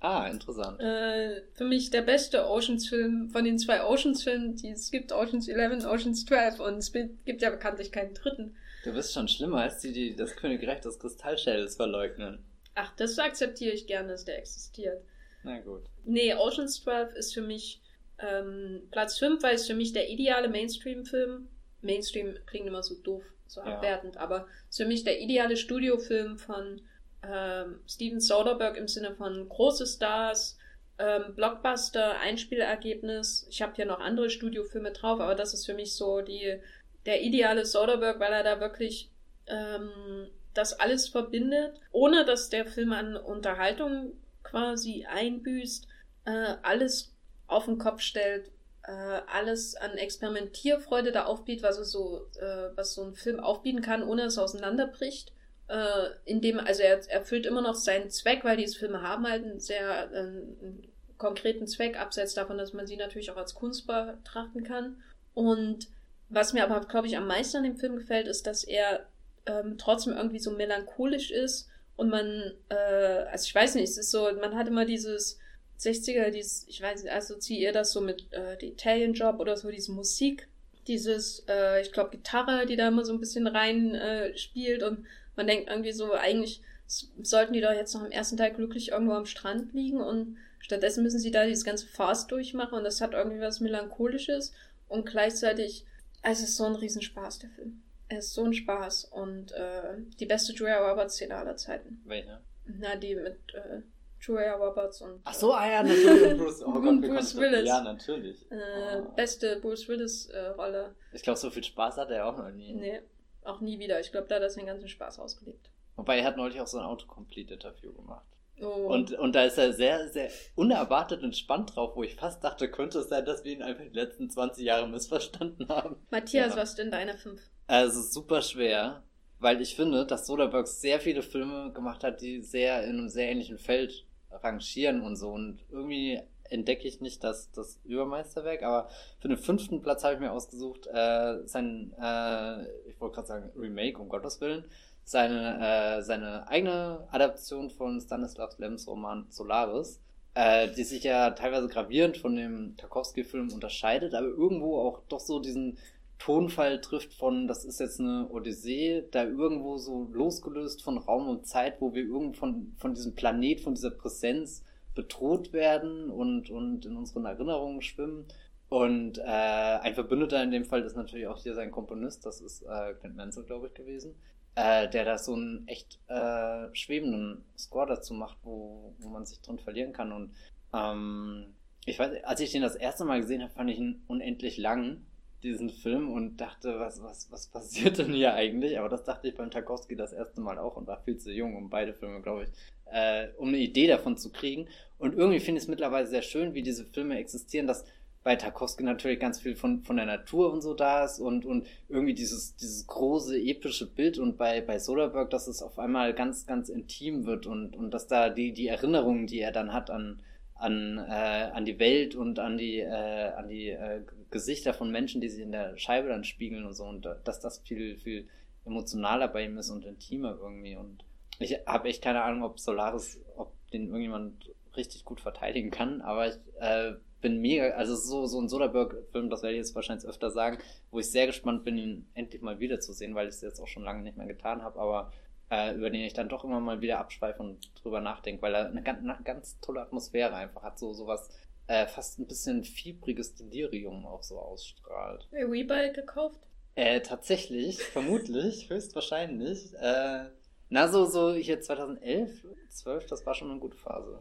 [0.00, 0.80] Ah, interessant.
[0.80, 5.86] Äh, für mich der beste Oceans-Film von den zwei Oceans-Filmen, die es gibt, Oceans 11,
[5.86, 8.54] Oceans 12 und es gibt ja bekanntlich keinen dritten.
[8.84, 12.44] Du bist schon schlimmer als die, die das Königreich des Kristallschädels verleugnen.
[12.74, 15.02] Ach, das akzeptiere ich gerne, dass der existiert.
[15.42, 15.84] Na gut.
[16.04, 17.80] Nee, Ocean's 12 ist für mich
[18.18, 21.48] ähm, Platz 5, weil es für mich der ideale Mainstream-Film.
[21.84, 23.66] Mainstream klingt immer so doof, so ja.
[23.66, 26.80] abwertend, aber ist für mich der ideale Studiofilm von
[27.22, 30.58] ähm, Steven Soderbergh im Sinne von große Stars,
[30.98, 33.46] ähm, Blockbuster, Einspielergebnis.
[33.50, 36.60] Ich habe hier noch andere Studiofilme drauf, aber das ist für mich so die
[37.06, 39.10] der ideale Soderbergh, weil er da wirklich
[39.46, 44.12] ähm, das alles verbindet, ohne dass der Film an Unterhaltung
[44.42, 45.86] quasi einbüßt,
[46.24, 47.12] äh, alles
[47.46, 48.50] auf den Kopf stellt,
[48.86, 54.02] äh, alles an Experimentierfreude da aufbietet, was so, äh, was so ein Film aufbieten kann,
[54.02, 55.32] ohne dass es auseinanderbricht.
[55.68, 59.60] Äh, indem, also er erfüllt immer noch seinen Zweck, weil diese Filme haben halt einen
[59.60, 64.62] sehr äh, einen konkreten Zweck, abseits davon, dass man sie natürlich auch als Kunst betrachten
[64.62, 65.02] kann.
[65.32, 65.88] Und
[66.28, 69.06] was mir aber, glaube ich, am meisten an dem Film gefällt, ist, dass er
[69.46, 74.10] ähm, trotzdem irgendwie so melancholisch ist und man, äh, also ich weiß nicht, es ist
[74.10, 75.38] so, man hat immer dieses
[75.78, 79.70] 60er, dieses, ich weiß nicht, assoziiere das so mit äh, The Italian Job oder so,
[79.70, 80.48] diese Musik,
[80.86, 85.06] dieses, äh, ich glaube, Gitarre, die da immer so ein bisschen rein äh, spielt und
[85.36, 89.14] man denkt irgendwie so, eigentlich sollten die doch jetzt noch am ersten Tag glücklich irgendwo
[89.14, 93.12] am Strand liegen und stattdessen müssen sie da dieses ganze Fast durchmachen und das hat
[93.12, 94.52] irgendwie was Melancholisches
[94.88, 95.86] und gleichzeitig
[96.22, 97.82] es ist so ein Riesenspaß, der Film.
[98.08, 102.00] Es ist so ein Spaß und äh, die beste Julia Roberts-Szene aller Zeiten.
[102.04, 102.40] Welche?
[102.64, 103.82] Na, die mit äh,
[104.26, 105.20] Julia Roberts und.
[105.24, 106.38] Ach so, ah ja, natürlich.
[106.38, 107.68] Bruce, oh Gott, Bruce Willis.
[107.68, 108.50] Ja, natürlich.
[108.50, 109.12] Äh, oh.
[109.14, 110.94] Beste Bruce Willis-Rolle.
[111.12, 112.72] Äh, ich glaube, so viel Spaß hat er auch noch nie.
[112.74, 113.00] Nee,
[113.44, 114.00] auch nie wieder.
[114.00, 115.70] Ich glaube, da hat er seinen ganzen Spaß ausgelebt.
[115.96, 118.26] Wobei er hat neulich auch so ein Autocomplete-Interview gemacht.
[118.60, 118.66] Oh.
[118.66, 122.70] Und, und da ist er sehr, sehr unerwartet und spannend drauf, wo ich fast dachte,
[122.70, 125.96] könnte es sein, dass wir ihn einfach die letzten 20 Jahre missverstanden haben.
[126.10, 126.60] Matthias, ja.
[126.60, 127.40] was denn deine fünf?
[127.66, 129.02] Also super schwer,
[129.38, 133.28] weil ich finde, dass Soderbergh sehr viele Filme gemacht hat, die sehr in einem sehr
[133.28, 134.06] ähnlichen Feld
[134.42, 135.30] rangieren und so.
[135.30, 136.20] Und irgendwie
[136.50, 138.88] entdecke ich nicht das, das Übermeisterwerk, aber
[139.18, 143.50] für den fünften Platz habe ich mir ausgesucht, äh, sein, äh, ich wollte gerade sagen
[143.56, 144.64] Remake, um Gottes Willen,
[145.04, 150.00] seine, äh, seine eigene Adaption von Stanislav Lems Roman Solaris,
[150.34, 155.40] äh, die sich ja teilweise gravierend von dem Tarkovsky-Film unterscheidet, aber irgendwo auch doch so
[155.40, 155.78] diesen
[156.18, 161.46] Tonfall trifft von, das ist jetzt eine Odyssee, da irgendwo so losgelöst von Raum und
[161.46, 164.64] Zeit, wo wir irgendwo von, von diesem Planet, von dieser Präsenz
[164.94, 168.26] bedroht werden und, und in unseren Erinnerungen schwimmen.
[168.68, 172.62] Und äh, ein Verbündeter in dem Fall ist natürlich auch hier sein Komponist, das ist
[172.62, 174.14] äh, Clint Mansell, glaube ich, gewesen,
[174.54, 179.40] äh, der da so einen echt äh, schwebenden Score dazu macht, wo, wo man sich
[179.42, 180.12] drin verlieren kann.
[180.12, 180.32] Und
[180.72, 181.54] ähm,
[181.84, 185.04] ich weiß, als ich den das erste Mal gesehen habe, fand ich ihn unendlich lang,
[185.44, 188.78] diesen Film, und dachte, was, was, was passiert denn hier eigentlich?
[188.78, 191.56] Aber das dachte ich beim Tarkovsky das erste Mal auch und war viel zu jung,
[191.56, 192.48] um beide Filme, glaube ich,
[192.92, 194.68] äh, um eine Idee davon zu kriegen.
[194.98, 197.84] Und irgendwie finde ich es mittlerweile sehr schön, wie diese Filme existieren, dass
[198.24, 201.66] bei Tarkovsky natürlich ganz viel von, von der Natur und so da ist und, und
[201.88, 206.46] irgendwie dieses, dieses große epische Bild und bei, bei Soderbergh, dass es auf einmal ganz,
[206.46, 210.22] ganz intim wird und, und dass da die, die Erinnerungen, die er dann hat an,
[210.54, 214.00] an, äh, an die Welt und an die, äh, an die äh,
[214.34, 217.60] Gesichter von Menschen, die sich in der Scheibe dann spiegeln und so und dass das
[217.60, 218.28] viel, viel
[218.64, 221.04] emotionaler bei ihm ist und intimer irgendwie und
[221.38, 226.26] ich habe echt keine Ahnung, ob Solaris, ob den irgendjemand richtig gut verteidigen kann, aber
[226.28, 230.30] ich äh, bin mega, also so, so ein Soderbergh-Film, das werde ich jetzt wahrscheinlich öfter
[230.30, 230.58] sagen,
[230.90, 233.84] wo ich sehr gespannt bin, ihn endlich mal wiederzusehen, weil ich es jetzt auch schon
[233.84, 235.12] lange nicht mehr getan habe, aber
[235.48, 238.66] äh, über den ich dann doch immer mal wieder abschweife und drüber nachdenke, weil er
[238.66, 241.28] eine ganz, eine ganz tolle Atmosphäre einfach hat, so sowas
[241.66, 245.28] äh, fast ein bisschen fiebriges Delirium auch so ausstrahlt.
[245.32, 246.40] Rebuy gekauft?
[246.74, 249.74] Äh, tatsächlich, vermutlich, höchstwahrscheinlich.
[249.74, 250.26] Äh,
[250.70, 254.20] na, so, so hier 2011, 12, das war schon eine gute Phase.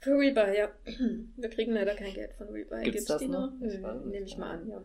[0.00, 0.70] Für Rebuy, ja.
[1.36, 2.82] Wir kriegen leider kein Geld von Rebuy.
[2.82, 3.52] Gibt's, Gibt's das die noch?
[3.52, 4.04] noch?
[4.04, 4.82] Nehme ich mal an, ja.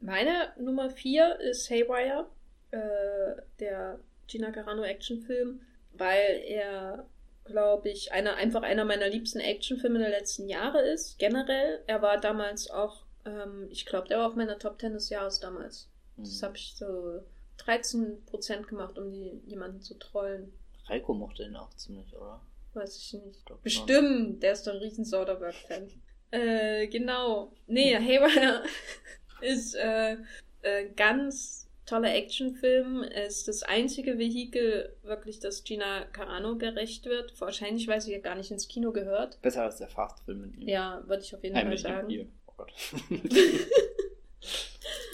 [0.00, 2.30] Meine Nummer 4 ist Haywire,
[2.70, 3.98] äh, der
[4.28, 5.60] Gina Carano Actionfilm,
[5.92, 7.08] weil er,
[7.48, 11.82] glaube ich, einer, einfach einer meiner liebsten Actionfilme der letzten Jahre ist, generell.
[11.86, 15.40] Er war damals auch, ähm, ich glaube, der war auf meiner Top 10 des Jahres
[15.40, 15.88] damals.
[16.16, 16.24] Mhm.
[16.24, 17.22] Das habe ich so
[17.58, 20.52] 13% gemacht, um die, jemanden zu trollen.
[20.86, 22.40] Reiko mochte ihn auch ziemlich, oder?
[22.74, 23.40] Weiß ich nicht.
[23.50, 25.88] Ich Bestimmt, der ist doch ein riesen Soderbergh-Fan.
[26.30, 27.52] Äh, genau.
[27.66, 28.62] Nee, Haywire
[29.40, 30.18] ist äh,
[30.60, 33.02] äh, ganz toller Actionfilm.
[33.02, 37.40] Ist das einzige Vehikel wirklich, das Gina Carano gerecht wird.
[37.40, 39.40] Wahrscheinlich, weil sie ja gar nicht ins Kino gehört.
[39.42, 40.68] Besser als der Fast-Film mit ihm.
[40.68, 42.30] Ja, würde ich auf jeden Fall sagen.
[42.46, 42.72] Oh Gott.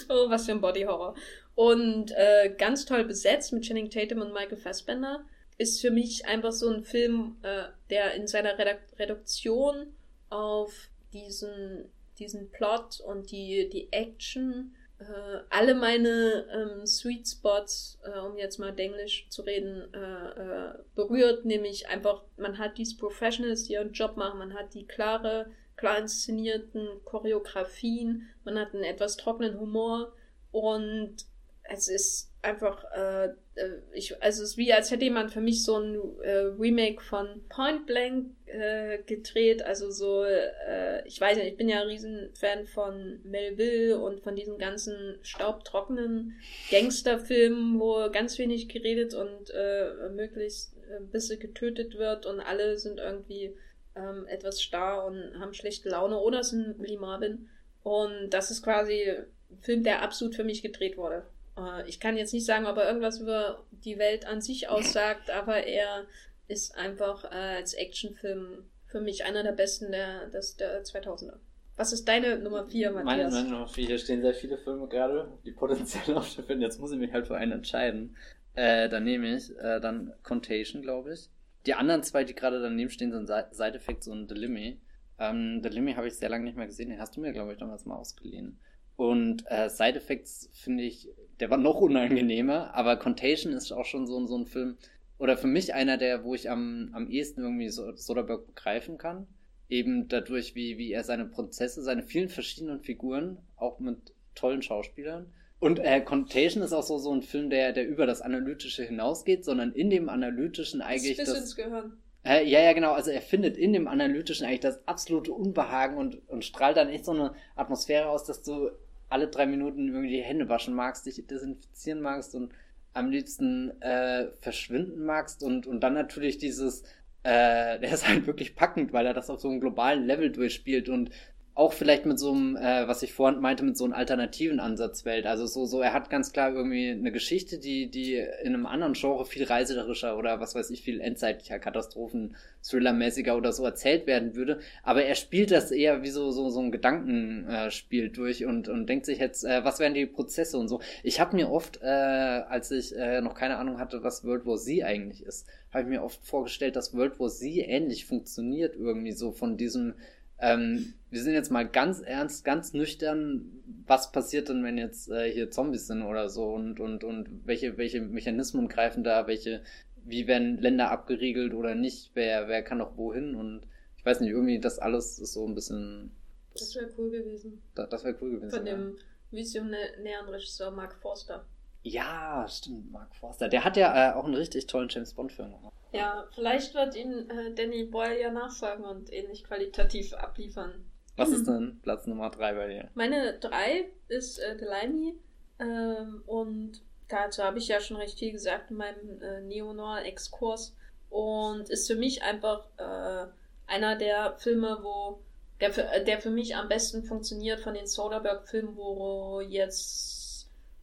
[0.09, 1.14] oh, was für ein Body-Horror.
[1.55, 5.24] Und äh, ganz toll besetzt mit Channing Tatum und Michael Fassbender
[5.56, 9.94] ist für mich einfach so ein Film, äh, der in seiner Redu Reduktion
[10.30, 10.72] auf
[11.12, 18.36] diesen, diesen Plot und die, die Action äh, alle meine ähm, Sweet Spots, äh, um
[18.36, 23.74] jetzt mal Englisch zu reden, äh, äh, berührt, nämlich einfach, man hat diese Professionals, die
[23.74, 29.58] ihren Job machen, man hat die klare, klar inszenierten Choreografien, man hat einen etwas trockenen
[29.58, 30.12] Humor
[30.52, 31.16] und
[31.64, 35.64] es ist einfach, äh, äh, ich, also es ist wie, als hätte jemand für mich
[35.64, 39.62] so ein äh, Remake von Point Blank äh, gedreht.
[39.62, 44.36] Also so, äh, ich weiß nicht, ich bin ja ein Riesenfan von Melville und von
[44.36, 46.34] diesen ganzen staubtrockenen
[46.70, 53.00] Gangsterfilmen, wo ganz wenig geredet und äh, möglichst ein bisschen getötet wird und alle sind
[53.00, 53.56] irgendwie
[53.96, 57.48] ähm, etwas starr und haben schlechte Laune oder sind Willy Marvin.
[57.82, 61.24] Und das ist quasi ein Film, der absolut für mich gedreht wurde.
[61.56, 65.31] Äh, ich kann jetzt nicht sagen, ob er irgendwas über die Welt an sich aussagt,
[65.31, 66.06] aber er
[66.48, 71.39] ist einfach äh, als Actionfilm für mich einer der besten der, des, der 2000er.
[71.76, 73.05] Was ist deine Nummer 4, Matthias?
[73.05, 76.60] Meine, meine Nummer 4, hier stehen sehr viele Filme gerade, die potenziell aufstehen.
[76.60, 78.16] Jetzt muss ich mich halt für einen entscheiden.
[78.55, 81.31] Äh, dann nehme ich äh, dann Contagion, glaube ich.
[81.66, 84.81] Die anderen zwei, die gerade daneben stehen, sind Side Effects und The Limmy.
[85.18, 86.90] Ähm, The Limmy habe ich sehr lange nicht mehr gesehen.
[86.90, 88.60] Den hast du mir, glaube ich, damals mal ausgeliehen.
[88.97, 91.09] Und äh, Side Effects finde ich,
[91.40, 94.77] der war noch unangenehmer, aber Contagion ist auch schon so, so ein Film,
[95.19, 99.27] oder für mich einer der, wo ich am, am ehesten irgendwie so, Soderbergh begreifen kann.
[99.69, 105.32] Eben dadurch, wie, wie er seine Prozesse, seine vielen verschiedenen Figuren, auch mit tollen Schauspielern.
[105.61, 109.44] Und äh, Contagion ist auch so, so ein Film, der, der über das Analytische hinausgeht,
[109.44, 111.16] sondern in dem Analytischen eigentlich.
[111.16, 111.97] Das, das Gehirn.
[112.24, 112.93] Äh, ja, ja, genau.
[112.93, 117.05] Also er findet in dem Analytischen eigentlich das absolute Unbehagen und, und strahlt dann echt
[117.05, 118.70] so eine Atmosphäre aus, dass du
[119.14, 122.52] alle drei Minuten irgendwie die Hände waschen magst, dich desinfizieren magst und
[122.94, 126.82] am liebsten äh, verschwinden magst und, und dann natürlich dieses,
[127.22, 130.88] äh, der ist halt wirklich packend, weil er das auf so einem globalen Level durchspielt
[130.88, 131.10] und
[131.56, 135.05] auch vielleicht mit so einem, äh, was ich vorhin meinte, mit so einem alternativen Ansatz
[135.05, 135.24] wählt.
[135.24, 138.94] Also so, so, er hat ganz klar irgendwie eine Geschichte, die, die in einem anderen
[138.94, 144.35] Genre viel reiserischer oder was weiß ich, viel endzeitlicher, Katastrophen, Thriller-mäßiger oder so erzählt werden
[144.35, 144.59] würde.
[144.82, 148.89] Aber er spielt das eher wie so, so, so ein Gedankenspiel äh, durch und, und
[148.89, 150.81] denkt sich jetzt, äh, was wären die Prozesse und so.
[151.05, 154.56] Ich habe mir oft, äh, als ich äh, noch keine Ahnung hatte, was World War
[154.56, 159.12] Z eigentlich ist, habe ich mir oft vorgestellt, dass World War Z ähnlich funktioniert irgendwie
[159.12, 159.94] so von diesem
[160.39, 163.62] ähm, wir sind jetzt mal ganz ernst, ganz nüchtern.
[163.86, 167.77] Was passiert denn, wenn jetzt äh, hier Zombies sind oder so und, und, und welche,
[167.77, 169.62] welche Mechanismen greifen da, welche,
[170.05, 173.66] wie werden Länder abgeriegelt oder nicht, wer, wer kann noch wohin und
[173.97, 176.11] ich weiß nicht, irgendwie das alles ist so ein bisschen.
[176.52, 177.62] Das, das wäre cool gewesen.
[177.74, 178.51] Da, das wäre cool gewesen.
[178.51, 178.74] Von ja.
[178.74, 178.97] dem
[179.31, 181.47] visionären Regisseur Mark Forster.
[181.82, 183.48] Ja, stimmt, Mark Forster.
[183.48, 185.74] Der hat ja äh, auch einen richtig tollen James Bond-Film gemacht.
[185.94, 190.90] Ja, vielleicht wird ihn äh, Danny Boyle ja nachfolgen und ähnlich qualitativ abliefern.
[191.16, 192.90] Was ist denn Platz Nummer 3 bei dir?
[192.94, 195.14] Meine 3 ist äh, Delaney
[195.60, 200.74] ähm, und dazu habe ich ja schon recht viel gesagt in meinem äh, Neo-Noir-Exkurs
[201.10, 203.26] und ist für mich einfach äh,
[203.68, 205.20] einer der Filme, wo
[205.60, 210.23] der für, äh, der für mich am besten funktioniert von den Soderbergh-Filmen, wo jetzt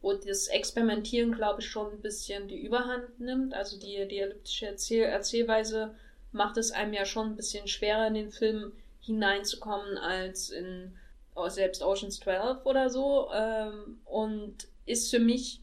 [0.02, 3.54] wo das Experimentieren, glaube ich, schon ein bisschen die Überhand nimmt.
[3.54, 5.94] Also die, die elliptische Erzähl Erzählweise
[6.32, 10.92] macht es einem ja schon ein bisschen schwerer in den Film hineinzukommen als in
[11.34, 13.28] oh, selbst Oceans 12 oder so.
[13.32, 15.60] Ähm, und ist für mich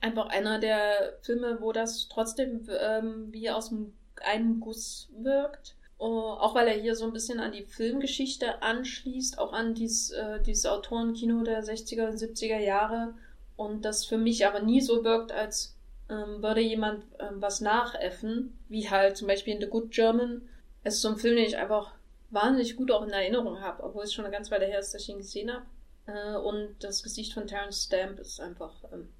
[0.00, 3.72] einfach einer der Filme, wo das trotzdem ähm, wie aus
[4.22, 5.74] einem Guss wirkt.
[6.02, 10.10] Uh, auch weil er hier so ein bisschen an die Filmgeschichte anschließt, auch an dies,
[10.12, 13.12] äh, dieses Autorenkino der 60er und 70er Jahre
[13.60, 15.76] und das für mich aber nie so wirkt, als
[16.08, 20.48] ähm, würde jemand ähm, was nachäffen, wie halt zum Beispiel in The Good German.
[20.82, 21.92] Es ist so ein Film, den ich einfach
[22.30, 25.02] wahnsinnig gut auch in Erinnerung habe, obwohl es schon eine ganze Weile her ist, dass
[25.02, 25.66] ich ihn gesehen habe.
[26.06, 29.10] Äh, und das Gesicht von Terence Stamp ist einfach ähm,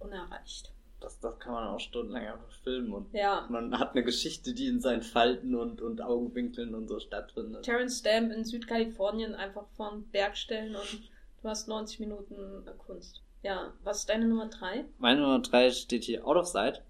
[0.00, 0.72] unerreicht.
[0.98, 3.46] Das, das kann man auch stundenlang einfach filmen und ja.
[3.48, 7.62] man hat eine Geschichte, die in seinen Falten und, und Augenwinkeln und so stattfindet.
[7.62, 11.08] Terence Stamp in Südkalifornien einfach von Bergstellen und
[11.42, 13.22] du hast 90 Minuten Kunst.
[13.42, 14.84] Ja, was ist deine Nummer 3?
[14.98, 16.82] Meine Nummer 3 steht hier Out of Sight,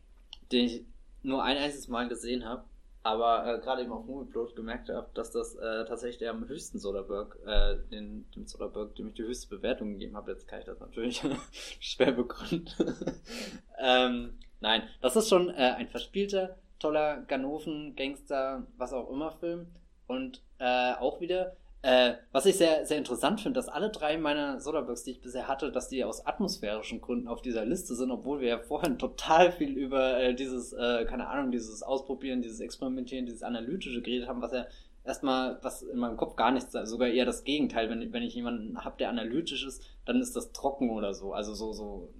[0.51, 0.85] den ich
[1.23, 2.65] nur ein einziges Mal gesehen habe,
[3.03, 6.79] aber äh, gerade eben auf Movieplot gemerkt habe, dass das äh, tatsächlich der am höchsten
[6.79, 10.33] Soderbergh, äh, den, dem Soderbergh, dem ich die höchste Bewertung gegeben habe.
[10.33, 11.23] Jetzt kann ich das natürlich
[11.81, 12.95] schwer begründen.
[13.79, 19.67] ähm, nein, das ist schon äh, ein verspielter, toller Ganoven, Gangster, was auch immer Film
[20.07, 24.61] und äh, auch wieder äh, was ich sehr, sehr interessant finde, dass alle drei meiner
[24.61, 28.41] Solarbugs, die ich bisher hatte, dass die aus atmosphärischen Gründen auf dieser Liste sind, obwohl
[28.41, 33.27] wir ja vorhin total viel über äh, dieses, äh, keine Ahnung, dieses Ausprobieren, dieses Experimentieren,
[33.27, 34.67] dieses Analytische geredet haben, was ja
[35.05, 37.89] erstmal, was in meinem Kopf gar nichts, sogar eher das Gegenteil.
[37.91, 41.33] Wenn, wenn ich jemanden habe, der analytisch ist, dann ist das trocken oder so.
[41.33, 42.13] Also so, so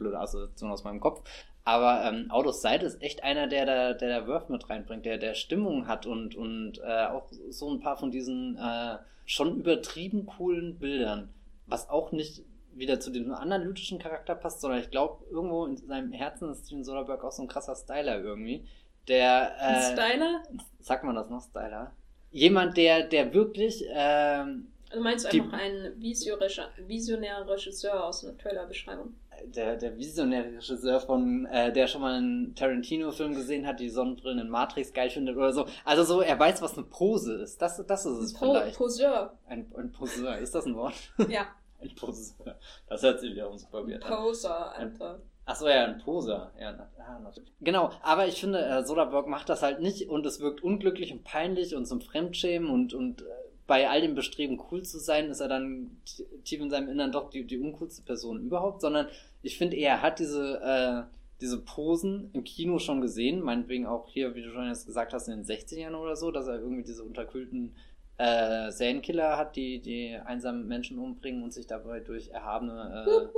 [0.00, 1.22] blöde Assoziation aus meinem Kopf.
[1.64, 5.18] Aber ähm, of Sight ist echt einer, der da, der da Wurf mit reinbringt, der,
[5.18, 8.96] der Stimmung hat und, und äh, auch so ein paar von diesen äh,
[9.26, 11.32] schon übertrieben coolen Bildern.
[11.66, 12.42] Was auch nicht
[12.72, 16.84] wieder zu dem analytischen Charakter passt, sondern ich glaube, irgendwo in seinem Herzen ist Steven
[16.84, 18.66] Soderbergh auch so ein krasser Styler irgendwie.
[19.08, 20.42] Der, äh, ein Styler?
[20.80, 21.92] Sagt man das noch, Styler?
[22.30, 29.14] Jemand, der, der wirklich, ähm, Du meinst einfach einen visionären Regisseur aus einer Trailerbeschreibung?
[29.46, 34.38] Der, der visionäre Regisseur von, äh, der schon mal einen Tarantino-Film gesehen hat, die Sonnenbrillen
[34.38, 35.66] in Matrix geil findet oder so.
[35.84, 37.60] Also so, er weiß, was eine Pose ist.
[37.60, 38.76] Das, das ist es po vielleicht.
[38.76, 39.34] Poseur.
[39.46, 40.38] Ein, ein Poseur.
[40.38, 40.94] Ist das ein Wort?
[41.28, 41.46] Ja.
[41.80, 42.58] ein Poseur.
[42.88, 44.10] Das hört sich wieder super weird an.
[44.10, 45.20] Poser, Alter.
[45.46, 46.52] Achso, ja, ein Poser.
[46.60, 47.52] Ja, ja, natürlich.
[47.60, 51.24] Genau, aber ich finde, äh, Soderbergh macht das halt nicht und es wirkt unglücklich und
[51.24, 53.24] peinlich und zum Fremdschämen und, und äh,
[53.70, 56.02] bei all dem Bestreben, cool zu sein, ist er dann
[56.42, 59.06] tief in seinem Innern doch die, die uncoolste Person überhaupt, sondern
[59.42, 64.34] ich finde, er hat diese, äh, diese Posen im Kino schon gesehen, meinetwegen auch hier,
[64.34, 67.04] wie du schon jetzt gesagt hast, in den 60ern oder so, dass er irgendwie diese
[67.04, 67.76] unterkühlten
[68.18, 73.30] äh, Serienkiller hat, die, die einsamen Menschen umbringen und sich dabei durch erhabene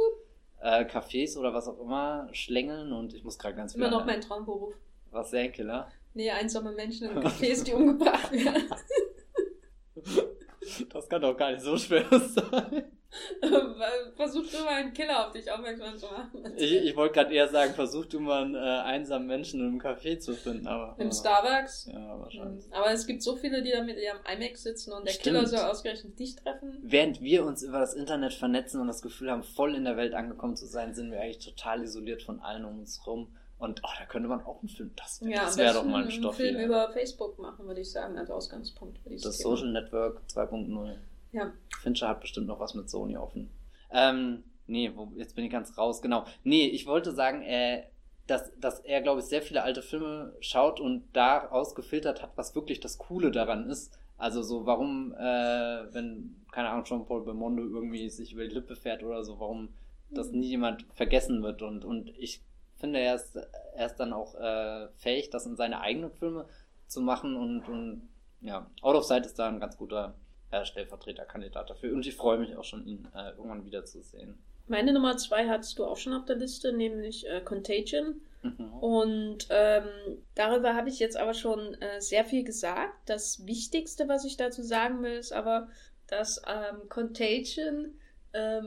[0.63, 3.83] äh, äh, Cafés oder was auch immer schlängeln und ich muss gerade ganz viel.
[3.83, 4.73] Immer noch mein Traumberuf.
[5.11, 5.89] Was Serienkiller?
[6.15, 8.65] Nee, einsame Menschen in Cafés, die umgebracht werden.
[10.93, 12.85] Das kann doch gar nicht so schwer sein.
[14.17, 16.55] versuch du mal einen Killer auf dich aufmerksam zu machen.
[16.57, 19.81] Ich, ich wollte gerade eher sagen, versuch du mal einen äh, einsamen Menschen in einem
[19.81, 20.95] Café zu finden, aber.
[20.99, 21.91] Im Starbucks?
[21.93, 22.67] Ja, wahrscheinlich.
[22.67, 22.73] Mhm.
[22.73, 25.37] Aber es gibt so viele, die da mit ihrem iMac sitzen und der Stimmt.
[25.37, 26.79] Killer soll ausgerechnet dich treffen.
[26.83, 30.15] Während wir uns über das Internet vernetzen und das Gefühl haben, voll in der Welt
[30.15, 33.89] angekommen zu sein, sind wir eigentlich total isoliert von allen um uns rum Und oh,
[33.97, 36.35] da könnte man auch einen Film, das, ja, das wäre doch mal ein Stoff.
[36.35, 36.67] Film hier.
[36.67, 38.99] über Facebook machen, würde ich sagen, als Ausgangspunkt.
[39.05, 40.97] das das Social Network 2.0.
[41.31, 41.53] Ja.
[41.81, 43.51] Fincher hat bestimmt noch was mit Sony offen.
[43.93, 46.25] Ähm, nee, wo, jetzt bin ich ganz raus, genau.
[46.43, 47.85] Nee, ich wollte sagen, äh,
[48.27, 52.57] dass, dass er, glaube ich, sehr viele alte Filme schaut und daraus gefiltert hat, was
[52.57, 53.97] wirklich das Coole daran ist.
[54.19, 59.05] Also so, warum, äh, wenn, keine Ahnung, Jean-Paul Belmondo irgendwie sich über die Lippe fährt
[59.05, 59.69] oder so, warum
[60.11, 60.41] das mhm.
[60.41, 61.63] nie jemand vergessen wird.
[61.63, 62.43] Und, und ich
[62.83, 66.47] finde, er ist, er ist dann auch äh, fähig, das in seine eigenen Filme
[66.89, 68.09] zu machen und, und
[68.41, 70.15] ja, Out of Sight ist da ein ganz guter
[70.51, 74.37] äh, Stellvertreterkandidat dafür und ich freue mich auch schon, ihn äh, irgendwann wiederzusehen.
[74.67, 78.21] Meine Nummer zwei hattest du auch schon auf der Liste, nämlich äh, Contagion.
[78.43, 78.73] Mhm.
[78.81, 79.85] Und ähm,
[80.35, 82.95] darüber habe ich jetzt aber schon äh, sehr viel gesagt.
[83.07, 85.69] Das Wichtigste, was ich dazu sagen will, ist aber,
[86.09, 87.95] dass ähm, Contagion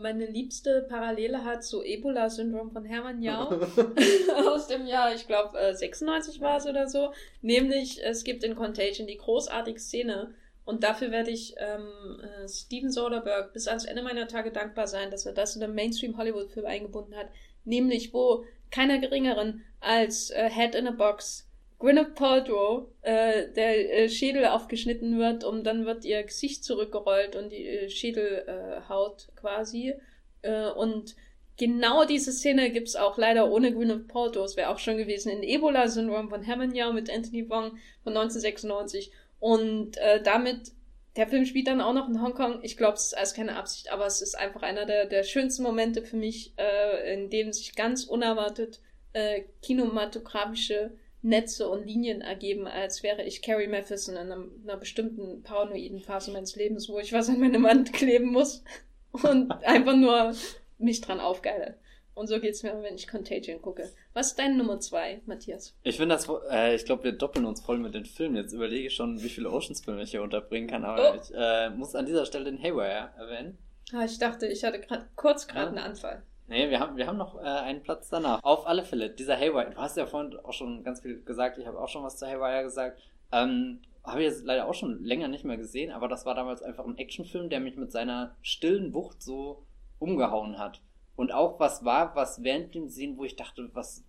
[0.01, 3.49] meine liebste Parallele hat zu Ebola-Syndrom von Hermann Jau
[4.47, 7.11] aus dem Jahr, ich glaube, äh, 96 war es oder so.
[7.41, 10.35] Nämlich, es gibt in Contagion die großartige Szene,
[10.65, 15.11] und dafür werde ich ähm, äh, Steven Soderbergh bis ans Ende meiner Tage dankbar sein,
[15.11, 17.29] dass er das in den Mainstream-Hollywood-Film eingebunden hat.
[17.65, 21.47] Nämlich, wo keiner geringeren als äh, Head in a Box
[21.85, 27.51] Gwyneth Paltrow äh, der äh, Schädel aufgeschnitten wird und dann wird ihr Gesicht zurückgerollt und
[27.51, 29.93] die äh, Schädelhaut äh, quasi.
[30.41, 31.15] Äh, und
[31.57, 34.45] genau diese Szene gibt's auch leider ohne Gwyneth Paltrow.
[34.45, 39.11] Es wäre auch schon gewesen in Ebola-Syndrom von Herman Yao mit Anthony Wong von 1996.
[39.39, 40.71] Und äh, damit,
[41.17, 42.63] der Film spielt dann auch noch in Hongkong.
[42.63, 45.61] Ich glaube, es ist alles keine Absicht, aber es ist einfach einer der, der schönsten
[45.61, 48.81] Momente für mich, äh, in dem sich ganz unerwartet
[49.13, 50.95] äh, kinematografische
[51.25, 56.31] Netze und Linien ergeben, als wäre ich Carrie Matheson in einem, einer bestimmten paranoiden Phase
[56.31, 58.63] meines Lebens, wo ich was an meine Wand kleben muss
[59.11, 60.33] und einfach nur
[60.77, 61.77] mich dran aufgeile.
[62.13, 63.91] Und so geht's mir, wenn ich Contagion gucke.
[64.13, 65.75] Was ist deine Nummer zwei, Matthias?
[65.83, 68.37] Ich finde das, äh, ich glaube, wir doppeln uns voll mit den Filmen.
[68.37, 71.19] Jetzt überlege ich schon, wie viele Oceans-Filme ich hier unterbringen kann, aber oh.
[71.21, 73.57] ich äh, muss an dieser Stelle den Haywire erwähnen.
[73.91, 75.81] Ah, ich dachte, ich hatte grad, kurz gerade ja.
[75.81, 76.23] einen Anfall.
[76.47, 78.43] Nee, wir haben, wir haben noch äh, einen Platz danach.
[78.43, 81.65] Auf alle Fälle, dieser Haywire, du hast ja vorhin auch schon ganz viel gesagt, ich
[81.65, 83.01] habe auch schon was zu Haywire gesagt.
[83.31, 86.61] Ähm, habe ich jetzt leider auch schon länger nicht mehr gesehen, aber das war damals
[86.61, 89.63] einfach ein Actionfilm, der mich mit seiner stillen Wucht so
[89.97, 90.81] umgehauen hat.
[91.15, 94.05] Und auch was war, was während dem Sehen, wo ich dachte, was,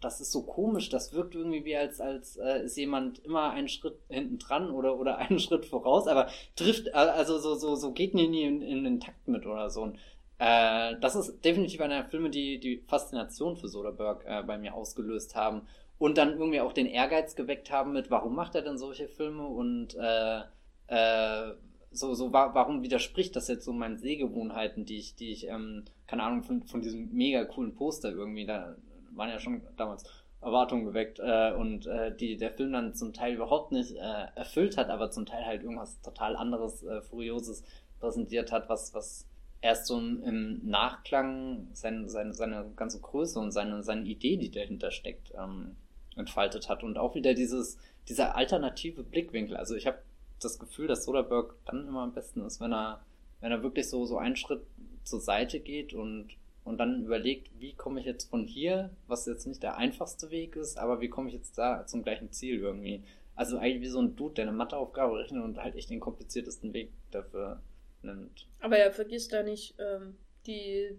[0.00, 3.68] das ist so komisch, das wirkt irgendwie wie als, als äh, ist jemand immer einen
[3.68, 8.14] Schritt hinten dran oder, oder einen Schritt voraus, aber trifft, also so, so, so geht
[8.14, 9.82] nie in, in den Takt mit oder so.
[9.82, 9.98] Und,
[10.42, 14.74] äh, das ist definitiv einer der Filme, die die Faszination für Soderbergh äh, bei mir
[14.74, 18.76] ausgelöst haben und dann irgendwie auch den Ehrgeiz geweckt haben mit, warum macht er denn
[18.76, 20.40] solche Filme und äh,
[20.88, 21.54] äh,
[21.92, 25.84] so, so, wa warum widerspricht das jetzt so meinen Sehgewohnheiten, die ich, die ich, ähm,
[26.08, 28.74] keine Ahnung, von, von diesem mega coolen Poster irgendwie, da
[29.12, 30.02] waren ja schon damals
[30.40, 34.76] Erwartungen geweckt äh, und äh, die der Film dann zum Teil überhaupt nicht äh, erfüllt
[34.76, 37.62] hat, aber zum Teil halt irgendwas total anderes, äh, Furioses
[38.00, 39.28] präsentiert hat, was, was
[39.62, 44.90] erst so im Nachklang seine, seine, seine ganze Größe und seine, seine Idee, die dahinter
[44.90, 45.76] steckt, ähm,
[46.16, 47.78] entfaltet hat und auch wieder dieses,
[48.08, 49.56] dieser alternative Blickwinkel.
[49.56, 49.98] Also ich habe
[50.40, 53.04] das Gefühl, dass Soderbergh dann immer am besten ist, wenn er,
[53.40, 54.62] wenn er wirklich so, so einen Schritt
[55.04, 56.30] zur Seite geht und,
[56.64, 60.56] und dann überlegt, wie komme ich jetzt von hier, was jetzt nicht der einfachste Weg
[60.56, 63.04] ist, aber wie komme ich jetzt da zum gleichen Ziel irgendwie.
[63.36, 66.72] Also eigentlich wie so ein Dude, der eine Matheaufgabe rechnet und halt echt den kompliziertesten
[66.72, 67.60] Weg dafür
[68.04, 68.46] nimmt.
[68.60, 70.16] Aber er vergisst da nicht ähm,
[70.46, 70.98] die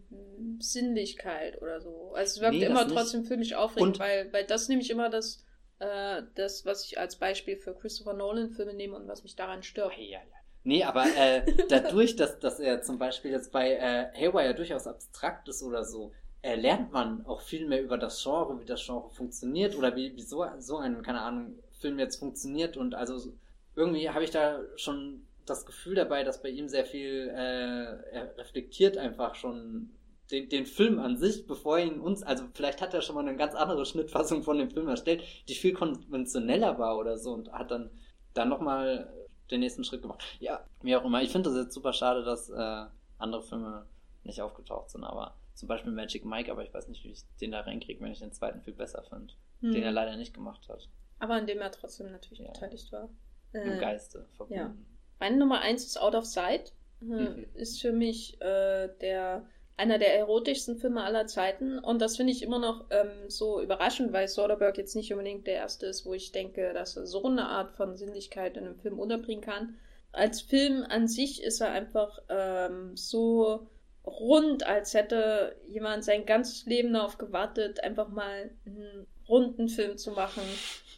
[0.60, 2.14] Sinnlichkeit oder so.
[2.14, 5.44] Also es wirkt nee, immer trotzdem für mich aufregend, weil, weil das nämlich immer das
[5.80, 9.98] äh, das, was ich als Beispiel für Christopher Nolan-Filme nehme und was mich daran stört.
[9.98, 10.20] Ja, ja.
[10.64, 15.50] Nee, aber äh, dadurch, dass, dass er zum Beispiel jetzt bei äh, Haywire durchaus abstrakt
[15.50, 19.10] ist oder so, äh, lernt man auch viel mehr über das Genre, wie das Genre
[19.10, 23.34] funktioniert oder wie, wie so, so ein, keine Ahnung, Film jetzt funktioniert und also
[23.76, 28.38] irgendwie habe ich da schon das Gefühl dabei, dass bei ihm sehr viel, äh, er
[28.38, 29.90] reflektiert einfach schon
[30.32, 33.38] den, den Film an sich, bevor ihn uns, also vielleicht hat er schon mal eine
[33.38, 37.72] ganz andere Schnittfassung von dem Film erstellt, die viel konventioneller war oder so und hat
[37.72, 37.91] dann,
[38.34, 39.11] dann nochmal
[39.52, 40.24] den nächsten Schritt gemacht.
[40.40, 41.22] Ja, wie auch immer.
[41.22, 42.86] Ich finde das jetzt super schade, dass äh,
[43.18, 43.86] andere Filme
[44.24, 47.52] nicht aufgetaucht sind, aber zum Beispiel Magic Mike, aber ich weiß nicht, wie ich den
[47.52, 49.72] da reinkriege, wenn ich den zweiten viel besser finde, hm.
[49.74, 50.90] den er leider nicht gemacht hat.
[51.20, 52.52] Aber an dem er trotzdem natürlich ja.
[52.52, 53.10] beteiligt war.
[53.53, 54.53] Im äh, Geiste verbunden.
[54.61, 54.93] Ja.
[55.24, 56.74] Meine Nummer eins ist Out of Sight.
[57.02, 57.45] Äh, mhm.
[57.54, 59.45] Ist für mich äh, der
[59.78, 61.80] einer der erotischsten Filme aller Zeiten.
[61.80, 65.54] Und das finde ich immer noch ähm, so überraschend, weil Soderbergh jetzt nicht unbedingt der
[65.54, 69.00] erste ist, wo ich denke, dass er so eine Art von Sinnlichkeit in einem Film
[69.00, 69.78] unterbringen kann.
[70.12, 73.70] Als Film an sich ist er einfach ähm, so
[74.06, 80.12] rund, als hätte jemand sein ganzes Leben darauf gewartet, einfach mal einen runden Film zu
[80.12, 80.44] machen,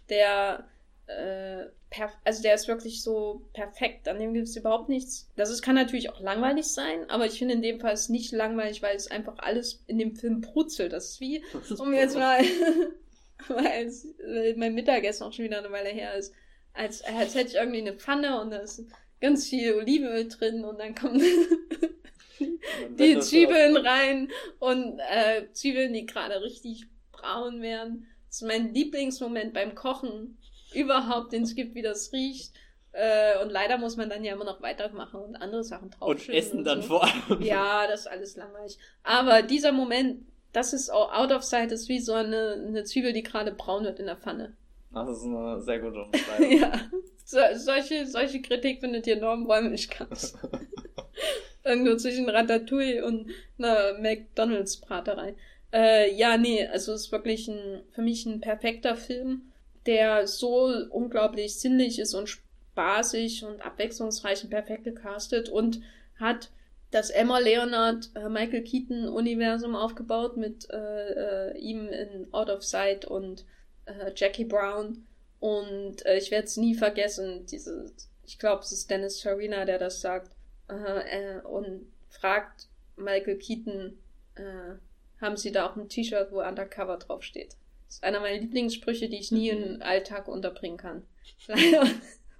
[0.09, 0.65] der
[1.07, 1.65] äh,
[2.23, 5.29] also der ist wirklich so perfekt, an dem gibt es überhaupt nichts.
[5.35, 8.09] Das ist, kann natürlich auch langweilig sein, aber ich finde in dem Fall ist es
[8.09, 10.93] nicht langweilig, weil es einfach alles in dem Film brutzelt.
[10.93, 11.43] Das ist wie,
[11.77, 12.39] um jetzt mal,
[13.47, 14.07] weil es,
[14.57, 16.33] mein Mittagessen auch schon wieder eine Weile her ist,
[16.73, 18.83] als, als hätte ich irgendwie eine Pfanne und da ist
[19.21, 21.21] ganz viel Olivenöl drin und dann kommen
[22.99, 24.29] die Zwiebeln rein
[24.59, 28.07] und äh, Zwiebeln, die gerade richtig braun werden.
[28.27, 30.37] Das ist mein Lieblingsmoment beim Kochen
[30.75, 32.51] überhaupt, den gibt, wie das riecht.
[32.91, 36.09] Äh, und leider muss man dann ja immer noch weitermachen und andere Sachen drauf.
[36.09, 36.87] Und essen und dann so.
[36.87, 37.41] vor allem.
[37.41, 38.77] Ja, das ist alles langweilig.
[39.03, 43.11] Aber dieser Moment, das ist auch out of sight, ist wie so eine, eine Zwiebel,
[43.11, 44.55] die gerade braun wird in der Pfanne.
[44.93, 46.57] Das ist eine sehr gute Umschreibung.
[46.57, 46.71] ja.
[47.25, 50.07] So, solche, solche Kritik findet ihr enorm Räumlichkeit.
[51.65, 55.35] Irgendwo zwischen Ratatouille und einer McDonalds-Braterei.
[55.73, 59.51] Äh, ja, nee, also es ist wirklich ein, für mich ein perfekter Film
[59.85, 65.81] der so unglaublich sinnlich ist und spaßig und abwechslungsreich und perfekt gecastet und
[66.19, 66.49] hat
[66.91, 72.63] das Emma Leonard äh, Michael Keaton Universum aufgebaut mit äh, äh, ihm in Out of
[72.63, 73.45] Sight und
[73.85, 75.05] äh, Jackie Brown.
[75.39, 77.91] Und ich werde es nie vergessen diese
[78.25, 80.31] ich glaube es ist Dennis Farina der das sagt.
[81.43, 83.99] Und fragt Michael Keaton
[85.21, 87.57] haben Sie da auch ein T-Shirt wo Undercover draufsteht
[87.95, 91.03] ist einer meiner Lieblingssprüche, die ich nie im Alltag unterbringen kann.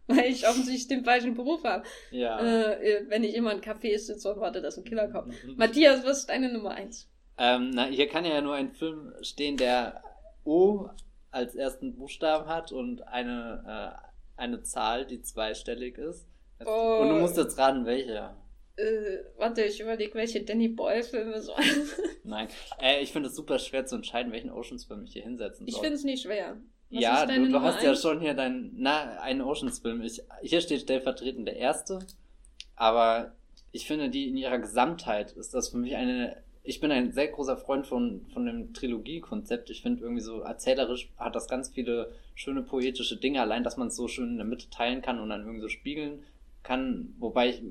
[0.08, 1.84] Weil ich offensichtlich den falschen Beruf habe.
[2.12, 2.40] Ja.
[2.40, 5.30] Äh, wenn ich immer in Café sitze und warte, dass ein Killer kommt.
[5.44, 5.56] Mhm.
[5.58, 7.10] Matthias, was ist deine Nummer eins?
[7.38, 10.04] Ähm, na, hier kann ja nur ein Film stehen, der
[10.44, 10.90] O
[11.32, 16.28] als ersten Buchstaben hat und eine, äh, eine Zahl, die zweistellig ist.
[16.64, 17.00] Oh.
[17.02, 18.38] Und du musst jetzt raten, welcher.
[18.78, 21.54] Äh, warte, ich überlege, welche Danny Boyle-Filme so.
[22.24, 22.50] Nein,
[22.82, 25.70] äh, ich finde es super schwer zu entscheiden, welchen Oceans-Film ich hier hinsetzen soll.
[25.70, 26.58] Ich finde es nicht schwer.
[26.90, 30.06] Was ja, du, du hast ja schon hier dein, na, einen Oceans-Film.
[30.42, 32.00] hier steht stellvertretend der erste,
[32.76, 33.34] aber
[33.72, 36.44] ich finde, die in ihrer Gesamtheit ist das für mich eine.
[36.64, 39.70] Ich bin ein sehr großer Freund von, von dem Trilogie-Konzept.
[39.70, 43.90] Ich finde irgendwie so erzählerisch hat das ganz viele schöne poetische Dinge, allein, dass man
[43.90, 46.24] es so schön in der Mitte teilen kann und dann irgendwie so spiegeln
[46.66, 47.64] kann, wobei ich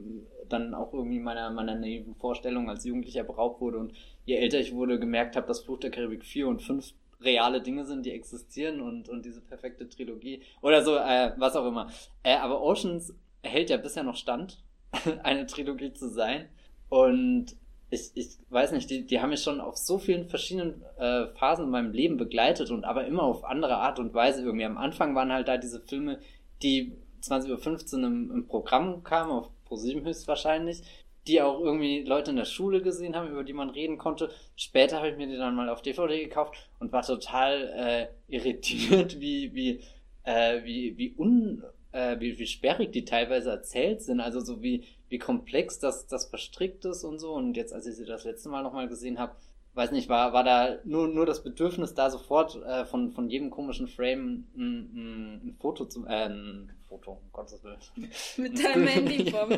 [0.48, 3.92] dann auch irgendwie meiner, meiner naiven Vorstellung als Jugendlicher beraubt wurde und
[4.24, 7.84] je älter ich wurde, gemerkt habe, dass Fluch der Karibik 4 und 5 reale Dinge
[7.84, 11.90] sind, die existieren und, und diese perfekte Trilogie oder so, äh, was auch immer.
[12.22, 14.62] Äh, aber Oceans hält ja bisher noch stand,
[15.22, 16.48] eine Trilogie zu sein
[16.88, 17.56] und
[17.90, 21.66] ich, ich weiß nicht, die, die haben mich schon auf so vielen verschiedenen äh, Phasen
[21.66, 24.64] in meinem Leben begleitet und aber immer auf andere Art und Weise irgendwie.
[24.64, 26.18] Am Anfang waren halt da diese Filme,
[26.62, 26.96] die
[27.30, 30.82] 20.15 Uhr im, im Programm kamen, auf ProSieben höchstwahrscheinlich,
[31.26, 34.30] die auch irgendwie Leute in der Schule gesehen haben, über die man reden konnte.
[34.56, 39.20] Später habe ich mir die dann mal auf DVD gekauft und war total äh, irritiert,
[39.20, 39.80] wie, wie,
[40.24, 44.20] äh, wie, wie un, äh, wie, wie sperrig die teilweise erzählt sind.
[44.20, 47.32] Also so wie, wie komplex das, das verstrickt ist und so.
[47.32, 49.34] Und jetzt, als ich sie das letzte Mal nochmal gesehen habe,
[49.74, 53.50] weiß nicht, war, war da nur, nur das Bedürfnis, da sofort äh, von, von jedem
[53.50, 57.78] komischen Frame ein, ein, Foto zu, äh, ein Foto, um Gottes Willen.
[58.36, 59.50] Mit deinem Handy vom.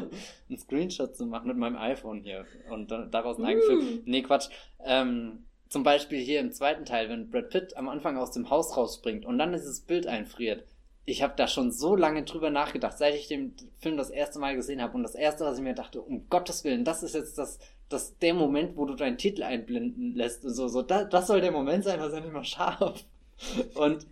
[0.50, 3.62] ein Screenshot zu machen mit meinem iPhone hier und dann, daraus ein uh.
[3.62, 4.02] Film.
[4.06, 4.48] Nee, Quatsch.
[4.84, 8.76] Ähm, zum Beispiel hier im zweiten Teil, wenn Brad Pitt am Anfang aus dem Haus
[8.76, 10.64] rausspringt und dann dieses Bild einfriert.
[11.04, 14.56] Ich habe da schon so lange drüber nachgedacht, seit ich den Film das erste Mal
[14.56, 14.96] gesehen habe.
[14.96, 17.58] Und das erste, was ich mir dachte, um Gottes Willen, das ist jetzt das,
[17.88, 20.44] das der Moment, wo du deinen Titel einblenden lässt.
[20.44, 23.04] Und so, so, das, das soll der Moment sein, was er nicht mal scharf.
[23.74, 24.06] Und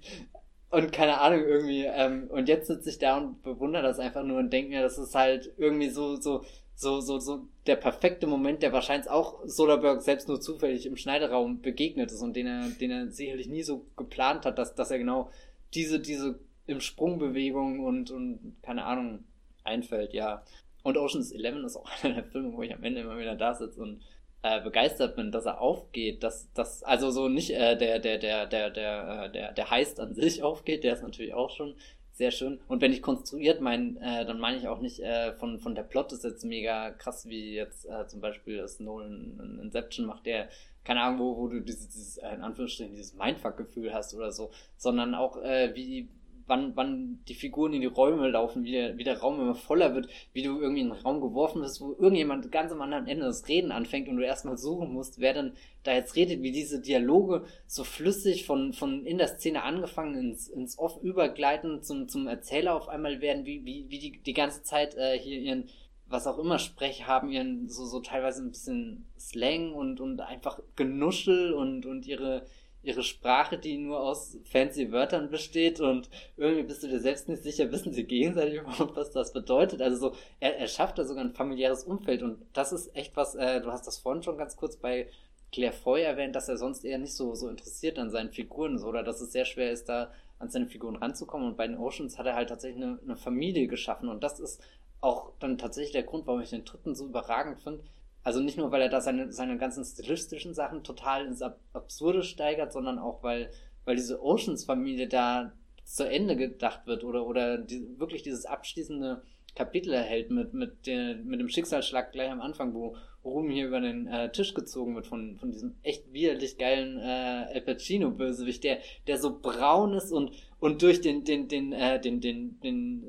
[0.75, 4.39] und keine Ahnung, irgendwie, ähm, und jetzt sitze ich da und bewundere das einfach nur
[4.39, 6.43] und denke mir, das ist halt irgendwie so, so,
[6.75, 11.61] so, so, so der perfekte Moment, der wahrscheinlich auch Soderbergh selbst nur zufällig im Schneideraum
[11.61, 14.99] begegnet ist und den er, den er sicherlich nie so geplant hat, dass, dass er
[14.99, 15.31] genau
[15.75, 19.25] diese, diese im Sprungbewegung und, und keine Ahnung
[19.63, 20.43] einfällt, ja.
[20.85, 23.55] Und Ocean's Eleven ist auch einer der Filme, wo ich am Ende immer wieder da
[23.55, 24.03] sitze und
[24.43, 28.47] äh, begeistert bin, dass er aufgeht, dass das also so nicht äh, der der der
[28.47, 31.75] der der äh, der der Heist an sich aufgeht, der ist natürlich auch schon
[32.13, 32.61] sehr schön.
[32.69, 35.83] Und wenn ich konstruiert meine, äh, dann meine ich auch nicht äh, von von der
[35.85, 40.27] Plot ist jetzt mega krass wie jetzt äh, zum Beispiel das Nolan in Inception macht,
[40.27, 40.51] der
[40.85, 44.51] keine Ahnung wo wo du dieses, dieses äh, in Anführungsstrichen dieses Mindfuck-Gefühl hast oder so,
[44.77, 46.11] sondern auch äh, wie
[46.47, 49.95] wann, wann die Figuren in die Räume laufen, wie der, wie der Raum immer voller
[49.95, 53.27] wird, wie du irgendwie in einen Raum geworfen bist, wo irgendjemand ganz am anderen Ende
[53.27, 55.53] das Reden anfängt und du erstmal suchen musst, wer denn
[55.83, 60.49] da jetzt redet, wie diese Dialoge so flüssig von, von in der Szene angefangen ins,
[60.49, 64.63] ins Off übergleiten zum, zum Erzähler auf einmal werden, wie, wie, wie die, die ganze
[64.63, 65.69] Zeit äh, hier ihren
[66.07, 70.61] was auch immer Sprech haben, ihren so, so teilweise ein bisschen Slang und, und einfach
[70.77, 72.47] Genuschel und, und ihre,
[72.85, 77.43] ihre Sprache, die nur aus fancy Wörtern besteht und irgendwie bist du dir selbst nicht
[77.43, 79.81] sicher, wissen sie gegenseitig überhaupt, was das bedeutet.
[79.83, 83.35] Also so, er, er schafft da sogar ein familiäres Umfeld und das ist echt was,
[83.35, 85.09] äh, du hast das vorhin schon ganz kurz bei
[85.53, 88.85] Claire Foy erwähnt, dass er sonst eher nicht so, so interessiert an seinen Figuren ist
[88.85, 92.19] oder dass es sehr schwer ist, da an seine Figuren ranzukommen und bei den Oceans
[92.19, 94.61] hat er halt tatsächlich eine, eine Familie geschaffen und das ist
[95.01, 97.85] auch dann tatsächlich der Grund, warum ich den dritten so überragend finde,
[98.25, 102.23] also nicht nur, weil er da seine, seine ganzen stilistischen Sachen total ins Ab Absurde
[102.23, 103.51] steigert, sondern auch, weil,
[103.85, 105.53] weil diese Oceans-Familie da
[105.85, 109.23] zu Ende gedacht wird oder, oder die, wirklich dieses abschließende
[109.55, 113.81] Kapitel erhält mit, mit, der, mit dem Schicksalsschlag gleich am Anfang, wo Ruhm hier über
[113.81, 118.79] den äh, Tisch gezogen wird von, von diesem echt widerlich geilen äh, El Pacino-Bösewicht, der,
[119.07, 123.05] der so braun ist und, und durch den, den, den, äh, den, den, den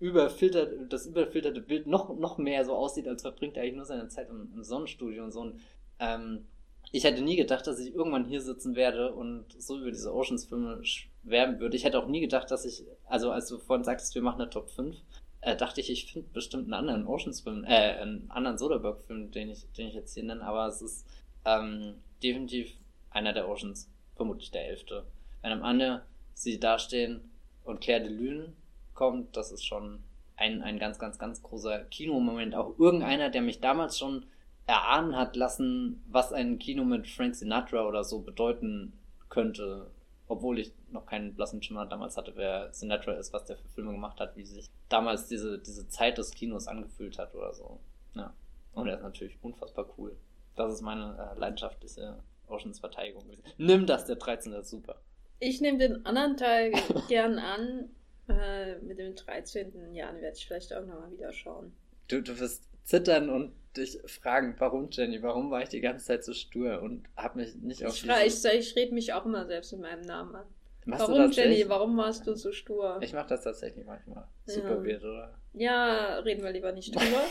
[0.00, 4.08] überfiltert, das überfilterte Bild noch, noch mehr so aussieht, als verbringt er eigentlich nur seine
[4.08, 5.40] Zeit im, im Sonnenstudio und so.
[5.40, 5.60] Und,
[5.98, 6.46] ähm,
[6.90, 10.84] ich hätte nie gedacht, dass ich irgendwann hier sitzen werde und so über diese Oceans-Filme
[10.84, 11.76] schwärmen würde.
[11.76, 14.50] Ich hätte auch nie gedacht, dass ich, also als du vorhin sagtest, wir machen eine
[14.50, 14.96] Top 5,
[15.42, 19.70] äh, dachte ich, ich finde bestimmt einen anderen Oceans-Film, äh, einen anderen Soderbergh-Film, den ich,
[19.72, 21.06] den ich jetzt hier nenne, aber es ist
[21.44, 22.72] ähm, definitiv
[23.10, 25.04] einer der Oceans, vermutlich der elfte.
[25.42, 26.02] Wenn am Ende
[26.34, 27.30] sie dastehen
[27.64, 28.54] und Claire de Lune
[28.98, 30.00] kommt, das ist schon
[30.36, 32.56] ein, ein ganz, ganz, ganz großer Kinomoment.
[32.56, 34.26] Auch irgendeiner, der mich damals schon
[34.66, 38.92] erahnen hat lassen, was ein Kino mit Frank Sinatra oder so bedeuten
[39.28, 39.86] könnte.
[40.26, 43.92] Obwohl ich noch keinen blassen Schimmer damals hatte, wer Sinatra ist, was der für Filme
[43.92, 47.78] gemacht hat, wie sich damals diese, diese Zeit des Kinos angefühlt hat oder so.
[48.14, 48.34] Ja.
[48.72, 50.16] Und er ist natürlich unfassbar cool.
[50.56, 52.18] Das ist meine äh, leidenschaftliche
[52.48, 53.22] Oceans-Verteidigung.
[53.58, 54.52] Nimm das, der 13.
[54.54, 54.96] ist super.
[55.38, 56.72] Ich nehme den anderen Teil
[57.08, 57.90] gern an,
[58.28, 59.94] äh, mit dem 13.
[59.94, 61.72] Jahren werde ich vielleicht auch nochmal wieder schauen.
[62.08, 66.24] Du, du wirst zittern und dich fragen, warum, Jenny, warum war ich die ganze Zeit
[66.24, 69.72] so stur und hab mich nicht auf Ich, ich, ich rede mich auch immer selbst
[69.72, 70.46] mit meinem Namen an.
[70.86, 72.98] Machst warum, Jenny, warum warst du so stur?
[73.02, 74.26] Ich mache das tatsächlich manchmal.
[74.46, 74.84] Super ja.
[74.84, 75.38] weird, oder?
[75.52, 77.24] Ja, reden wir lieber nicht drüber.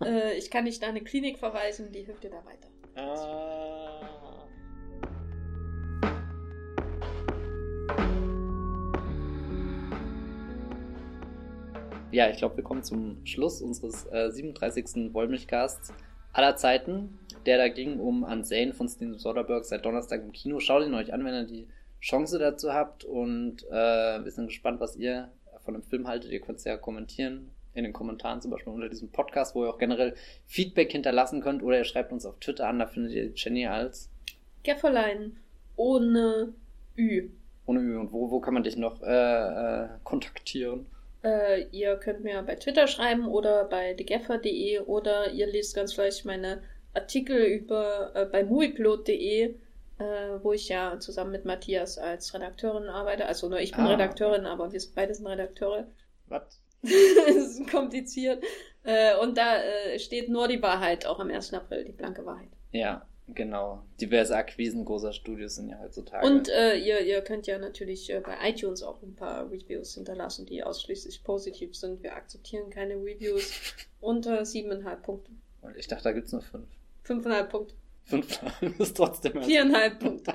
[0.06, 2.68] äh, ich kann dich da eine Klinik verweisen, die hilft dir da weiter.
[2.96, 3.93] Ah.
[12.14, 15.12] Ja, ich glaube, wir kommen zum Schluss unseres äh, 37.
[15.12, 15.92] Wollmilchcasts
[16.32, 20.60] aller Zeiten, der da ging um Unsane von Steven Soderbergh seit Donnerstag im Kino.
[20.60, 21.68] Schaut ihn euch an, wenn ihr die
[22.00, 25.30] Chance dazu habt und äh, wir sind gespannt, was ihr
[25.64, 26.30] von dem Film haltet.
[26.30, 29.70] Ihr könnt es ja kommentieren in den Kommentaren, zum Beispiel unter diesem Podcast, wo ihr
[29.70, 30.14] auch generell
[30.46, 34.10] Feedback hinterlassen könnt oder ihr schreibt uns auf Twitter an, da findet ihr Jenny als
[34.62, 35.36] Gefferlein
[35.74, 36.52] ohne
[36.96, 37.30] Ü.
[37.66, 37.96] Ohne Ü.
[37.96, 40.86] Und wo, wo kann man dich noch äh, äh, kontaktieren?
[41.24, 46.26] Äh, ihr könnt mir bei Twitter schreiben oder bei thegaffer.de oder ihr lest ganz vielleicht
[46.26, 49.54] meine Artikel über äh, bei movieplot.de, äh,
[50.42, 53.24] wo ich ja zusammen mit Matthias als Redakteurin arbeite.
[53.24, 55.86] Also nur ich bin ah, Redakteurin, aber wir beide sind Redakteure.
[56.28, 56.60] Was?
[56.82, 58.44] das ist kompliziert.
[58.82, 61.54] Äh, und da äh, steht nur die Wahrheit, auch am 1.
[61.54, 62.50] April, die blanke Wahrheit.
[62.70, 63.82] Ja, Genau.
[64.00, 66.26] Diverse Akquisen großer Studios sind ja heutzutage.
[66.26, 70.44] Und äh, ihr, ihr könnt ja natürlich äh, bei iTunes auch ein paar Reviews hinterlassen,
[70.44, 72.02] die ausschließlich positiv sind.
[72.02, 73.52] Wir akzeptieren keine Reviews
[74.00, 75.32] unter siebeneinhalb Punkte.
[75.62, 76.68] Und ich dachte, da gibt's nur fünf.
[77.02, 77.74] Fünfeinhalb Punkte.
[78.04, 79.42] Fünfeinhalb ist trotzdem.
[79.42, 80.34] Viereinhalb Punkte.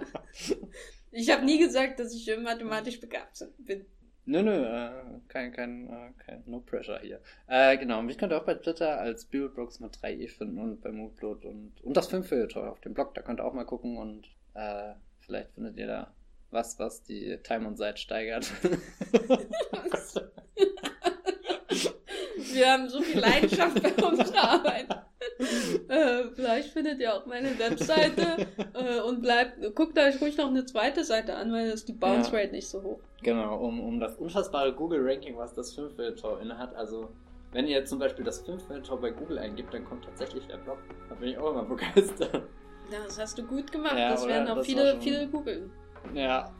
[1.12, 3.86] ich habe nie gesagt, dass ich mathematisch begabt bin.
[4.26, 4.92] Nö, nö, äh,
[5.28, 7.20] kein, kein, äh, kein, no pressure hier.
[7.48, 10.92] Äh, genau, mich könnt ihr auch bei Twitter als Bibelbrooks mit 3e finden und bei
[10.92, 14.28] Moodblood und, und das Filmfilter auf dem Blog, da könnt ihr auch mal gucken und
[14.54, 16.14] äh, vielleicht findet ihr da
[16.52, 18.52] was, was die Time on Site steigert.
[22.54, 24.88] Wir haben so viel Leidenschaft bei unserer Arbeit.
[25.90, 30.66] äh, vielleicht findet ihr auch meine Webseite äh, und bleibt, guckt euch ruhig noch eine
[30.66, 33.00] zweite Seite an, weil ist die Bounce Rate nicht so hoch.
[33.22, 36.76] Genau, um, um das unfassbare Google-Ranking, was das Filmfilter inne hat.
[36.76, 37.10] Also,
[37.52, 40.78] wenn ihr zum Beispiel das Filmfilter bei Google eingibt, dann kommt tatsächlich der Blog.
[41.10, 42.44] Da bin ich auch immer begeistert.
[42.92, 43.98] Ja, das hast du gut gemacht.
[43.98, 45.02] Ja, das werden auch viele, schon...
[45.02, 45.72] viele googeln.
[46.14, 46.52] Ja.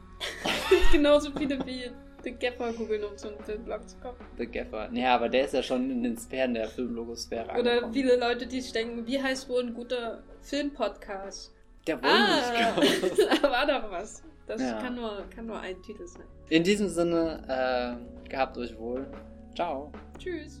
[0.92, 1.90] Genauso viele wie
[2.22, 4.16] The Gaffer googeln, um zum Filmblog zu kommen.
[4.36, 4.90] The Gaffer.
[4.92, 7.92] Ja, aber der ist ja schon in den Sphären der Filmlogosphäre Oder angekommen.
[7.92, 11.54] viele Leute, die sich denken, wie heißt wohl ein guter Filmpodcast?
[11.86, 13.20] Der Wollmilchcast.
[13.30, 14.22] Ah, da war doch was.
[14.46, 14.80] Das ja.
[14.80, 16.24] kann, nur, kann nur ein Titel sein.
[16.48, 19.06] In diesem Sinne, äh, gehabt euch wohl.
[19.54, 19.92] Ciao.
[20.18, 20.60] Tschüss.